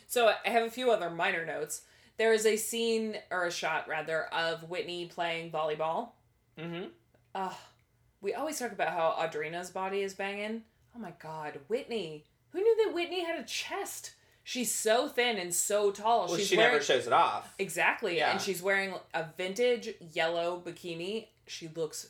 So 0.07 0.27
I 0.45 0.49
have 0.49 0.63
a 0.63 0.71
few 0.71 0.91
other 0.91 1.09
minor 1.09 1.45
notes. 1.45 1.81
There 2.23 2.31
is 2.31 2.45
a 2.45 2.55
scene 2.55 3.17
or 3.31 3.47
a 3.47 3.51
shot 3.51 3.89
rather 3.89 4.33
of 4.33 4.69
Whitney 4.69 5.07
playing 5.07 5.51
volleyball. 5.51 6.11
Mm-hmm. 6.57 6.85
Ugh. 7.35 7.53
We 8.21 8.33
always 8.33 8.57
talk 8.57 8.71
about 8.71 8.93
how 8.93 9.13
Audrina's 9.19 9.71
body 9.71 10.03
is 10.03 10.13
banging. 10.13 10.61
Oh 10.95 10.99
my 10.99 11.11
god, 11.21 11.59
Whitney. 11.67 12.23
Who 12.51 12.59
knew 12.59 12.85
that 12.85 12.95
Whitney 12.95 13.25
had 13.25 13.41
a 13.41 13.43
chest? 13.43 14.13
She's 14.45 14.73
so 14.73 15.09
thin 15.09 15.37
and 15.37 15.53
so 15.53 15.91
tall. 15.91 16.27
Well, 16.27 16.37
she's 16.37 16.47
she 16.47 16.55
wearing 16.55 16.71
never 16.71 16.81
shows 16.81 17.07
it 17.07 17.11
off. 17.11 17.53
Exactly. 17.59 18.15
Yeah. 18.15 18.31
And 18.31 18.39
she's 18.39 18.63
wearing 18.63 18.93
a 19.13 19.25
vintage 19.35 19.93
yellow 19.99 20.63
bikini. 20.65 21.27
She 21.45 21.67
looks 21.75 22.07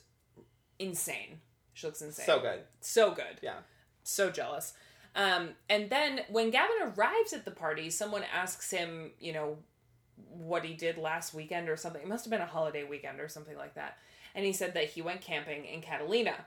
insane. 0.77 1.39
She 1.73 1.87
looks 1.87 2.03
insane. 2.03 2.27
So 2.27 2.39
good. 2.39 2.59
So 2.81 3.09
good. 3.15 3.39
Yeah. 3.41 3.61
So 4.03 4.29
jealous. 4.29 4.73
Um, 5.15 5.49
and 5.71 5.89
then 5.89 6.21
when 6.29 6.51
Gavin 6.51 6.75
arrives 6.95 7.33
at 7.33 7.45
the 7.45 7.51
party, 7.51 7.89
someone 7.89 8.23
asks 8.31 8.69
him, 8.69 9.09
you 9.19 9.33
know, 9.33 9.57
what 10.29 10.65
he 10.65 10.73
did 10.73 10.97
last 10.97 11.33
weekend 11.33 11.69
or 11.69 11.77
something. 11.77 12.01
It 12.01 12.07
must 12.07 12.25
have 12.25 12.31
been 12.31 12.41
a 12.41 12.45
holiday 12.45 12.83
weekend 12.83 13.19
or 13.19 13.27
something 13.27 13.57
like 13.57 13.75
that. 13.75 13.97
And 14.35 14.45
he 14.45 14.53
said 14.53 14.73
that 14.73 14.89
he 14.89 15.01
went 15.01 15.21
camping 15.21 15.65
in 15.65 15.81
Catalina, 15.81 16.45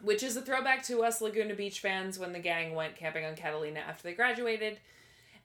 which 0.00 0.22
is 0.22 0.36
a 0.36 0.42
throwback 0.42 0.82
to 0.84 1.02
us 1.02 1.20
Laguna 1.20 1.54
Beach 1.54 1.80
fans 1.80 2.18
when 2.18 2.32
the 2.32 2.38
gang 2.38 2.74
went 2.74 2.96
camping 2.96 3.24
on 3.24 3.36
Catalina 3.36 3.80
after 3.80 4.02
they 4.04 4.14
graduated. 4.14 4.78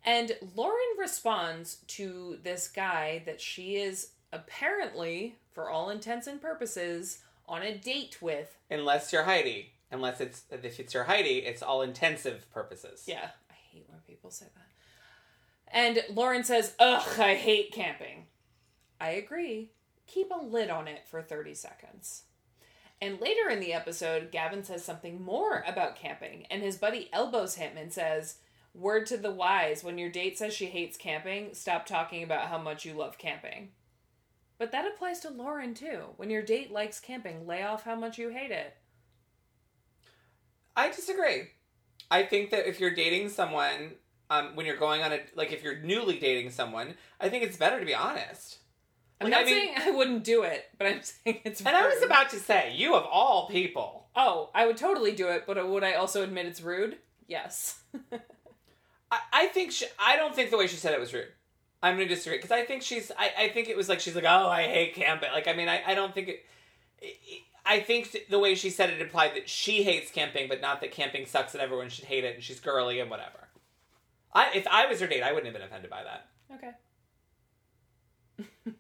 And 0.06 0.32
Lauren 0.56 0.78
responds 0.98 1.80
to 1.88 2.38
this 2.44 2.70
guy 2.70 3.24
that 3.26 3.42
she 3.42 3.76
is 3.76 4.12
apparently, 4.32 5.36
for 5.52 5.70
all 5.70 5.90
intents 5.90 6.28
and 6.28 6.42
purposes, 6.42 7.20
on 7.48 7.62
a 7.64 7.76
date 7.76 8.22
with. 8.22 8.58
Unless 8.72 9.12
you're 9.12 9.24
Heidi. 9.24 9.74
Unless 9.92 10.22
it's 10.22 10.44
if 10.52 10.80
it's 10.80 10.94
your 10.94 11.06
Heidi, 11.06 11.40
it's 11.40 11.64
all 11.64 11.82
intensive 11.82 12.50
purposes. 12.54 13.06
Yeah, 13.08 13.30
I 13.50 13.56
hate 13.74 13.86
when 13.90 14.00
people 14.08 14.30
say 14.30 14.46
that. 14.56 14.69
And 15.72 16.04
Lauren 16.10 16.44
says, 16.44 16.74
Ugh, 16.80 17.20
I 17.20 17.36
hate 17.36 17.72
camping. 17.72 18.26
I 19.00 19.12
agree. 19.12 19.72
Keep 20.08 20.32
a 20.32 20.44
lid 20.44 20.70
on 20.70 20.88
it 20.88 21.08
for 21.08 21.22
30 21.22 21.54
seconds. 21.54 22.24
And 23.02 23.22
later 23.22 23.50
in 23.50 23.60
the 23.60 23.74
episode, 23.74 24.32
Gavin 24.32 24.64
says 24.64 24.84
something 24.84 25.24
more 25.24 25.64
about 25.66 25.96
camping, 25.96 26.46
and 26.52 26.62
his 26.62 26.76
buddy 26.76 27.10
elbows 27.14 27.56
him 27.56 27.78
and 27.78 27.94
says, 27.94 28.40
Word 28.74 29.06
to 29.08 29.18
the 29.18 29.32
wise, 29.32 29.84
when 29.84 29.98
your 29.98 30.10
date 30.10 30.38
says 30.38 30.54
she 30.54 30.66
hates 30.66 30.98
camping, 30.98 31.54
stop 31.54 31.86
talking 31.86 32.24
about 32.24 32.48
how 32.48 32.58
much 32.58 32.86
you 32.86 32.94
love 32.94 33.18
camping. 33.18 33.70
But 34.58 34.72
that 34.74 34.86
applies 34.86 35.22
to 35.22 35.30
Lauren 35.30 35.74
too. 35.74 36.10
When 36.18 36.30
your 36.30 36.42
date 36.42 36.72
likes 36.72 37.00
camping, 37.00 37.48
lay 37.48 37.64
off 37.64 37.84
how 37.84 37.96
much 37.96 38.18
you 38.18 38.30
hate 38.30 38.52
it. 38.52 38.76
I 40.76 40.90
disagree. 40.90 41.52
I 42.12 42.24
think 42.24 42.52
that 42.52 42.68
if 42.68 42.80
you're 42.80 42.94
dating 42.94 43.30
someone, 43.30 43.94
um, 44.30 44.56
when 44.56 44.66
you're 44.66 44.78
going 44.78 45.02
on 45.02 45.12
a 45.12 45.20
like 45.36 45.52
if 45.52 45.64
you're 45.64 45.80
newly 45.80 46.20
dating 46.20 46.52
someone, 46.52 46.96
I 47.20 47.30
think 47.30 47.44
it's 47.44 47.58
better 47.58 47.80
to 47.80 47.86
be 47.86 47.96
honest. 47.96 48.58
I'm 49.22 49.26
Like, 49.26 49.32
not 49.32 49.42
I 49.42 49.46
mean- 49.46 49.54
saying 49.56 49.74
I 49.78 49.92
wouldn't 49.92 50.24
do 50.24 50.44
it, 50.44 50.66
but 50.78 50.88
I'm 50.88 51.02
saying 51.26 51.42
it's. 51.46 51.60
And 51.62 51.76
I 51.76 51.88
was 51.88 52.02
about 52.04 52.30
to 52.32 52.38
say, 52.40 52.74
you 52.76 52.96
of 52.96 53.04
all 53.06 53.48
people. 53.50 54.08
Oh, 54.16 54.50
I 54.56 54.66
would 54.66 54.78
totally 54.78 55.12
do 55.14 55.28
it, 55.30 55.44
but 55.48 55.68
would 55.70 55.84
I 55.84 55.94
also 55.94 56.24
admit 56.24 56.46
it's 56.46 56.62
rude? 56.62 56.98
Yes. 57.28 57.80
I, 59.12 59.20
I 59.32 59.46
think 59.48 59.72
she, 59.72 59.86
I 60.00 60.16
don't 60.18 60.36
think 60.36 60.52
the 60.52 60.58
way 60.58 60.68
she 60.68 60.76
said 60.76 60.94
it 60.94 61.00
was 61.00 61.14
rude. 61.14 61.28
I'm 61.82 61.96
gonna 61.96 62.08
disagree 62.08 62.38
because 62.38 62.52
I 62.52 62.66
think 62.66 62.82
she's. 62.82 63.12
I, 63.18 63.32
I 63.46 63.50
think 63.50 63.70
it 63.70 63.78
was 63.78 63.88
like 63.90 64.00
she's 64.00 64.16
like, 64.16 64.26
oh, 64.26 64.48
I 64.50 64.64
hate 64.64 64.96
camping. 64.96 65.32
Like, 65.32 65.48
I 65.48 65.54
mean, 65.54 65.70
I, 65.70 65.82
I 65.88 65.96
don't 65.96 66.14
think 66.14 66.28
it, 66.30 66.46
it- 67.02 67.18
I 67.66 67.82
think 67.82 68.18
the 68.30 68.40
way 68.40 68.56
she 68.56 68.72
said 68.72 68.90
it 68.90 69.00
implied 69.00 69.36
that 69.36 69.48
she 69.48 69.84
hates 69.84 70.10
camping, 70.12 70.48
but 70.50 70.60
not 70.60 70.82
that 70.82 70.92
camping 70.92 71.28
sucks 71.28 71.54
and 71.54 71.62
everyone 71.62 71.90
should 71.90 72.06
hate 72.06 72.24
it 72.24 72.34
and 72.36 72.44
she's 72.44 72.60
girly 72.60 73.00
and 73.00 73.12
whatever. 73.12 73.48
I 74.34 74.52
if 74.54 74.68
I 74.68 74.86
was 74.86 75.00
her 75.00 75.08
date, 75.08 75.24
I 75.24 75.32
wouldn't 75.32 75.48
have 75.48 75.54
been 75.54 75.68
offended 75.68 75.90
by 75.90 76.04
that. 76.04 76.28
okay. 76.56 76.72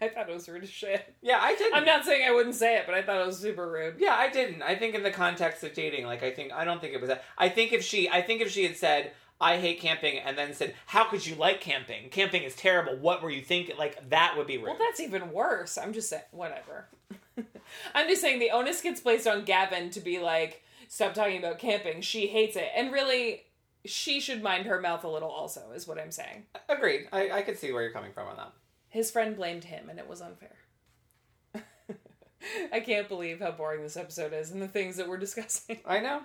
I 0.00 0.08
thought 0.08 0.28
it 0.28 0.34
was 0.34 0.48
rude 0.48 0.62
as 0.62 0.70
shit. 0.70 1.14
Yeah, 1.22 1.38
I 1.40 1.54
didn't. 1.56 1.74
I'm 1.74 1.84
not 1.84 2.04
saying 2.04 2.26
I 2.26 2.32
wouldn't 2.32 2.54
say 2.54 2.76
it, 2.76 2.84
but 2.86 2.94
I 2.94 3.02
thought 3.02 3.20
it 3.20 3.26
was 3.26 3.38
super 3.38 3.70
rude. 3.70 3.94
Yeah, 3.98 4.14
I 4.14 4.28
didn't. 4.30 4.62
I 4.62 4.76
think 4.76 4.94
in 4.94 5.02
the 5.02 5.10
context 5.10 5.64
of 5.64 5.72
dating, 5.72 6.04
like 6.04 6.22
I 6.22 6.30
think 6.30 6.52
I 6.52 6.64
don't 6.64 6.80
think 6.80 6.94
it 6.94 7.00
was. 7.00 7.10
A, 7.10 7.20
I 7.38 7.48
think 7.48 7.72
if 7.72 7.82
she, 7.82 8.08
I 8.08 8.20
think 8.20 8.42
if 8.42 8.50
she 8.50 8.64
had 8.64 8.76
said, 8.76 9.12
"I 9.40 9.56
hate 9.58 9.80
camping," 9.80 10.18
and 10.18 10.36
then 10.36 10.52
said, 10.52 10.74
"How 10.86 11.04
could 11.04 11.26
you 11.26 11.34
like 11.34 11.60
camping? 11.62 12.10
Camping 12.10 12.42
is 12.42 12.54
terrible. 12.54 12.96
What 12.96 13.22
were 13.22 13.30
you 13.30 13.42
thinking?" 13.42 13.78
Like 13.78 14.10
that 14.10 14.34
would 14.36 14.46
be 14.46 14.58
rude. 14.58 14.66
Well, 14.66 14.78
that's 14.78 15.00
even 15.00 15.32
worse. 15.32 15.78
I'm 15.78 15.94
just 15.94 16.10
saying, 16.10 16.22
whatever. 16.30 16.88
I'm 17.94 18.08
just 18.08 18.20
saying 18.20 18.38
the 18.38 18.50
onus 18.50 18.80
gets 18.82 19.00
placed 19.00 19.26
on 19.26 19.44
Gavin 19.44 19.90
to 19.90 20.00
be 20.00 20.18
like, 20.18 20.62
stop 20.88 21.14
talking 21.14 21.38
about 21.38 21.58
camping. 21.58 22.00
She 22.00 22.26
hates 22.26 22.56
it. 22.56 22.68
And 22.74 22.92
really, 22.92 23.44
she 23.86 24.20
should 24.20 24.42
mind 24.42 24.66
her 24.66 24.80
mouth 24.80 25.04
a 25.04 25.08
little. 25.08 25.30
Also, 25.30 25.70
is 25.74 25.86
what 25.86 25.98
I'm 25.98 26.10
saying. 26.10 26.44
Agreed. 26.68 27.08
I, 27.12 27.30
I 27.30 27.42
could 27.42 27.58
see 27.58 27.72
where 27.72 27.82
you're 27.82 27.92
coming 27.92 28.12
from 28.12 28.28
on 28.28 28.36
that. 28.36 28.52
His 28.88 29.10
friend 29.10 29.36
blamed 29.36 29.64
him, 29.64 29.88
and 29.88 29.98
it 29.98 30.08
was 30.08 30.20
unfair. 30.20 30.56
I 32.72 32.80
can't 32.80 33.08
believe 33.08 33.40
how 33.40 33.50
boring 33.50 33.82
this 33.82 33.96
episode 33.96 34.32
is 34.32 34.50
and 34.50 34.62
the 34.62 34.68
things 34.68 34.96
that 34.96 35.08
we're 35.08 35.16
discussing. 35.18 35.78
I 35.84 36.00
know. 36.00 36.20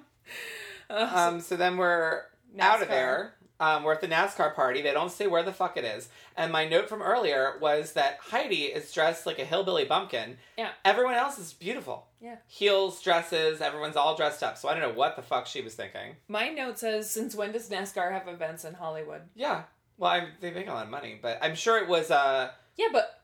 Um, 0.90 1.40
so 1.40 1.56
then 1.56 1.78
we're 1.78 2.24
out 2.60 2.82
of 2.82 2.88
there. 2.90 3.36
Um, 3.62 3.84
we're 3.84 3.94
at 3.94 4.02
the 4.02 4.08
NASCAR 4.08 4.56
party. 4.56 4.82
They 4.82 4.92
don't 4.92 5.12
say 5.12 5.28
where 5.28 5.44
the 5.44 5.54
fuck 5.54 5.78
it 5.78 5.86
is. 5.86 6.10
And 6.36 6.52
my 6.52 6.68
note 6.68 6.90
from 6.90 7.02
earlier 7.02 7.58
was 7.62 7.94
that 7.94 8.18
Heidi 8.20 8.64
is 8.64 8.92
dressed 8.92 9.28
like 9.28 9.38
a 9.38 9.46
hillbilly 9.46 9.86
bumpkin. 9.86 10.38
Yeah. 10.58 10.72
Everyone 10.84 11.14
else 11.14 11.38
is 11.38 11.54
beautiful. 11.54 12.08
Yeah. 12.20 12.38
Heels, 12.48 13.02
dresses, 13.04 13.62
everyone's 13.62 13.96
all 13.96 14.16
dressed 14.18 14.42
up. 14.42 14.58
So 14.58 14.68
I 14.68 14.74
don't 14.74 14.82
know 14.82 14.98
what 14.98 15.16
the 15.16 15.22
fuck 15.22 15.46
she 15.46 15.62
was 15.62 15.76
thinking. 15.76 16.16
My 16.28 16.50
note 16.50 16.80
says, 16.80 17.10
"Since 17.12 17.36
when 17.36 17.52
does 17.52 17.70
NASCAR 17.70 18.12
have 18.12 18.28
events 18.28 18.66
in 18.66 18.74
Hollywood?" 18.74 19.22
Yeah. 19.36 19.64
Well, 19.98 20.10
I, 20.12 20.28
they 20.40 20.50
make 20.50 20.68
a 20.68 20.74
lot 20.74 20.86
of 20.86 20.90
money, 20.92 21.20
but 21.22 21.38
I'm 21.42 21.54
sure 21.56 21.78
it 21.78 21.88
was. 21.88 22.10
Uh, 22.10 22.50
Yeah, 22.78 22.88
but 22.92 23.22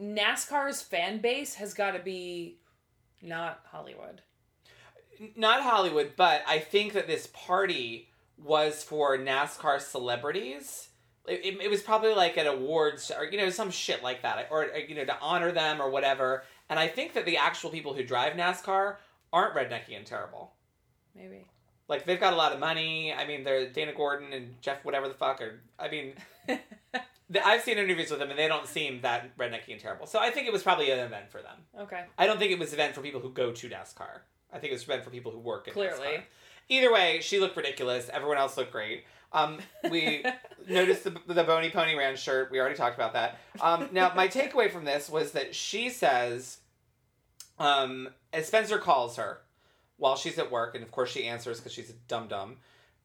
NASCAR's 0.00 0.82
fan 0.82 1.18
base 1.20 1.54
has 1.54 1.74
got 1.74 1.92
to 1.92 2.00
be 2.00 2.58
not 3.22 3.60
Hollywood. 3.70 4.22
not 5.36 5.62
Hollywood, 5.62 6.12
but 6.16 6.42
I 6.46 6.58
think 6.58 6.92
that 6.94 7.06
this 7.06 7.28
party 7.32 8.10
was 8.42 8.82
for 8.82 9.16
NASCAR 9.16 9.80
celebrities. 9.80 10.88
It, 11.26 11.44
it, 11.44 11.60
it 11.62 11.70
was 11.70 11.82
probably 11.82 12.14
like 12.14 12.36
an 12.36 12.46
awards 12.46 13.10
or 13.16 13.24
you 13.24 13.38
know 13.38 13.50
some 13.50 13.70
shit 13.70 14.02
like 14.02 14.22
that, 14.22 14.48
or 14.50 14.66
you 14.88 14.94
know 14.94 15.04
to 15.04 15.18
honor 15.20 15.52
them 15.52 15.80
or 15.80 15.90
whatever. 15.90 16.44
And 16.68 16.78
I 16.78 16.88
think 16.88 17.14
that 17.14 17.24
the 17.26 17.36
actual 17.36 17.70
people 17.70 17.94
who 17.94 18.04
drive 18.04 18.34
NASCAR 18.34 18.96
aren't 19.32 19.54
rednecky 19.54 19.96
and 19.96 20.06
terrible. 20.06 20.52
Maybe. 21.14 21.46
Like 21.88 22.04
they've 22.04 22.20
got 22.20 22.32
a 22.32 22.36
lot 22.36 22.52
of 22.52 22.58
money. 22.58 23.12
I 23.12 23.26
mean, 23.26 23.44
they're 23.44 23.68
Dana 23.68 23.92
Gordon 23.92 24.32
and 24.32 24.60
Jeff 24.60 24.84
whatever 24.84 25.08
the 25.08 25.14
fuck. 25.14 25.40
Or 25.40 25.60
I 25.78 25.88
mean, 25.88 26.14
I've 27.44 27.62
seen 27.62 27.78
interviews 27.78 28.10
with 28.10 28.18
them 28.18 28.30
and 28.30 28.38
they 28.38 28.48
don't 28.48 28.66
seem 28.66 29.00
that 29.02 29.36
rednecky 29.38 29.72
and 29.72 29.80
terrible. 29.80 30.06
So 30.06 30.18
I 30.18 30.30
think 30.30 30.46
it 30.46 30.52
was 30.52 30.62
probably 30.62 30.90
an 30.90 30.98
event 30.98 31.30
for 31.30 31.42
them. 31.42 31.56
okay. 31.80 32.04
I 32.18 32.26
don't 32.26 32.38
think 32.38 32.52
it 32.52 32.58
was 32.58 32.72
an 32.72 32.80
event 32.80 32.94
for 32.94 33.00
people 33.02 33.20
who 33.20 33.30
go 33.30 33.52
to 33.52 33.68
NASCAR. 33.68 34.20
I 34.52 34.58
think 34.58 34.70
it 34.70 34.74
was 34.74 34.84
an 34.84 34.90
event 34.92 35.04
for 35.04 35.10
people 35.10 35.32
who 35.32 35.38
work 35.38 35.66
in 35.68 35.74
Clearly. 35.74 36.06
NASCAR. 36.06 36.22
Either 36.68 36.92
way, 36.92 37.20
she 37.20 37.38
looked 37.38 37.56
ridiculous. 37.56 38.08
Everyone 38.12 38.38
else 38.38 38.56
looked 38.56 38.72
great. 38.72 39.04
Um, 39.32 39.58
we 39.90 40.24
noticed 40.68 41.04
the, 41.04 41.14
the 41.26 41.44
Bony 41.44 41.70
Pony 41.70 41.94
Ranch 41.94 42.20
shirt. 42.20 42.50
We 42.50 42.58
already 42.58 42.76
talked 42.76 42.96
about 42.96 43.12
that. 43.12 43.38
Um, 43.60 43.88
now, 43.92 44.12
my 44.14 44.28
takeaway 44.28 44.70
from 44.70 44.84
this 44.84 45.08
was 45.08 45.32
that 45.32 45.54
she 45.54 45.90
says, 45.90 46.58
um, 47.58 48.08
as 48.32 48.46
Spencer 48.46 48.78
calls 48.78 49.16
her 49.16 49.40
while 49.96 50.16
she's 50.16 50.38
at 50.38 50.50
work, 50.50 50.74
and 50.74 50.82
of 50.82 50.90
course 50.90 51.10
she 51.10 51.26
answers 51.26 51.58
because 51.58 51.72
she's 51.72 51.90
a 51.90 51.94
dum 52.08 52.28
dum. 52.28 52.56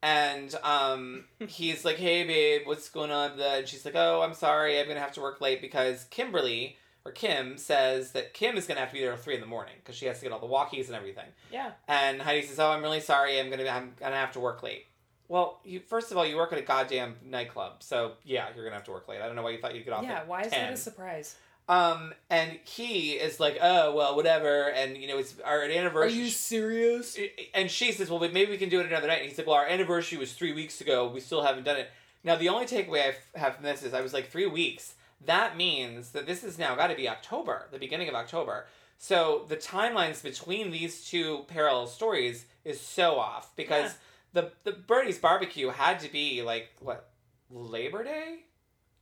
And 0.04 0.54
um, 0.64 1.26
he's 1.48 1.86
like, 1.86 1.98
"Hey, 1.98 2.24
babe, 2.24 2.62
what's 2.66 2.90
going 2.90 3.12
on?" 3.12 3.40
And 3.40 3.68
she's 3.68 3.86
like, 3.86 3.96
"Oh, 3.96 4.22
I'm 4.22 4.34
sorry, 4.34 4.80
I'm 4.80 4.88
gonna 4.88 5.00
have 5.00 5.14
to 5.14 5.22
work 5.22 5.42
late 5.42 5.62
because 5.62 6.06
Kimberly 6.06 6.78
or 7.06 7.12
Kim 7.12 7.58
says 7.58 8.12
that 8.12 8.34
Kim 8.34 8.58
is 8.58 8.68
gonna 8.68 8.80
have 8.80 8.90
to 8.90 8.94
be 8.94 9.02
there 9.02 9.14
at 9.14 9.20
three 9.20 9.36
in 9.36 9.42
the 9.42 9.48
morning 9.48 9.74
because 9.78 9.96
she 9.96 10.06
has 10.06 10.20
to 10.20 10.26
get 10.26 10.32
all 10.32 10.40
the 10.40 10.48
walkies 10.48 10.88
and 10.88 10.96
everything." 10.96 11.26
Yeah. 11.52 11.72
And 11.88 12.22
Heidi 12.22 12.46
says, 12.46 12.60
"Oh, 12.60 12.70
I'm 12.72 12.82
really 12.82 13.00
sorry. 13.00 13.40
I'm 13.40 13.50
gonna 13.50 13.68
I'm 13.68 13.94
gonna 14.00 14.16
have 14.16 14.32
to 14.34 14.40
work 14.40 14.64
late." 14.64 14.86
Well, 15.28 15.60
you 15.64 15.80
first 15.80 16.12
of 16.12 16.18
all, 16.18 16.26
you 16.26 16.36
work 16.36 16.52
at 16.52 16.60
a 16.60 16.64
goddamn 16.64 17.16
nightclub, 17.24 17.84
so 17.84 18.14
yeah, 18.24 18.48
you're 18.56 18.64
gonna 18.66 18.76
have 18.76 18.86
to 18.86 18.92
work 18.92 19.08
late. 19.08 19.22
I 19.22 19.28
don't 19.28 19.36
know 19.36 19.44
why 19.44 19.52
you 19.52 19.60
thought 19.60 19.74
you'd 19.76 19.86
get 19.86 19.94
off. 19.94 20.04
Yeah. 20.04 20.24
Why 20.26 20.42
is 20.42 20.52
10. 20.52 20.62
that 20.66 20.74
a 20.74 20.78
surprise? 20.78 21.36
Um, 21.70 22.14
and 22.30 22.60
he 22.66 23.12
is 23.14 23.40
like, 23.40 23.58
"Oh, 23.62 23.96
well, 23.96 24.16
whatever." 24.16 24.70
And 24.72 24.98
you 24.98 25.08
know, 25.08 25.18
it's 25.18 25.36
our 25.46 25.64
anniversary. 25.64 26.20
Are 26.20 26.24
you 26.24 26.30
serious? 26.30 27.18
and 27.54 27.72
she 27.72 27.94
says, 27.94 28.10
"Well, 28.10 28.20
maybe 28.20 28.52
we 28.52 28.58
can 28.58 28.68
do 28.70 28.80
it 28.82 28.88
another 28.88 29.08
night." 29.08 29.20
And 29.22 29.30
he's 29.30 29.38
like, 29.38 29.48
"Well, 29.48 29.56
our 29.56 29.68
anniversary 29.68 30.18
was 30.18 30.34
three 30.34 30.52
weeks 30.52 30.82
ago. 30.82 31.08
We 31.08 31.22
still 31.22 31.44
haven't 31.44 31.64
done 31.64 31.78
it." 31.78 31.90
Now, 32.24 32.36
the 32.36 32.50
only 32.50 32.66
takeaway 32.66 33.02
I 33.06 33.08
f- 33.10 33.36
have 33.36 33.56
from 33.56 33.64
this 33.64 33.84
is 33.84 33.94
I 33.94 34.02
was 34.02 34.14
like, 34.14 34.30
three 34.30 34.46
weeks. 34.46 34.94
That 35.26 35.56
means 35.58 36.12
that 36.12 36.26
this 36.26 36.42
has 36.42 36.58
now 36.58 36.76
got 36.76 36.88
to 36.88 36.96
be 36.96 37.08
October, 37.08 37.68
the 37.72 37.78
beginning 37.78 38.10
of 38.10 38.16
October. 38.16 38.66
So 38.98 39.46
the 39.48 39.58
timelines 39.58 40.22
between 40.24 40.72
these 40.72 41.04
two 41.06 41.46
parallel 41.48 41.88
stories 41.88 42.46
is 42.64 42.80
so 42.80 43.16
off 43.20 43.56
because 43.56 43.96
the 44.34 44.52
the 44.64 44.72
Birdie's 44.74 45.18
barbecue 45.20 45.70
had 45.70 46.00
to 46.02 46.12
be 46.12 46.42
like 46.44 46.70
what 46.80 47.10
Labor 47.50 48.04
Day, 48.04 48.46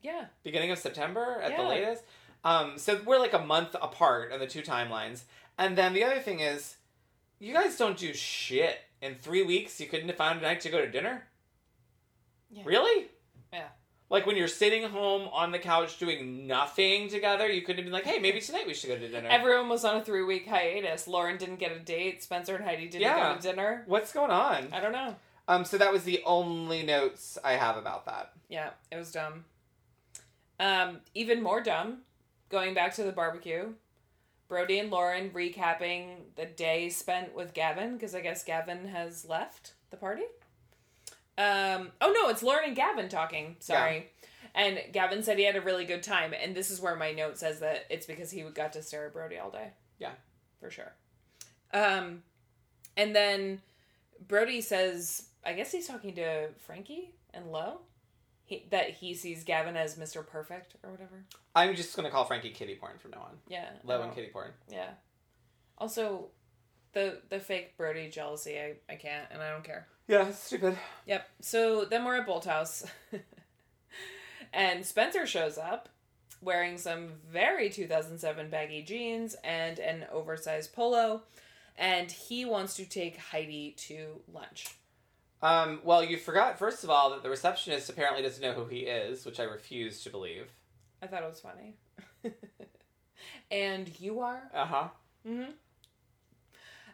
Yeah. 0.02 0.26
beginning 0.44 0.72
of 0.72 0.80
September 0.80 1.40
at 1.42 1.56
the 1.56 1.64
latest. 1.64 2.04
Um, 2.44 2.78
so 2.78 3.02
we're 3.06 3.20
like 3.20 3.34
a 3.34 3.40
month 3.46 3.76
apart 3.82 4.32
on 4.32 4.40
the 4.40 4.48
two 4.48 4.62
timelines. 4.62 5.24
And 5.58 5.78
then 5.78 5.94
the 5.94 6.04
other 6.06 6.20
thing 6.20 6.40
is, 6.40 6.78
you 7.38 7.54
guys 7.54 7.78
don't 7.78 7.98
do 7.98 8.14
shit 8.14 8.80
in 9.02 9.16
three 9.16 9.44
weeks. 9.44 9.80
You 9.80 9.88
couldn't 9.88 10.08
have 10.08 10.18
found 10.18 10.40
a 10.40 10.42
night 10.42 10.62
to 10.62 10.70
go 10.70 10.80
to 10.80 10.90
dinner. 10.90 11.28
Yeah. 12.50 12.64
Really? 12.66 13.08
Like 14.10 14.26
when 14.26 14.36
you're 14.36 14.48
sitting 14.48 14.84
home 14.90 15.30
on 15.32 15.52
the 15.52 15.60
couch 15.60 16.00
doing 16.00 16.48
nothing 16.48 17.10
together, 17.10 17.48
you 17.48 17.62
couldn't 17.62 17.78
have 17.78 17.86
been 17.86 17.94
like, 17.94 18.06
"Hey, 18.06 18.18
maybe 18.20 18.42
tonight 18.42 18.66
we 18.66 18.74
should 18.74 18.88
go 18.90 18.98
to 18.98 19.08
dinner." 19.08 19.30
Everyone 19.30 19.70
was 19.70 19.86
on 19.86 19.98
a 19.98 20.04
three 20.04 20.24
week 20.24 20.48
hiatus. 20.48 21.08
Lauren 21.08 21.38
didn't 21.38 21.58
get 21.60 21.72
a 21.72 21.80
date. 21.80 22.24
Spencer 22.24 22.56
and 22.56 22.64
Heidi 22.66 22.88
didn't 22.88 23.02
Yeah. 23.04 23.34
go 23.34 23.36
to 23.36 23.42
dinner. 23.42 23.84
What's 23.86 24.12
going 24.12 24.32
on? 24.32 24.70
I 24.74 24.80
don't 24.80 24.92
know. 24.94 25.16
Um, 25.48 25.64
so 25.66 25.78
that 25.78 25.92
was 25.92 26.04
the 26.04 26.22
only 26.26 26.84
notes 26.84 27.38
I 27.44 27.54
have 27.54 27.78
about 27.78 28.06
that. 28.06 28.34
Yeah, 28.50 28.72
it 28.92 28.96
was 28.98 29.12
dumb. 29.12 29.46
Um, 30.60 31.02
even 31.14 31.42
more 31.42 31.62
dumb, 31.62 32.00
going 32.50 32.74
back 32.74 32.94
to 32.96 33.04
the 33.04 33.12
barbecue, 33.12 33.74
Brody 34.48 34.80
and 34.80 34.90
Lauren 34.92 35.30
recapping 35.30 36.36
the 36.36 36.46
day 36.46 36.90
spent 36.90 37.34
with 37.34 37.54
Gavin, 37.54 37.94
because 37.94 38.14
I 38.16 38.22
guess 38.22 38.44
Gavin 38.44 38.88
has 38.88 39.26
left 39.26 39.74
the 39.92 39.98
party. 39.98 40.24
Um, 41.40 41.92
oh 42.02 42.12
no, 42.12 42.30
it's 42.30 42.44
Lauren 42.44 42.66
and 42.66 42.76
Gavin 42.76 43.08
talking. 43.08 43.56
Sorry. 43.60 44.10
And 44.54 44.80
Gavin 44.92 45.24
said 45.24 45.38
he 45.38 45.46
had 45.46 45.56
a 45.56 45.62
really 45.62 45.86
good 45.86 46.04
time, 46.04 46.34
and 46.34 46.54
this 46.54 46.70
is 46.70 46.82
where 46.82 46.96
my 46.96 47.14
note 47.14 47.38
says 47.38 47.62
that 47.62 47.86
it's 47.90 48.06
because 48.06 48.30
he 48.30 48.42
got 48.42 48.74
to 48.74 48.84
stare 48.84 49.06
at 49.06 49.14
Brody 49.14 49.38
all 49.38 49.50
day. 49.50 49.70
Yeah. 50.00 50.12
For 50.60 50.70
sure. 50.70 50.92
Um, 51.74 52.24
and 52.98 53.16
then 53.16 53.62
Brody 54.28 54.60
says, 54.60 55.30
I 55.46 55.54
guess 55.54 55.72
he's 55.72 55.88
talking 55.88 56.14
to 56.16 56.50
Frankie 56.58 57.14
and 57.34 57.52
Lo. 57.52 57.80
He, 58.44 58.66
that 58.72 58.90
he 58.90 59.14
sees 59.14 59.44
Gavin 59.44 59.78
as 59.78 59.96
Mr. 59.96 60.26
Perfect 60.26 60.76
or 60.84 60.90
whatever. 60.90 61.24
I'm 61.56 61.76
just 61.76 61.96
gonna 61.96 62.10
call 62.10 62.26
Frankie 62.26 62.50
kitty 62.50 62.76
porn 62.76 62.98
from 62.98 63.12
now 63.12 63.20
on. 63.20 63.38
Yeah. 63.48 63.70
Lo 63.86 64.02
and 64.02 64.14
kitty 64.14 64.30
porn. 64.34 64.52
Yeah. 64.70 64.90
Also, 65.78 66.30
the 66.94 67.22
the 67.30 67.40
fake 67.40 67.78
Brody 67.78 68.10
jealousy, 68.10 68.60
I, 68.60 68.74
I 68.90 68.96
can't 68.96 69.28
and 69.32 69.42
I 69.42 69.52
don't 69.52 69.64
care. 69.64 69.88
Yeah, 70.10 70.32
stupid. 70.32 70.76
Yep. 71.06 71.30
So 71.40 71.86
then 71.86 72.04
we're 72.04 72.18
at 72.18 72.26
Bolt 72.26 72.46
House. 72.46 72.84
and 74.54 74.84
Spencer 74.84 75.28
shows 75.28 75.60
up 75.60 75.88
wearing 76.42 76.80
some 76.80 77.10
very 77.32 77.70
2007 77.70 78.50
baggy 78.50 78.82
jeans 78.82 79.36
and 79.44 79.78
an 79.78 80.08
oversized 80.12 80.74
polo. 80.74 81.22
And 81.78 82.12
he 82.12 82.44
wants 82.44 82.76
to 82.78 82.86
take 82.86 83.18
Heidi 83.18 83.76
to 83.82 84.20
lunch. 84.34 84.70
Um, 85.44 85.80
well, 85.84 86.04
you 86.04 86.18
forgot, 86.18 86.58
first 86.58 86.84
of 86.84 86.90
all, 86.90 87.12
that 87.12 87.22
the 87.22 87.30
receptionist 87.30 87.88
apparently 87.88 88.24
doesn't 88.24 88.42
know 88.42 88.54
who 88.54 88.66
he 88.66 88.80
is, 88.80 89.28
which 89.28 89.40
I 89.40 89.44
refuse 89.44 90.04
to 90.06 90.10
believe. 90.10 90.48
I 91.04 91.08
thought 91.08 91.22
it 91.22 91.30
was 91.30 91.40
funny. 91.40 91.76
and 93.52 93.88
you 94.00 94.22
are? 94.22 94.42
Uh 94.56 94.66
huh. 94.66 94.88
Mm-hmm. 95.28 95.52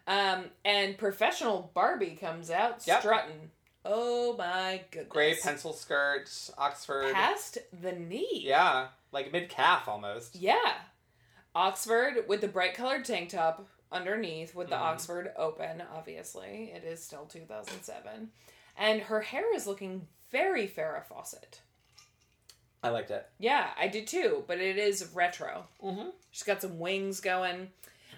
Um, 0.08 0.46
and 0.64 0.98
professional 0.98 1.72
Barbie 1.74 2.18
comes 2.20 2.52
out 2.52 2.86
Yep. 2.86 3.00
strutting. 3.02 3.52
Oh 3.84 4.36
my 4.38 4.84
goodness. 4.92 5.12
Gray 5.12 5.36
pencil 5.36 5.74
skirt, 5.74 6.30
Oxford. 6.58 7.14
Past 7.14 7.58
the 7.82 7.92
knee. 7.92 8.42
Yeah, 8.44 8.88
like 9.12 9.32
mid 9.32 9.50
calf 9.50 9.88
almost. 9.88 10.36
Yeah. 10.36 10.74
Oxford 11.54 12.26
with 12.28 12.42
the 12.42 12.48
bright 12.48 12.74
colored 12.74 13.06
tank 13.06 13.30
top 13.30 13.68
underneath 13.92 14.54
with 14.56 14.70
the 14.70 14.76
Mhm. 14.76 14.82
Oxford 14.82 15.34
open, 15.38 15.82
obviously. 15.94 16.72
It 16.72 16.84
is 16.84 17.04
still 17.04 17.26
2007. 17.26 18.32
And 18.76 19.02
her 19.04 19.22
hair 19.22 19.54
is 19.56 19.66
looking 19.68 20.08
very 20.32 20.68
Farrah 20.68 21.06
Fawcett. 21.06 21.62
I 22.84 22.90
liked 22.90 23.10
it. 23.10 23.28
Yeah, 23.40 23.74
I 23.78 23.88
did 23.88 24.06
too, 24.08 24.44
but 24.48 24.60
it 24.60 24.78
is 24.78 25.08
retro. 25.14 25.68
Mm-hmm. 25.82 26.10
She's 26.32 26.44
got 26.44 26.62
some 26.62 26.78
wings 26.78 27.20
going. 27.20 27.72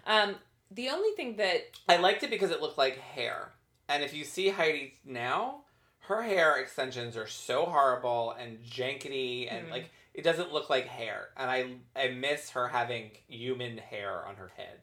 Um, 0.06 0.38
the 0.72 0.90
only 0.90 1.12
thing 1.16 1.36
that 1.38 1.62
I 1.88 1.98
liked 1.98 2.24
it 2.24 2.30
because 2.30 2.52
it 2.52 2.62
looked 2.62 2.78
like 2.78 2.98
hair. 2.98 3.54
And 3.90 4.04
if 4.04 4.14
you 4.14 4.24
see 4.26 4.50
Heidi 4.50 4.96
now, 5.06 5.62
her 6.02 6.22
hair 6.24 6.58
extensions 6.58 7.16
are 7.18 7.28
so 7.28 7.66
horrible 7.66 8.32
and 8.32 8.60
jankety, 8.64 9.48
and 9.52 9.68
Mhm. 9.68 9.72
like 9.72 9.90
it 10.14 10.24
doesn't 10.24 10.52
look 10.52 10.70
like 10.70 10.86
hair. 10.88 11.30
And 11.38 11.50
I 11.50 11.78
I 12.02 12.10
miss 12.10 12.52
her 12.52 12.68
having 12.70 13.12
human 13.28 13.78
hair 13.78 14.26
on 14.26 14.36
her 14.38 14.50
head. 14.58 14.82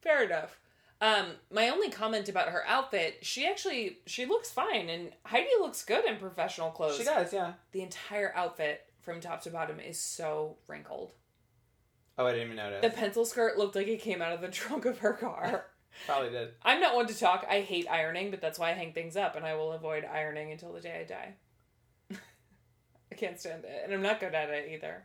Fair 0.00 0.22
enough. 0.24 0.58
Um, 1.02 1.36
my 1.50 1.68
only 1.70 1.88
comment 1.90 2.28
about 2.28 2.48
her 2.50 2.66
outfit, 2.66 3.24
she 3.24 3.46
actually 3.46 3.98
she 4.06 4.26
looks 4.26 4.50
fine, 4.50 4.88
and 4.90 5.12
Heidi 5.24 5.48
looks 5.58 5.84
good 5.84 6.04
in 6.04 6.16
professional 6.18 6.70
clothes. 6.70 6.98
She 6.98 7.04
does, 7.04 7.32
yeah. 7.32 7.54
The 7.72 7.82
entire 7.82 8.34
outfit 8.36 8.86
from 9.00 9.20
top 9.20 9.40
to 9.42 9.50
bottom 9.50 9.80
is 9.80 9.98
so 9.98 10.58
wrinkled. 10.66 11.12
Oh, 12.20 12.26
I 12.26 12.32
didn't 12.32 12.48
even 12.48 12.56
notice. 12.56 12.82
The 12.82 12.90
pencil 12.90 13.24
skirt 13.24 13.56
looked 13.56 13.74
like 13.74 13.86
it 13.88 14.02
came 14.02 14.20
out 14.20 14.32
of 14.32 14.42
the 14.42 14.48
trunk 14.60 14.84
of 14.84 14.98
her 14.98 15.14
car. 15.14 15.64
Probably 16.06 16.28
did. 16.28 16.50
I'm 16.62 16.78
not 16.80 16.94
one 16.94 17.06
to 17.06 17.18
talk. 17.18 17.46
I 17.48 17.62
hate 17.62 17.88
ironing, 17.90 18.30
but 18.30 18.42
that's 18.42 18.58
why 18.58 18.70
I 18.70 18.74
hang 18.74 18.92
things 18.92 19.16
up, 19.16 19.36
and 19.36 19.44
I 19.46 19.54
will 19.54 19.72
avoid 19.72 20.04
ironing 20.04 20.52
until 20.52 20.72
the 20.74 20.80
day 20.80 21.00
I 21.00 21.04
die. 21.04 21.34
I 23.10 23.14
can't 23.14 23.40
stand 23.40 23.64
it, 23.64 23.82
and 23.84 23.94
I'm 23.94 24.02
not 24.02 24.20
good 24.20 24.34
at 24.34 24.50
it 24.50 24.70
either. 24.70 25.04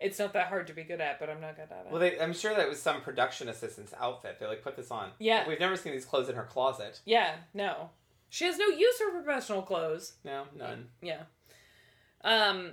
It's 0.00 0.18
not 0.18 0.32
that 0.32 0.48
hard 0.48 0.66
to 0.66 0.72
be 0.72 0.82
good 0.82 1.00
at, 1.00 1.20
but 1.20 1.30
I'm 1.30 1.40
not 1.40 1.54
good 1.54 1.70
at 1.70 1.86
it. 1.86 1.92
Well, 1.92 2.00
they, 2.00 2.18
I'm 2.20 2.32
sure 2.34 2.54
that 2.54 2.68
was 2.68 2.82
some 2.82 3.00
production 3.00 3.48
assistant's 3.48 3.94
outfit. 3.98 4.38
They're 4.38 4.48
like, 4.48 4.62
put 4.62 4.76
this 4.76 4.90
on. 4.90 5.10
Yeah. 5.20 5.48
We've 5.48 5.60
never 5.60 5.76
seen 5.76 5.92
these 5.92 6.04
clothes 6.04 6.28
in 6.28 6.34
her 6.34 6.44
closet. 6.44 7.00
yeah, 7.06 7.36
no. 7.54 7.90
She 8.28 8.44
has 8.44 8.58
no 8.58 8.66
use 8.66 8.98
for 8.98 9.12
professional 9.22 9.62
clothes. 9.62 10.14
No, 10.24 10.42
none. 10.54 10.88
Yeah. 11.00 11.22
Um 12.24 12.72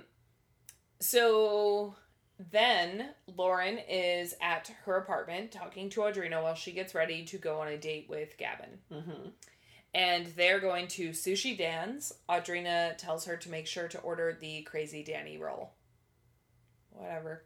so 1.00 1.94
then 2.38 3.10
Lauren 3.36 3.78
is 3.78 4.34
at 4.40 4.72
her 4.84 4.96
apartment 4.96 5.52
talking 5.52 5.88
to 5.90 6.00
Audrina 6.00 6.42
while 6.42 6.54
she 6.54 6.72
gets 6.72 6.94
ready 6.94 7.24
to 7.26 7.38
go 7.38 7.60
on 7.60 7.68
a 7.68 7.78
date 7.78 8.06
with 8.08 8.36
Gavin. 8.38 8.78
Mm-hmm. 8.92 9.28
And 9.94 10.26
they're 10.36 10.58
going 10.58 10.88
to 10.88 11.10
Sushi 11.10 11.56
Dan's. 11.56 12.12
Audrina 12.28 12.96
tells 12.98 13.24
her 13.26 13.36
to 13.36 13.50
make 13.50 13.68
sure 13.68 13.86
to 13.86 14.00
order 14.00 14.36
the 14.40 14.62
Crazy 14.62 15.04
Danny 15.04 15.38
roll. 15.38 15.74
Whatever. 16.90 17.44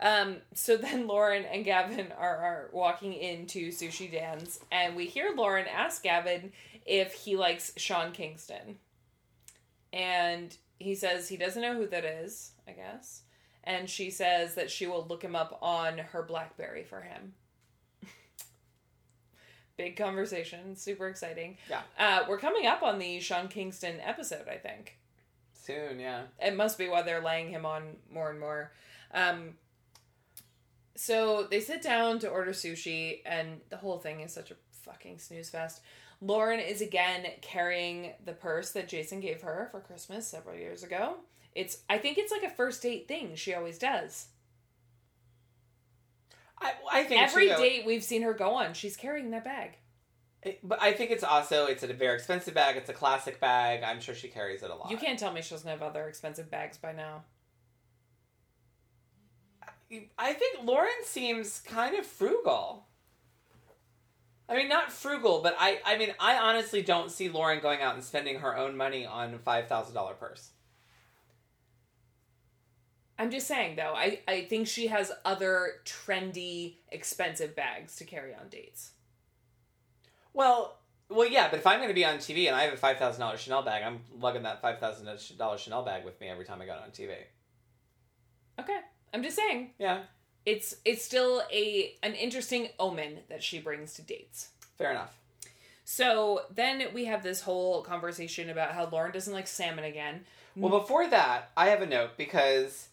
Um, 0.00 0.36
so 0.54 0.76
then 0.76 1.06
Lauren 1.08 1.44
and 1.44 1.64
Gavin 1.64 2.12
are, 2.16 2.36
are 2.36 2.70
walking 2.72 3.12
into 3.12 3.72
Sushi 3.72 4.10
Dan's, 4.10 4.60
and 4.70 4.94
we 4.94 5.06
hear 5.06 5.32
Lauren 5.36 5.66
ask 5.66 6.02
Gavin 6.02 6.52
if 6.84 7.12
he 7.12 7.36
likes 7.36 7.72
Sean 7.76 8.12
Kingston. 8.12 8.78
And 9.92 10.56
he 10.78 10.94
says 10.94 11.28
he 11.28 11.36
doesn't 11.36 11.62
know 11.62 11.74
who 11.74 11.86
that 11.88 12.04
is, 12.04 12.52
I 12.68 12.72
guess. 12.72 13.22
And 13.66 13.90
she 13.90 14.10
says 14.10 14.54
that 14.54 14.70
she 14.70 14.86
will 14.86 15.04
look 15.08 15.22
him 15.22 15.34
up 15.34 15.58
on 15.60 15.98
her 15.98 16.22
Blackberry 16.22 16.84
for 16.84 17.00
him. 17.00 17.34
Big 19.76 19.96
conversation, 19.96 20.76
super 20.76 21.08
exciting. 21.08 21.58
Yeah. 21.68 21.80
Uh, 21.98 22.24
we're 22.28 22.38
coming 22.38 22.66
up 22.66 22.82
on 22.82 22.98
the 22.98 23.18
Sean 23.18 23.48
Kingston 23.48 23.96
episode, 24.00 24.48
I 24.48 24.56
think. 24.56 24.98
Soon, 25.52 25.98
yeah. 25.98 26.22
It 26.40 26.56
must 26.56 26.78
be 26.78 26.88
why 26.88 27.02
they're 27.02 27.20
laying 27.20 27.50
him 27.50 27.66
on 27.66 27.96
more 28.12 28.30
and 28.30 28.38
more. 28.38 28.72
Um, 29.12 29.54
so 30.94 31.46
they 31.50 31.60
sit 31.60 31.82
down 31.82 32.20
to 32.20 32.28
order 32.28 32.52
sushi, 32.52 33.20
and 33.26 33.60
the 33.68 33.76
whole 33.76 33.98
thing 33.98 34.20
is 34.20 34.32
such 34.32 34.50
a 34.52 34.56
fucking 34.70 35.18
snooze 35.18 35.50
fest. 35.50 35.82
Lauren 36.20 36.60
is 36.60 36.80
again 36.80 37.26
carrying 37.42 38.12
the 38.24 38.32
purse 38.32 38.70
that 38.70 38.88
Jason 38.88 39.20
gave 39.20 39.42
her 39.42 39.68
for 39.70 39.80
Christmas 39.80 40.26
several 40.26 40.56
years 40.56 40.82
ago. 40.82 41.16
It's 41.56 41.78
I 41.88 41.98
think 41.98 42.18
it's 42.18 42.30
like 42.30 42.42
a 42.42 42.50
first 42.50 42.82
date 42.82 43.08
thing 43.08 43.34
she 43.34 43.54
always 43.54 43.78
does. 43.78 44.26
I, 46.60 46.72
I 46.92 47.04
think 47.04 47.22
Every 47.22 47.48
though, 47.48 47.56
date 47.58 47.84
we've 47.86 48.04
seen 48.04 48.22
her 48.22 48.32
go 48.34 48.54
on, 48.54 48.74
she's 48.74 48.96
carrying 48.96 49.30
that 49.30 49.44
bag. 49.44 49.72
it- 50.42 50.60
but 50.62 50.80
I 50.82 50.92
think 50.92 51.10
it's 51.10 51.24
also 51.24 51.66
it's 51.66 51.82
a 51.82 51.92
very 51.92 52.14
expensive 52.16 52.54
bag. 52.54 52.76
It's 52.76 52.90
a 52.90 52.94
classic 52.94 53.40
bag. 53.40 53.82
I'm 53.82 54.00
sure 54.00 54.14
she 54.14 54.28
carries 54.28 54.62
it 54.62 54.70
a 54.70 54.74
lot. 54.74 54.90
You 54.90 54.96
can't 54.98 55.18
tell 55.18 55.32
me 55.32 55.40
she 55.42 55.50
doesn't 55.54 55.68
have 55.68 55.82
other 55.82 56.08
expensive 56.08 56.50
bags 56.50 56.76
by 56.76 56.92
now. 56.92 57.24
I 60.18 60.32
think 60.32 60.64
Lauren 60.64 61.04
seems 61.04 61.60
kind 61.60 61.96
of 61.96 62.04
frugal. 62.04 62.86
I 64.48 64.56
mean, 64.56 64.68
not 64.68 64.92
frugal, 64.92 65.42
but 65.42 65.56
I, 65.58 65.80
I 65.84 65.96
mean, 65.96 66.12
I 66.20 66.38
honestly 66.38 66.82
don't 66.82 67.10
see 67.10 67.28
Lauren 67.28 67.60
going 67.60 67.80
out 67.82 67.94
and 67.94 68.02
spending 68.04 68.40
her 68.40 68.56
own 68.56 68.76
money 68.76 69.06
on 69.06 69.34
a 69.34 69.38
five 69.38 69.68
thousand 69.68 69.94
dollar 69.94 70.14
purse. 70.14 70.50
I'm 73.18 73.30
just 73.30 73.46
saying 73.46 73.76
though, 73.76 73.94
I, 73.94 74.20
I 74.28 74.42
think 74.44 74.68
she 74.68 74.88
has 74.88 75.10
other 75.24 75.74
trendy, 75.84 76.74
expensive 76.90 77.56
bags 77.56 77.96
to 77.96 78.04
carry 78.04 78.34
on 78.34 78.48
dates. 78.50 78.90
Well, 80.34 80.76
well, 81.08 81.26
yeah, 81.28 81.48
but 81.48 81.58
if 81.60 81.66
I'm 81.66 81.78
going 81.78 81.88
to 81.88 81.94
be 81.94 82.04
on 82.04 82.16
TV 82.16 82.46
and 82.46 82.56
I 82.56 82.62
have 82.64 82.74
a 82.74 82.76
five 82.76 82.98
thousand 82.98 83.20
dollar 83.20 83.36
Chanel 83.38 83.62
bag, 83.62 83.82
I'm 83.84 84.00
lugging 84.20 84.42
that 84.42 84.60
five 84.60 84.78
thousand 84.80 85.08
dollar 85.38 85.56
Chanel 85.58 85.82
bag 85.84 86.04
with 86.04 86.20
me 86.20 86.28
every 86.28 86.44
time 86.44 86.60
I 86.60 86.66
go 86.66 86.72
on 86.72 86.90
TV. 86.90 87.14
Okay. 88.60 88.78
I'm 89.14 89.22
just 89.22 89.36
saying. 89.36 89.70
Yeah, 89.78 90.00
It's 90.44 90.76
it's 90.84 91.04
still 91.04 91.42
a 91.52 91.94
an 92.02 92.14
interesting 92.14 92.68
omen 92.78 93.20
that 93.28 93.42
she 93.42 93.60
brings 93.60 93.94
to 93.94 94.02
dates. 94.02 94.48
fair 94.76 94.90
enough. 94.90 95.16
So 95.84 96.42
then 96.52 96.82
we 96.92 97.04
have 97.04 97.22
this 97.22 97.42
whole 97.42 97.82
conversation 97.82 98.50
about 98.50 98.72
how 98.72 98.88
Lauren 98.90 99.12
doesn't 99.12 99.32
like 99.32 99.46
salmon 99.46 99.84
again. 99.84 100.24
Well, 100.56 100.80
before 100.80 101.06
that, 101.08 101.50
I 101.56 101.68
have 101.68 101.80
a 101.82 101.86
note 101.86 102.16
because 102.16 102.88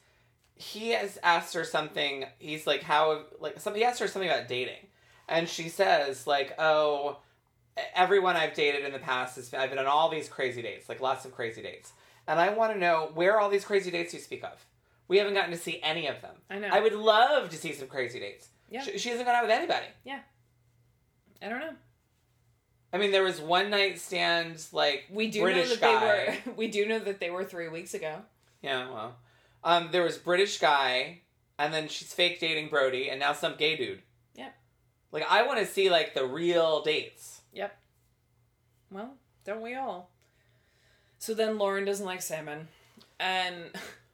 he 0.56 0.90
has 0.92 1.18
asked 1.24 1.54
her 1.54 1.64
something. 1.64 2.26
He's 2.40 2.68
like, 2.68 2.84
"How?" 2.84 3.24
Like, 3.40 3.60
something. 3.60 3.82
He 3.82 3.86
asked 3.86 4.00
her 4.00 4.08
something 4.08 4.30
about 4.30 4.48
dating, 4.48 4.88
and 5.28 5.48
she 5.48 5.70
says, 5.70 6.28
"Like, 6.28 6.54
oh, 6.60 7.20
everyone 7.96 8.36
I've 8.36 8.54
dated 8.54 8.86
in 8.86 8.94
the 8.94 9.00
past 9.00 9.36
has 9.36 9.54
I've 9.54 9.70
been 9.70 9.80
on 9.80 9.88
all 9.88 10.10
these 10.10 10.30
crazy 10.30 10.62
dates, 10.62 10.90
like 10.90 11.02
lots 11.02 11.26
of 11.26 11.32
crazy 11.34 11.62
dates, 11.62 11.94
and 12.28 12.40
I 12.40 12.50
want 12.50 12.74
to 12.74 12.80
know 12.80 13.12
where 13.14 13.34
are 13.36 13.40
all 13.40 13.50
these 13.50 13.66
crazy 13.66 13.92
dates 13.92 14.14
you 14.14 14.20
speak 14.20 14.44
of. 14.44 14.64
We 15.08 15.18
haven't 15.18 15.34
gotten 15.34 15.52
to 15.52 15.58
see 15.58 15.80
any 15.84 16.08
of 16.08 16.22
them. 16.22 16.36
I 16.50 16.60
know. 16.60 16.70
I 16.72 16.80
would 16.80 16.94
love 16.94 17.50
to 17.50 17.58
see 17.58 17.74
some 17.74 17.88
crazy 17.88 18.20
dates. 18.20 18.48
Yeah. 18.70 18.82
She, 18.82 18.98
she 18.98 19.10
hasn't 19.10 19.28
gone 19.28 19.36
out 19.36 19.44
with 19.44 19.52
anybody. 19.52 19.86
Yeah. 20.06 20.20
I 21.42 21.50
don't 21.50 21.60
know. 21.60 21.74
I 22.94 22.98
mean, 22.98 23.12
there 23.12 23.24
was 23.24 23.42
one 23.42 23.70
night 23.70 24.00
stand, 24.00 24.64
like 24.72 25.06
We 25.12 25.30
do 25.30 25.42
British 25.42 25.70
know 25.70 25.76
that 25.76 25.82
guy. 25.82 26.40
they 26.46 26.52
were 26.52 26.56
we 26.58 26.68
do 26.68 26.88
know 26.88 27.00
that 27.00 27.20
they 27.20 27.30
were 27.30 27.44
3 27.44 27.68
weeks 27.70 27.94
ago. 27.94 28.22
Yeah, 28.62 28.90
well, 28.90 29.16
um, 29.64 29.90
there 29.92 30.04
was 30.04 30.18
British 30.18 30.60
guy, 30.60 31.22
and 31.58 31.74
then 31.74 31.88
she's 31.88 32.14
fake 32.14 32.40
dating 32.40 32.70
Brody, 32.70 33.10
and 33.10 33.20
now 33.20 33.34
some 33.34 33.56
gay 33.58 33.76
dude. 33.76 34.02
Yep. 34.36 34.54
Like 35.12 35.26
I 35.30 35.44
want 35.46 35.60
to 35.60 35.66
see 35.66 35.90
like 35.90 36.14
the 36.14 36.26
real 36.26 36.82
dates. 36.82 37.42
Yep. 37.54 37.76
Well, 38.92 39.14
don't 39.46 39.62
we 39.62 39.76
all? 39.76 40.10
So 41.20 41.34
then 41.34 41.58
Lauren 41.58 41.86
doesn't 41.86 42.06
like 42.06 42.22
salmon, 42.22 42.68
and 43.20 43.56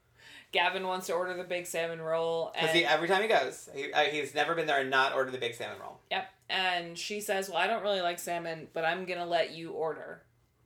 Gavin 0.51 0.85
wants 0.85 1.07
to 1.07 1.13
order 1.13 1.35
the 1.35 1.43
big 1.43 1.65
salmon 1.65 1.99
roll, 2.01 2.51
Because 2.53 2.75
every 2.87 3.07
time 3.07 3.21
he 3.21 3.27
goes, 3.27 3.69
he, 3.73 3.91
uh, 3.91 4.01
he's 4.03 4.33
never 4.35 4.55
been 4.55 4.67
there 4.67 4.79
and 4.81 4.89
not 4.89 5.13
ordered 5.13 5.31
the 5.33 5.37
big 5.39 5.53
salmon 5.55 5.79
roll. 5.79 5.99
yep. 6.11 6.29
And 6.49 6.97
she 6.97 7.21
says, 7.21 7.47
"Well, 7.49 7.57
I 7.59 7.67
don't 7.67 7.83
really 7.83 8.01
like 8.01 8.17
salmon, 8.19 8.67
but 8.73 8.83
I'm 8.83 9.05
gonna 9.05 9.25
let 9.25 9.51
you 9.51 9.71
order." 9.71 10.23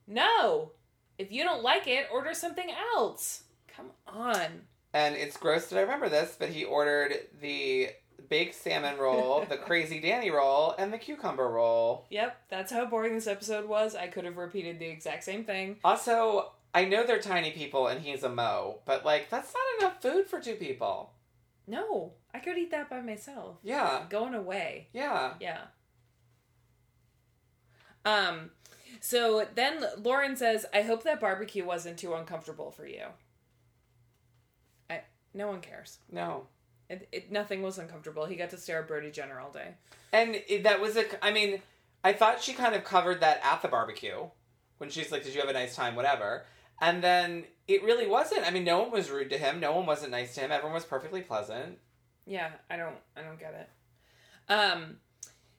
No, 0.08 0.72
if 1.18 1.32
you 1.32 1.44
don't 1.44 1.64
like 1.64 1.88
it, 1.88 2.08
order 2.12 2.34
something 2.34 2.70
else. 2.96 3.44
Come 3.76 3.88
on. 4.08 4.62
And 4.94 5.16
it's 5.16 5.38
gross 5.38 5.68
that 5.68 5.78
I 5.80 5.82
remember 5.82 6.08
this, 6.10 6.36
but 6.38 6.50
he 6.50 6.64
ordered 6.64 7.16
the 7.42 7.90
baked 8.30 8.54
salmon 8.56 8.98
roll, 8.98 9.44
the 9.50 9.58
crazy 9.58 10.00
Danny 10.00 10.30
roll, 10.30 10.76
and 10.78 10.94
the 10.94 10.98
cucumber 10.98 11.48
roll. 11.50 12.06
Yep, 12.12 12.38
that's 12.50 12.72
how 12.72 12.86
boring 12.86 13.16
this 13.16 13.28
episode 13.28 13.68
was. 13.68 13.96
I 13.96 14.08
could 14.08 14.26
have 14.26 14.38
repeated 14.38 14.80
the 14.80 14.86
exact 14.88 15.24
same 15.24 15.44
thing. 15.46 15.78
Also, 15.84 16.52
I 16.76 16.86
know 16.86 17.06
they're 17.06 17.20
tiny 17.20 17.52
people 17.52 17.88
and 17.88 18.02
he's 18.02 18.24
a 18.24 18.30
mo, 18.30 18.80
but 18.86 19.04
like 19.06 19.30
that's 19.30 19.54
not 19.54 19.88
enough 19.90 20.02
food 20.02 20.28
for 20.28 20.40
two 20.40 20.56
people. 20.56 21.12
No, 21.66 22.14
I 22.34 22.40
could 22.40 22.58
eat 22.58 22.72
that 22.72 22.90
by 22.90 23.02
myself. 23.02 23.58
Yeah, 23.64 24.04
Going 24.10 24.34
away. 24.34 24.90
yeah. 24.94 25.34
Yeah. 25.40 25.62
Um, 28.06 28.52
so 29.00 29.48
then 29.56 29.84
Lauren 29.98 30.36
says, 30.36 30.66
"I 30.74 30.82
hope 30.82 31.04
that 31.04 31.20
barbecue 31.22 31.64
wasn't 31.66 31.98
too 31.98 32.14
uncomfortable 32.14 32.70
for 32.72 32.86
you." 32.86 33.06
No 35.34 35.48
one 35.48 35.62
cares. 35.62 36.00
No. 36.12 36.48
It, 36.90 37.08
it 37.12 37.32
nothing 37.32 37.62
was 37.62 37.78
uncomfortable. 37.78 38.26
He 38.26 38.36
got 38.36 38.50
to 38.52 38.58
stare 38.58 38.82
at 38.82 38.88
Brody 38.88 39.10
Jenner 39.10 39.40
all 39.40 39.52
day. 39.52 39.76
And 40.12 40.36
it, 40.48 40.64
that 40.64 40.82
was 40.82 40.96
a. 40.98 41.06
I 41.26 41.32
mean, 41.32 41.62
I 42.04 42.14
thought 42.14 42.42
she 42.42 42.54
kind 42.54 42.76
of 42.76 42.84
covered 42.84 43.22
that 43.22 43.40
at 43.44 43.62
the 43.62 43.68
barbecue 43.68 44.28
when 44.78 44.90
she's 44.90 45.12
like, 45.12 45.24
"Did 45.24 45.34
you 45.34 45.42
have 45.42 45.50
a 45.50 45.54
nice 45.54 45.76
time?" 45.76 45.96
Whatever. 45.96 46.46
And 46.82 47.04
then 47.04 47.46
it 47.68 47.84
really 47.84 48.08
wasn't. 48.08 48.46
I 48.46 48.52
mean, 48.52 48.66
no 48.66 48.82
one 48.82 48.92
was 48.92 49.10
rude 49.10 49.30
to 49.30 49.38
him. 49.38 49.60
No 49.60 49.76
one 49.76 49.86
wasn't 49.86 50.12
nice 50.12 50.36
to 50.36 50.42
him. 50.42 50.52
Everyone 50.52 50.74
was 50.74 50.86
perfectly 50.86 51.22
pleasant. 51.22 51.78
Yeah, 52.26 52.52
I 52.70 52.78
don't 52.78 52.96
I 53.16 53.22
don't 53.22 53.40
get 53.40 53.54
it. 53.54 54.52
Um 54.52 54.98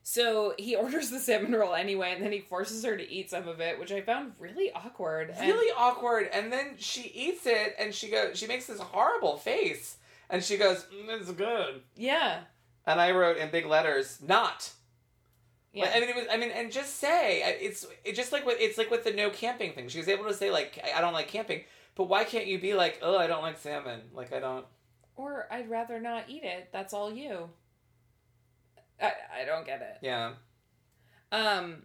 so 0.07 0.55
he 0.59 0.77
orders 0.85 1.09
the 1.11 1.19
salmon 1.19 1.53
roll 1.53 1.75
anyway 1.75 2.13
and 2.15 2.23
then 2.23 2.31
he 2.31 2.39
forces 2.41 2.85
her 2.85 2.95
to 2.97 3.11
eat 3.11 3.31
some 3.31 3.49
of 3.49 3.59
it, 3.61 3.79
which 3.81 3.91
I 3.91 4.03
found 4.03 4.35
really 4.39 4.71
awkward. 4.73 5.31
and- 5.31 5.49
Really 5.49 5.73
awkward. 5.77 6.29
And 6.33 6.53
then 6.53 6.75
she 6.79 7.11
eats 7.15 7.47
it, 7.47 7.75
and 7.79 7.93
she 7.95 8.09
goes. 8.11 8.39
She 8.39 8.47
makes 8.47 8.67
this 8.67 8.79
horrible 8.79 9.39
face, 9.39 9.97
and 10.31 10.45
she 10.45 10.57
goes, 10.59 10.85
mm, 10.95 11.09
"It's 11.21 11.31
good." 11.33 11.83
yeah. 11.97 12.41
And 12.87 13.01
I 13.01 13.13
wrote 13.13 13.39
in 13.39 13.51
big 13.51 13.65
letters, 13.65 14.19
"Not." 14.21 14.71
Yeah. 15.73 15.91
I 15.93 16.01
mean, 16.01 16.11
it 16.11 16.15
was. 16.17 16.27
I 16.31 16.37
mean, 16.37 16.51
and 16.51 16.71
just 16.71 16.97
say 17.01 17.43
it's. 17.61 17.87
It 18.05 18.15
just 18.15 18.31
like 18.31 18.45
with 18.47 18.59
it's 18.61 18.77
like 18.79 18.91
with 18.91 19.05
the 19.05 19.13
no 19.13 19.31
camping 19.31 19.73
thing. 19.73 19.89
She 19.89 19.99
was 19.99 20.07
able 20.09 20.25
to 20.27 20.35
say 20.35 20.51
like, 20.51 20.79
"I 20.85 20.99
I 20.99 21.01
don't 21.01 21.15
like 21.15 21.29
camping," 21.29 21.63
but 21.95 22.05
why 22.05 22.25
can't 22.25 22.47
you 22.47 22.61
be 22.61 22.75
like, 22.75 22.99
"Oh, 23.03 23.17
I 23.17 23.27
don't 23.27 23.41
like 23.43 23.57
salmon." 23.59 24.03
Like 24.13 24.33
I 24.35 24.39
don't. 24.41 24.67
or 25.17 25.47
I'd 25.51 25.71
rather 25.71 25.99
not 25.99 26.25
eat 26.29 26.45
it. 26.45 26.69
That's 26.73 26.93
all 26.93 27.11
you. 27.13 27.49
I 29.01 29.13
I 29.41 29.45
don't 29.45 29.67
get 29.67 29.81
it. 29.83 29.99
Yeah. 30.03 30.33
Um, 31.33 31.83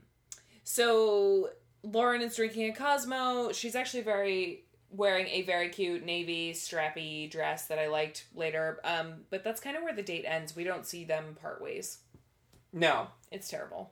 so 0.64 1.50
Lauren 1.84 2.22
is 2.22 2.36
drinking 2.36 2.70
a 2.70 2.74
Cosmo. 2.74 3.52
She's 3.52 3.76
actually 3.76 4.04
very 4.04 4.64
wearing 4.92 5.28
a 5.28 5.44
very 5.44 5.70
cute 5.70 6.04
navy 6.04 6.52
strappy 6.54 7.30
dress 7.30 7.68
that 7.68 7.80
I 7.80 7.88
liked 7.88 8.26
later. 8.34 8.80
Um, 8.84 9.26
but 9.30 9.44
that's 9.44 9.62
kind 9.62 9.78
of 9.78 9.84
where 9.84 9.94
the 9.94 10.04
date 10.04 10.26
ends. 10.28 10.56
We 10.56 10.64
don't 10.64 10.86
see 10.86 11.04
them 11.04 11.38
part 11.42 11.62
ways. 11.62 12.00
No. 12.74 13.08
It's 13.32 13.50
terrible. 13.50 13.92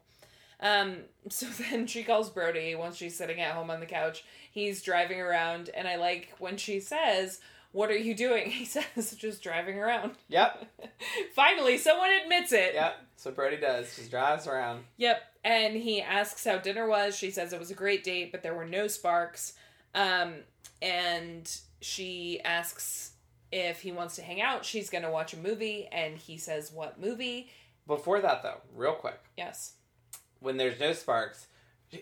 Um, 0.60 0.98
so 1.30 1.46
then 1.70 1.88
she 1.88 2.04
calls 2.04 2.30
Brody 2.30 2.76
once 2.76 2.98
she's 2.98 3.18
sitting 3.18 3.40
at 3.40 3.54
home 3.54 3.70
on 3.70 3.80
the 3.80 3.86
couch. 3.86 4.24
He's 4.52 4.82
driving 4.82 5.20
around, 5.20 5.70
and 5.76 5.88
I 5.88 5.98
like 5.98 6.34
when 6.40 6.58
she 6.58 6.80
says, 6.80 7.40
What 7.72 7.92
are 7.92 7.98
you 7.98 8.16
doing? 8.16 8.50
He 8.52 8.66
says, 8.66 9.16
Just 9.18 9.44
driving 9.44 9.78
around. 9.78 10.14
Yep. 10.30 10.66
Finally, 11.36 11.78
someone 11.78 12.10
admits 12.24 12.52
it. 12.52 12.74
Yep. 12.74 12.96
What 13.24 13.36
Brody 13.36 13.58
does. 13.58 13.94
She 13.94 14.10
drives 14.10 14.48
around. 14.48 14.84
Yep. 14.98 15.22
And 15.44 15.76
he 15.76 16.02
asks 16.02 16.44
how 16.46 16.58
dinner 16.58 16.88
was. 16.88 17.18
She 17.18 17.32
says 17.32 17.52
it 17.54 17.60
was 17.60 17.72
a 17.72 17.76
great 17.76 18.04
date, 18.04 18.32
but 18.32 18.44
there 18.44 18.54
were 18.56 18.66
no 18.66 18.88
sparks. 18.88 19.54
Um, 19.96 20.36
and 20.82 21.50
she 21.82 22.40
asks 22.44 23.12
if 23.52 23.82
he 23.82 23.92
wants 23.92 24.16
to 24.18 24.22
hang 24.22 24.42
out. 24.42 24.66
She's 24.66 24.90
going 24.90 25.04
to 25.04 25.10
watch 25.12 25.34
a 25.34 25.38
movie, 25.38 25.88
and 25.92 26.18
he 26.18 26.38
says, 26.38 26.72
What 26.72 27.00
movie? 27.00 27.50
Before 27.88 28.20
that, 28.22 28.44
though, 28.44 28.62
real 28.76 28.94
quick, 28.94 29.20
Yes. 29.38 29.74
when 30.40 30.58
there's 30.58 30.80
no 30.80 30.92
sparks, 30.94 31.48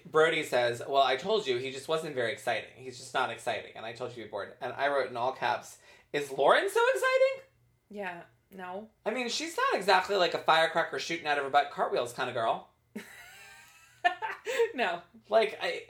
Brody 0.05 0.43
says, 0.43 0.82
Well, 0.88 1.03
I 1.03 1.16
told 1.16 1.45
you 1.45 1.57
he 1.57 1.72
just 1.72 1.88
wasn't 1.88 2.16
very 2.16 2.32
exciting. 2.34 2.72
He's 2.76 2.97
just 2.97 3.13
not 3.13 3.30
exciting. 3.30 3.72
And 3.76 3.86
I 3.86 3.93
told 3.93 4.09
you 4.11 4.24
to 4.24 4.28
be 4.28 4.32
bored. 4.32 4.53
And 4.61 4.74
I 4.74 4.88
wrote 4.88 5.09
in 5.09 5.18
all 5.18 5.32
caps, 5.32 5.78
Is 6.11 6.32
Lauren 6.32 6.68
so 6.70 6.82
exciting? 6.93 7.43
Yeah. 7.89 8.22
No. 8.52 8.88
I 9.06 9.12
mean, 9.12 9.30
she's 9.30 9.56
not 9.58 9.80
exactly 9.80 10.16
like 10.16 10.34
a 10.34 10.39
firecracker 10.39 11.00
shooting 11.00 11.28
out 11.28 11.38
of 11.38 11.43
her 11.43 11.50
butt 11.50 11.72
cartwheels 11.72 12.14
kind 12.14 12.30
of 12.30 12.36
girl. 12.36 12.70
no. 14.76 15.02
Like, 15.30 15.60
I. 15.62 15.84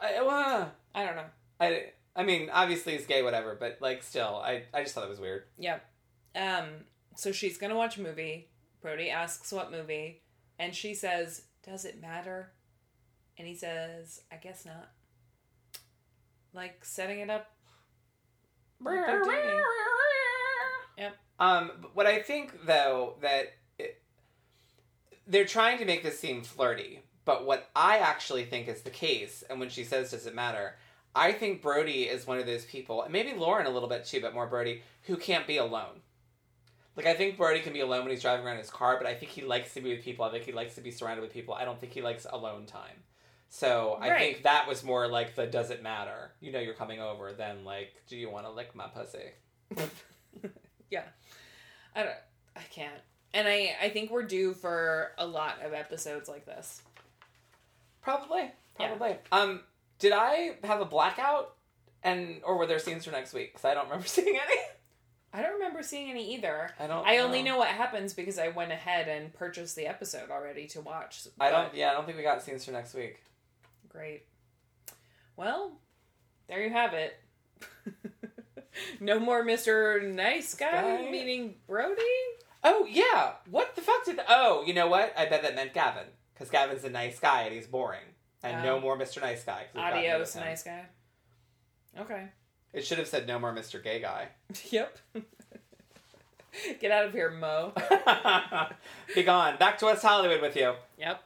I, 0.00 0.14
I, 0.14 0.18
uh, 0.18 0.68
I 0.94 1.04
don't 1.04 1.16
know. 1.16 1.24
I, 1.60 1.86
I 2.14 2.22
mean, 2.22 2.50
obviously 2.52 2.96
he's 2.96 3.06
gay, 3.06 3.22
whatever, 3.22 3.56
but 3.58 3.78
like, 3.80 4.02
still, 4.02 4.40
I, 4.44 4.62
I 4.72 4.82
just 4.82 4.94
thought 4.94 5.04
it 5.04 5.10
was 5.10 5.20
weird. 5.20 5.44
Yep. 5.58 5.84
Um, 6.36 6.68
so 7.16 7.32
she's 7.32 7.58
gonna 7.58 7.76
watch 7.76 7.96
a 7.96 8.02
movie. 8.02 8.48
Brody 8.80 9.10
asks 9.10 9.52
what 9.52 9.72
movie, 9.72 10.22
and 10.58 10.74
she 10.74 10.94
says, 10.94 11.42
Does 11.64 11.84
it 11.84 12.00
matter? 12.00 12.52
And 13.36 13.46
he 13.46 13.54
says, 13.54 14.20
I 14.32 14.36
guess 14.36 14.64
not. 14.64 14.90
Like 16.52 16.84
setting 16.84 17.20
it 17.20 17.30
up. 17.30 17.50
like 18.80 19.06
they're 19.06 19.22
dating. 19.24 19.56
Yep. 19.56 19.64
Um, 21.38 21.70
but 21.80 21.94
what 21.96 22.06
I 22.06 22.20
think 22.20 22.66
though 22.66 23.14
that 23.20 23.52
it, 23.78 24.00
they're 25.26 25.44
trying 25.44 25.78
to 25.78 25.84
make 25.84 26.02
this 26.02 26.18
seem 26.18 26.42
flirty, 26.42 27.02
but 27.24 27.46
what 27.46 27.70
I 27.76 27.98
actually 27.98 28.44
think 28.44 28.68
is 28.68 28.82
the 28.82 28.90
case, 28.90 29.44
and 29.48 29.60
when 29.60 29.68
she 29.68 29.84
says 29.84 30.10
"Does 30.10 30.26
it 30.26 30.34
matter?" 30.34 30.76
I 31.14 31.32
think 31.32 31.62
Brody 31.62 32.02
is 32.04 32.26
one 32.26 32.38
of 32.38 32.46
those 32.46 32.64
people, 32.64 33.02
and 33.02 33.12
maybe 33.12 33.32
Lauren 33.32 33.66
a 33.66 33.70
little 33.70 33.88
bit 33.88 34.04
too, 34.04 34.20
but 34.20 34.34
more 34.34 34.46
Brody, 34.46 34.82
who 35.04 35.16
can't 35.16 35.46
be 35.46 35.56
alone. 35.56 36.02
Like 36.96 37.06
I 37.06 37.14
think 37.14 37.36
Brody 37.36 37.60
can 37.60 37.72
be 37.72 37.80
alone 37.80 38.02
when 38.02 38.10
he's 38.10 38.22
driving 38.22 38.44
around 38.44 38.54
in 38.56 38.60
his 38.62 38.70
car, 38.70 38.96
but 38.98 39.06
I 39.06 39.14
think 39.14 39.30
he 39.30 39.42
likes 39.42 39.74
to 39.74 39.80
be 39.80 39.94
with 39.94 40.04
people. 40.04 40.24
I 40.24 40.30
think 40.32 40.44
he 40.44 40.52
likes 40.52 40.74
to 40.74 40.80
be 40.80 40.90
surrounded 40.90 41.22
with 41.22 41.32
people. 41.32 41.54
I 41.54 41.64
don't 41.64 41.78
think 41.80 41.92
he 41.92 42.02
likes 42.02 42.26
alone 42.28 42.66
time. 42.66 43.04
So 43.48 43.96
I 44.00 44.10
Right. 44.10 44.18
think 44.18 44.42
that 44.42 44.66
was 44.68 44.82
more 44.82 45.06
like 45.06 45.34
the 45.36 45.46
"Does 45.46 45.70
it 45.70 45.82
matter?" 45.82 46.32
You 46.40 46.50
know, 46.52 46.58
you're 46.58 46.74
coming 46.74 47.00
over 47.00 47.32
than 47.32 47.64
like, 47.64 47.94
"Do 48.08 48.16
you 48.16 48.28
want 48.28 48.46
to 48.46 48.50
lick 48.50 48.74
my 48.74 48.88
pussy?" 48.88 49.30
I 51.94 52.02
don't. 52.02 52.14
I 52.56 52.60
can't. 52.70 53.00
And 53.34 53.46
I, 53.46 53.76
I 53.82 53.88
think 53.90 54.10
we're 54.10 54.22
due 54.22 54.54
for 54.54 55.12
a 55.18 55.26
lot 55.26 55.62
of 55.62 55.74
episodes 55.74 56.28
like 56.28 56.46
this. 56.46 56.82
Probably. 58.00 58.50
Yeah. 58.80 58.88
Probably. 58.88 59.16
Um, 59.30 59.60
did 59.98 60.12
I 60.12 60.56
have 60.64 60.80
a 60.80 60.84
blackout? 60.84 61.54
And 62.02 62.40
or 62.44 62.56
were 62.56 62.66
there 62.66 62.78
scenes 62.78 63.04
for 63.04 63.10
next 63.10 63.34
week? 63.34 63.52
Because 63.52 63.64
I 63.64 63.74
don't 63.74 63.84
remember 63.84 64.06
seeing 64.08 64.28
any. 64.28 64.60
I 65.32 65.42
don't 65.42 65.54
remember 65.54 65.82
seeing 65.82 66.10
any 66.10 66.34
either. 66.34 66.70
I 66.78 66.86
don't. 66.86 67.06
I 67.06 67.18
only 67.18 67.42
know 67.42 67.58
what 67.58 67.68
happens 67.68 68.14
because 68.14 68.38
I 68.38 68.48
went 68.48 68.72
ahead 68.72 69.08
and 69.08 69.32
purchased 69.34 69.76
the 69.76 69.86
episode 69.86 70.30
already 70.30 70.66
to 70.68 70.80
watch. 70.80 71.26
I 71.38 71.50
don't. 71.50 71.74
Yeah, 71.74 71.90
I 71.90 71.92
don't 71.92 72.06
think 72.06 72.16
we 72.16 72.22
got 72.22 72.42
scenes 72.42 72.64
for 72.64 72.72
next 72.72 72.94
week. 72.94 73.20
Great. 73.88 74.24
Well, 75.36 75.72
there 76.48 76.62
you 76.62 76.70
have 76.70 76.94
it. 76.94 77.20
no 79.00 79.18
more 79.18 79.44
Mr. 79.44 80.02
Nice 80.02 80.54
Guy, 80.54 80.70
Guy? 80.70 81.10
meaning 81.10 81.54
Brody? 81.66 82.02
Oh 82.64 82.86
yeah. 82.90 83.32
What 83.50 83.74
the 83.76 83.82
fuck 83.82 84.04
did? 84.04 84.18
The- 84.18 84.24
Oh, 84.28 84.64
you 84.66 84.74
know 84.74 84.88
what? 84.88 85.12
I 85.16 85.26
bet 85.26 85.42
that 85.42 85.54
meant 85.54 85.74
Gavin 85.74 86.06
because 86.34 86.50
Gavin's 86.50 86.84
a 86.84 86.90
nice 86.90 87.18
guy 87.20 87.42
and 87.42 87.54
he's 87.54 87.66
boring. 87.66 88.00
And 88.42 88.62
no 88.62 88.76
Oh. 88.76 88.80
more 88.80 88.96
Mr. 88.96 89.20
Nice 89.20 89.42
Guy. 89.44 89.66
we've 89.74 89.82
gotten 89.82 89.98
rid 89.98 90.10
Adios, 90.10 90.36
nice 90.36 90.62
guy. 90.62 90.86
Okay. 91.98 92.28
It 92.72 92.84
should 92.84 92.98
have 92.98 93.08
said 93.08 93.26
no 93.26 93.38
more 93.38 93.52
Mr. 93.52 93.82
Gay 93.82 94.00
Guy. 94.00 94.28
yep. 94.70 94.98
Get 96.80 96.90
out 96.90 97.04
of 97.06 97.12
here, 97.12 97.30
Mo. 97.30 97.72
Be 99.14 99.22
gone. 99.22 99.56
Back 99.58 99.78
to 99.78 99.86
West 99.86 100.02
Hollywood 100.04 100.40
with 100.40 100.56
you. 100.56 100.74
Yep. 100.98 101.22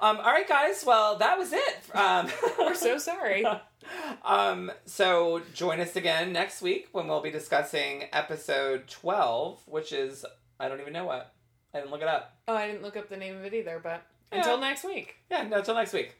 Um. 0.00 0.16
All 0.18 0.32
right, 0.32 0.48
guys. 0.48 0.82
Well, 0.86 1.16
that 1.18 1.38
was 1.38 1.52
it. 1.52 1.76
Um, 1.94 2.28
We're 2.58 2.74
so 2.74 2.96
sorry. 2.98 3.44
um, 4.24 4.72
so 4.86 5.42
join 5.54 5.80
us 5.80 5.94
again 5.96 6.32
next 6.32 6.62
week 6.62 6.88
when 6.92 7.06
we'll 7.06 7.20
be 7.20 7.30
discussing 7.30 8.04
episode 8.12 8.88
12, 8.88 9.60
which 9.66 9.92
is, 9.92 10.24
I 10.58 10.68
don't 10.68 10.80
even 10.80 10.92
know 10.92 11.04
what. 11.04 11.34
I 11.74 11.78
didn't 11.78 11.90
look 11.90 12.02
it 12.02 12.08
up. 12.08 12.36
Oh, 12.48 12.54
I 12.56 12.66
didn't 12.66 12.82
look 12.82 12.96
up 12.96 13.08
the 13.08 13.16
name 13.16 13.36
of 13.36 13.44
it 13.44 13.52
either, 13.54 13.78
but 13.82 14.02
Yeah. 14.32 14.38
until 14.38 14.58
next 14.58 14.84
week. 14.84 15.16
Yeah, 15.30 15.42
no, 15.44 15.58
until 15.58 15.74
next 15.74 15.92
week. 15.92 16.14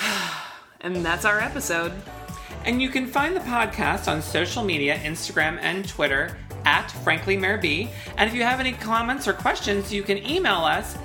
And 0.82 1.04
that's 1.04 1.24
our 1.24 1.40
episode. 1.40 1.90
And 2.66 2.82
you 2.82 2.90
can 2.90 3.06
find 3.06 3.34
the 3.34 3.40
podcast 3.40 4.08
on 4.12 4.20
social 4.20 4.62
media, 4.62 4.98
Instagram 4.98 5.58
and 5.62 5.88
Twitter 5.88 6.36
at 6.66 6.90
Frankly 7.02 7.36
Mayor 7.36 7.56
B. 7.56 7.88
And 8.18 8.28
if 8.28 8.34
you 8.36 8.42
have 8.42 8.60
any 8.60 8.72
comments 8.72 9.26
or 9.26 9.32
questions, 9.32 9.92
you 9.92 10.02
can 10.02 10.18
email 10.18 10.58
us 10.58 10.96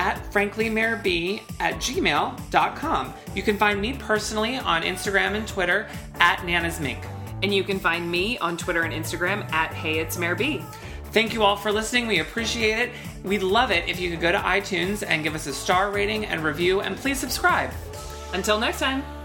at 0.00 0.16
franklymayorb 0.32 1.42
at 1.60 1.74
gmail.com. 1.74 3.14
You 3.34 3.42
can 3.42 3.58
find 3.58 3.78
me 3.78 3.92
personally 3.92 4.56
on 4.56 4.82
Instagram 4.82 5.34
and 5.34 5.46
Twitter 5.46 5.86
at 6.14 6.42
Nana's 6.46 6.80
Mink. 6.80 7.04
And 7.42 7.52
you 7.52 7.62
can 7.62 7.78
find 7.78 8.10
me 8.10 8.38
on 8.38 8.56
Twitter 8.56 8.82
and 8.82 8.94
Instagram 8.94 9.50
at 9.52 9.74
Hey 9.74 9.98
It's 9.98 10.16
Mayor 10.16 10.34
B. 10.34 10.64
Thank 11.12 11.34
you 11.34 11.42
all 11.42 11.56
for 11.56 11.70
listening. 11.70 12.06
We 12.06 12.20
appreciate 12.20 12.78
it. 12.78 12.90
We'd 13.24 13.42
love 13.42 13.70
it 13.70 13.88
if 13.90 14.00
you 14.00 14.10
could 14.10 14.20
go 14.20 14.32
to 14.32 14.38
iTunes 14.38 15.04
and 15.06 15.22
give 15.22 15.34
us 15.34 15.46
a 15.46 15.52
star 15.52 15.90
rating 15.90 16.24
and 16.24 16.42
review, 16.42 16.80
and 16.80 16.96
please 16.96 17.18
subscribe. 17.18 17.70
Until 18.32 18.58
next 18.58 18.78
time. 18.78 19.19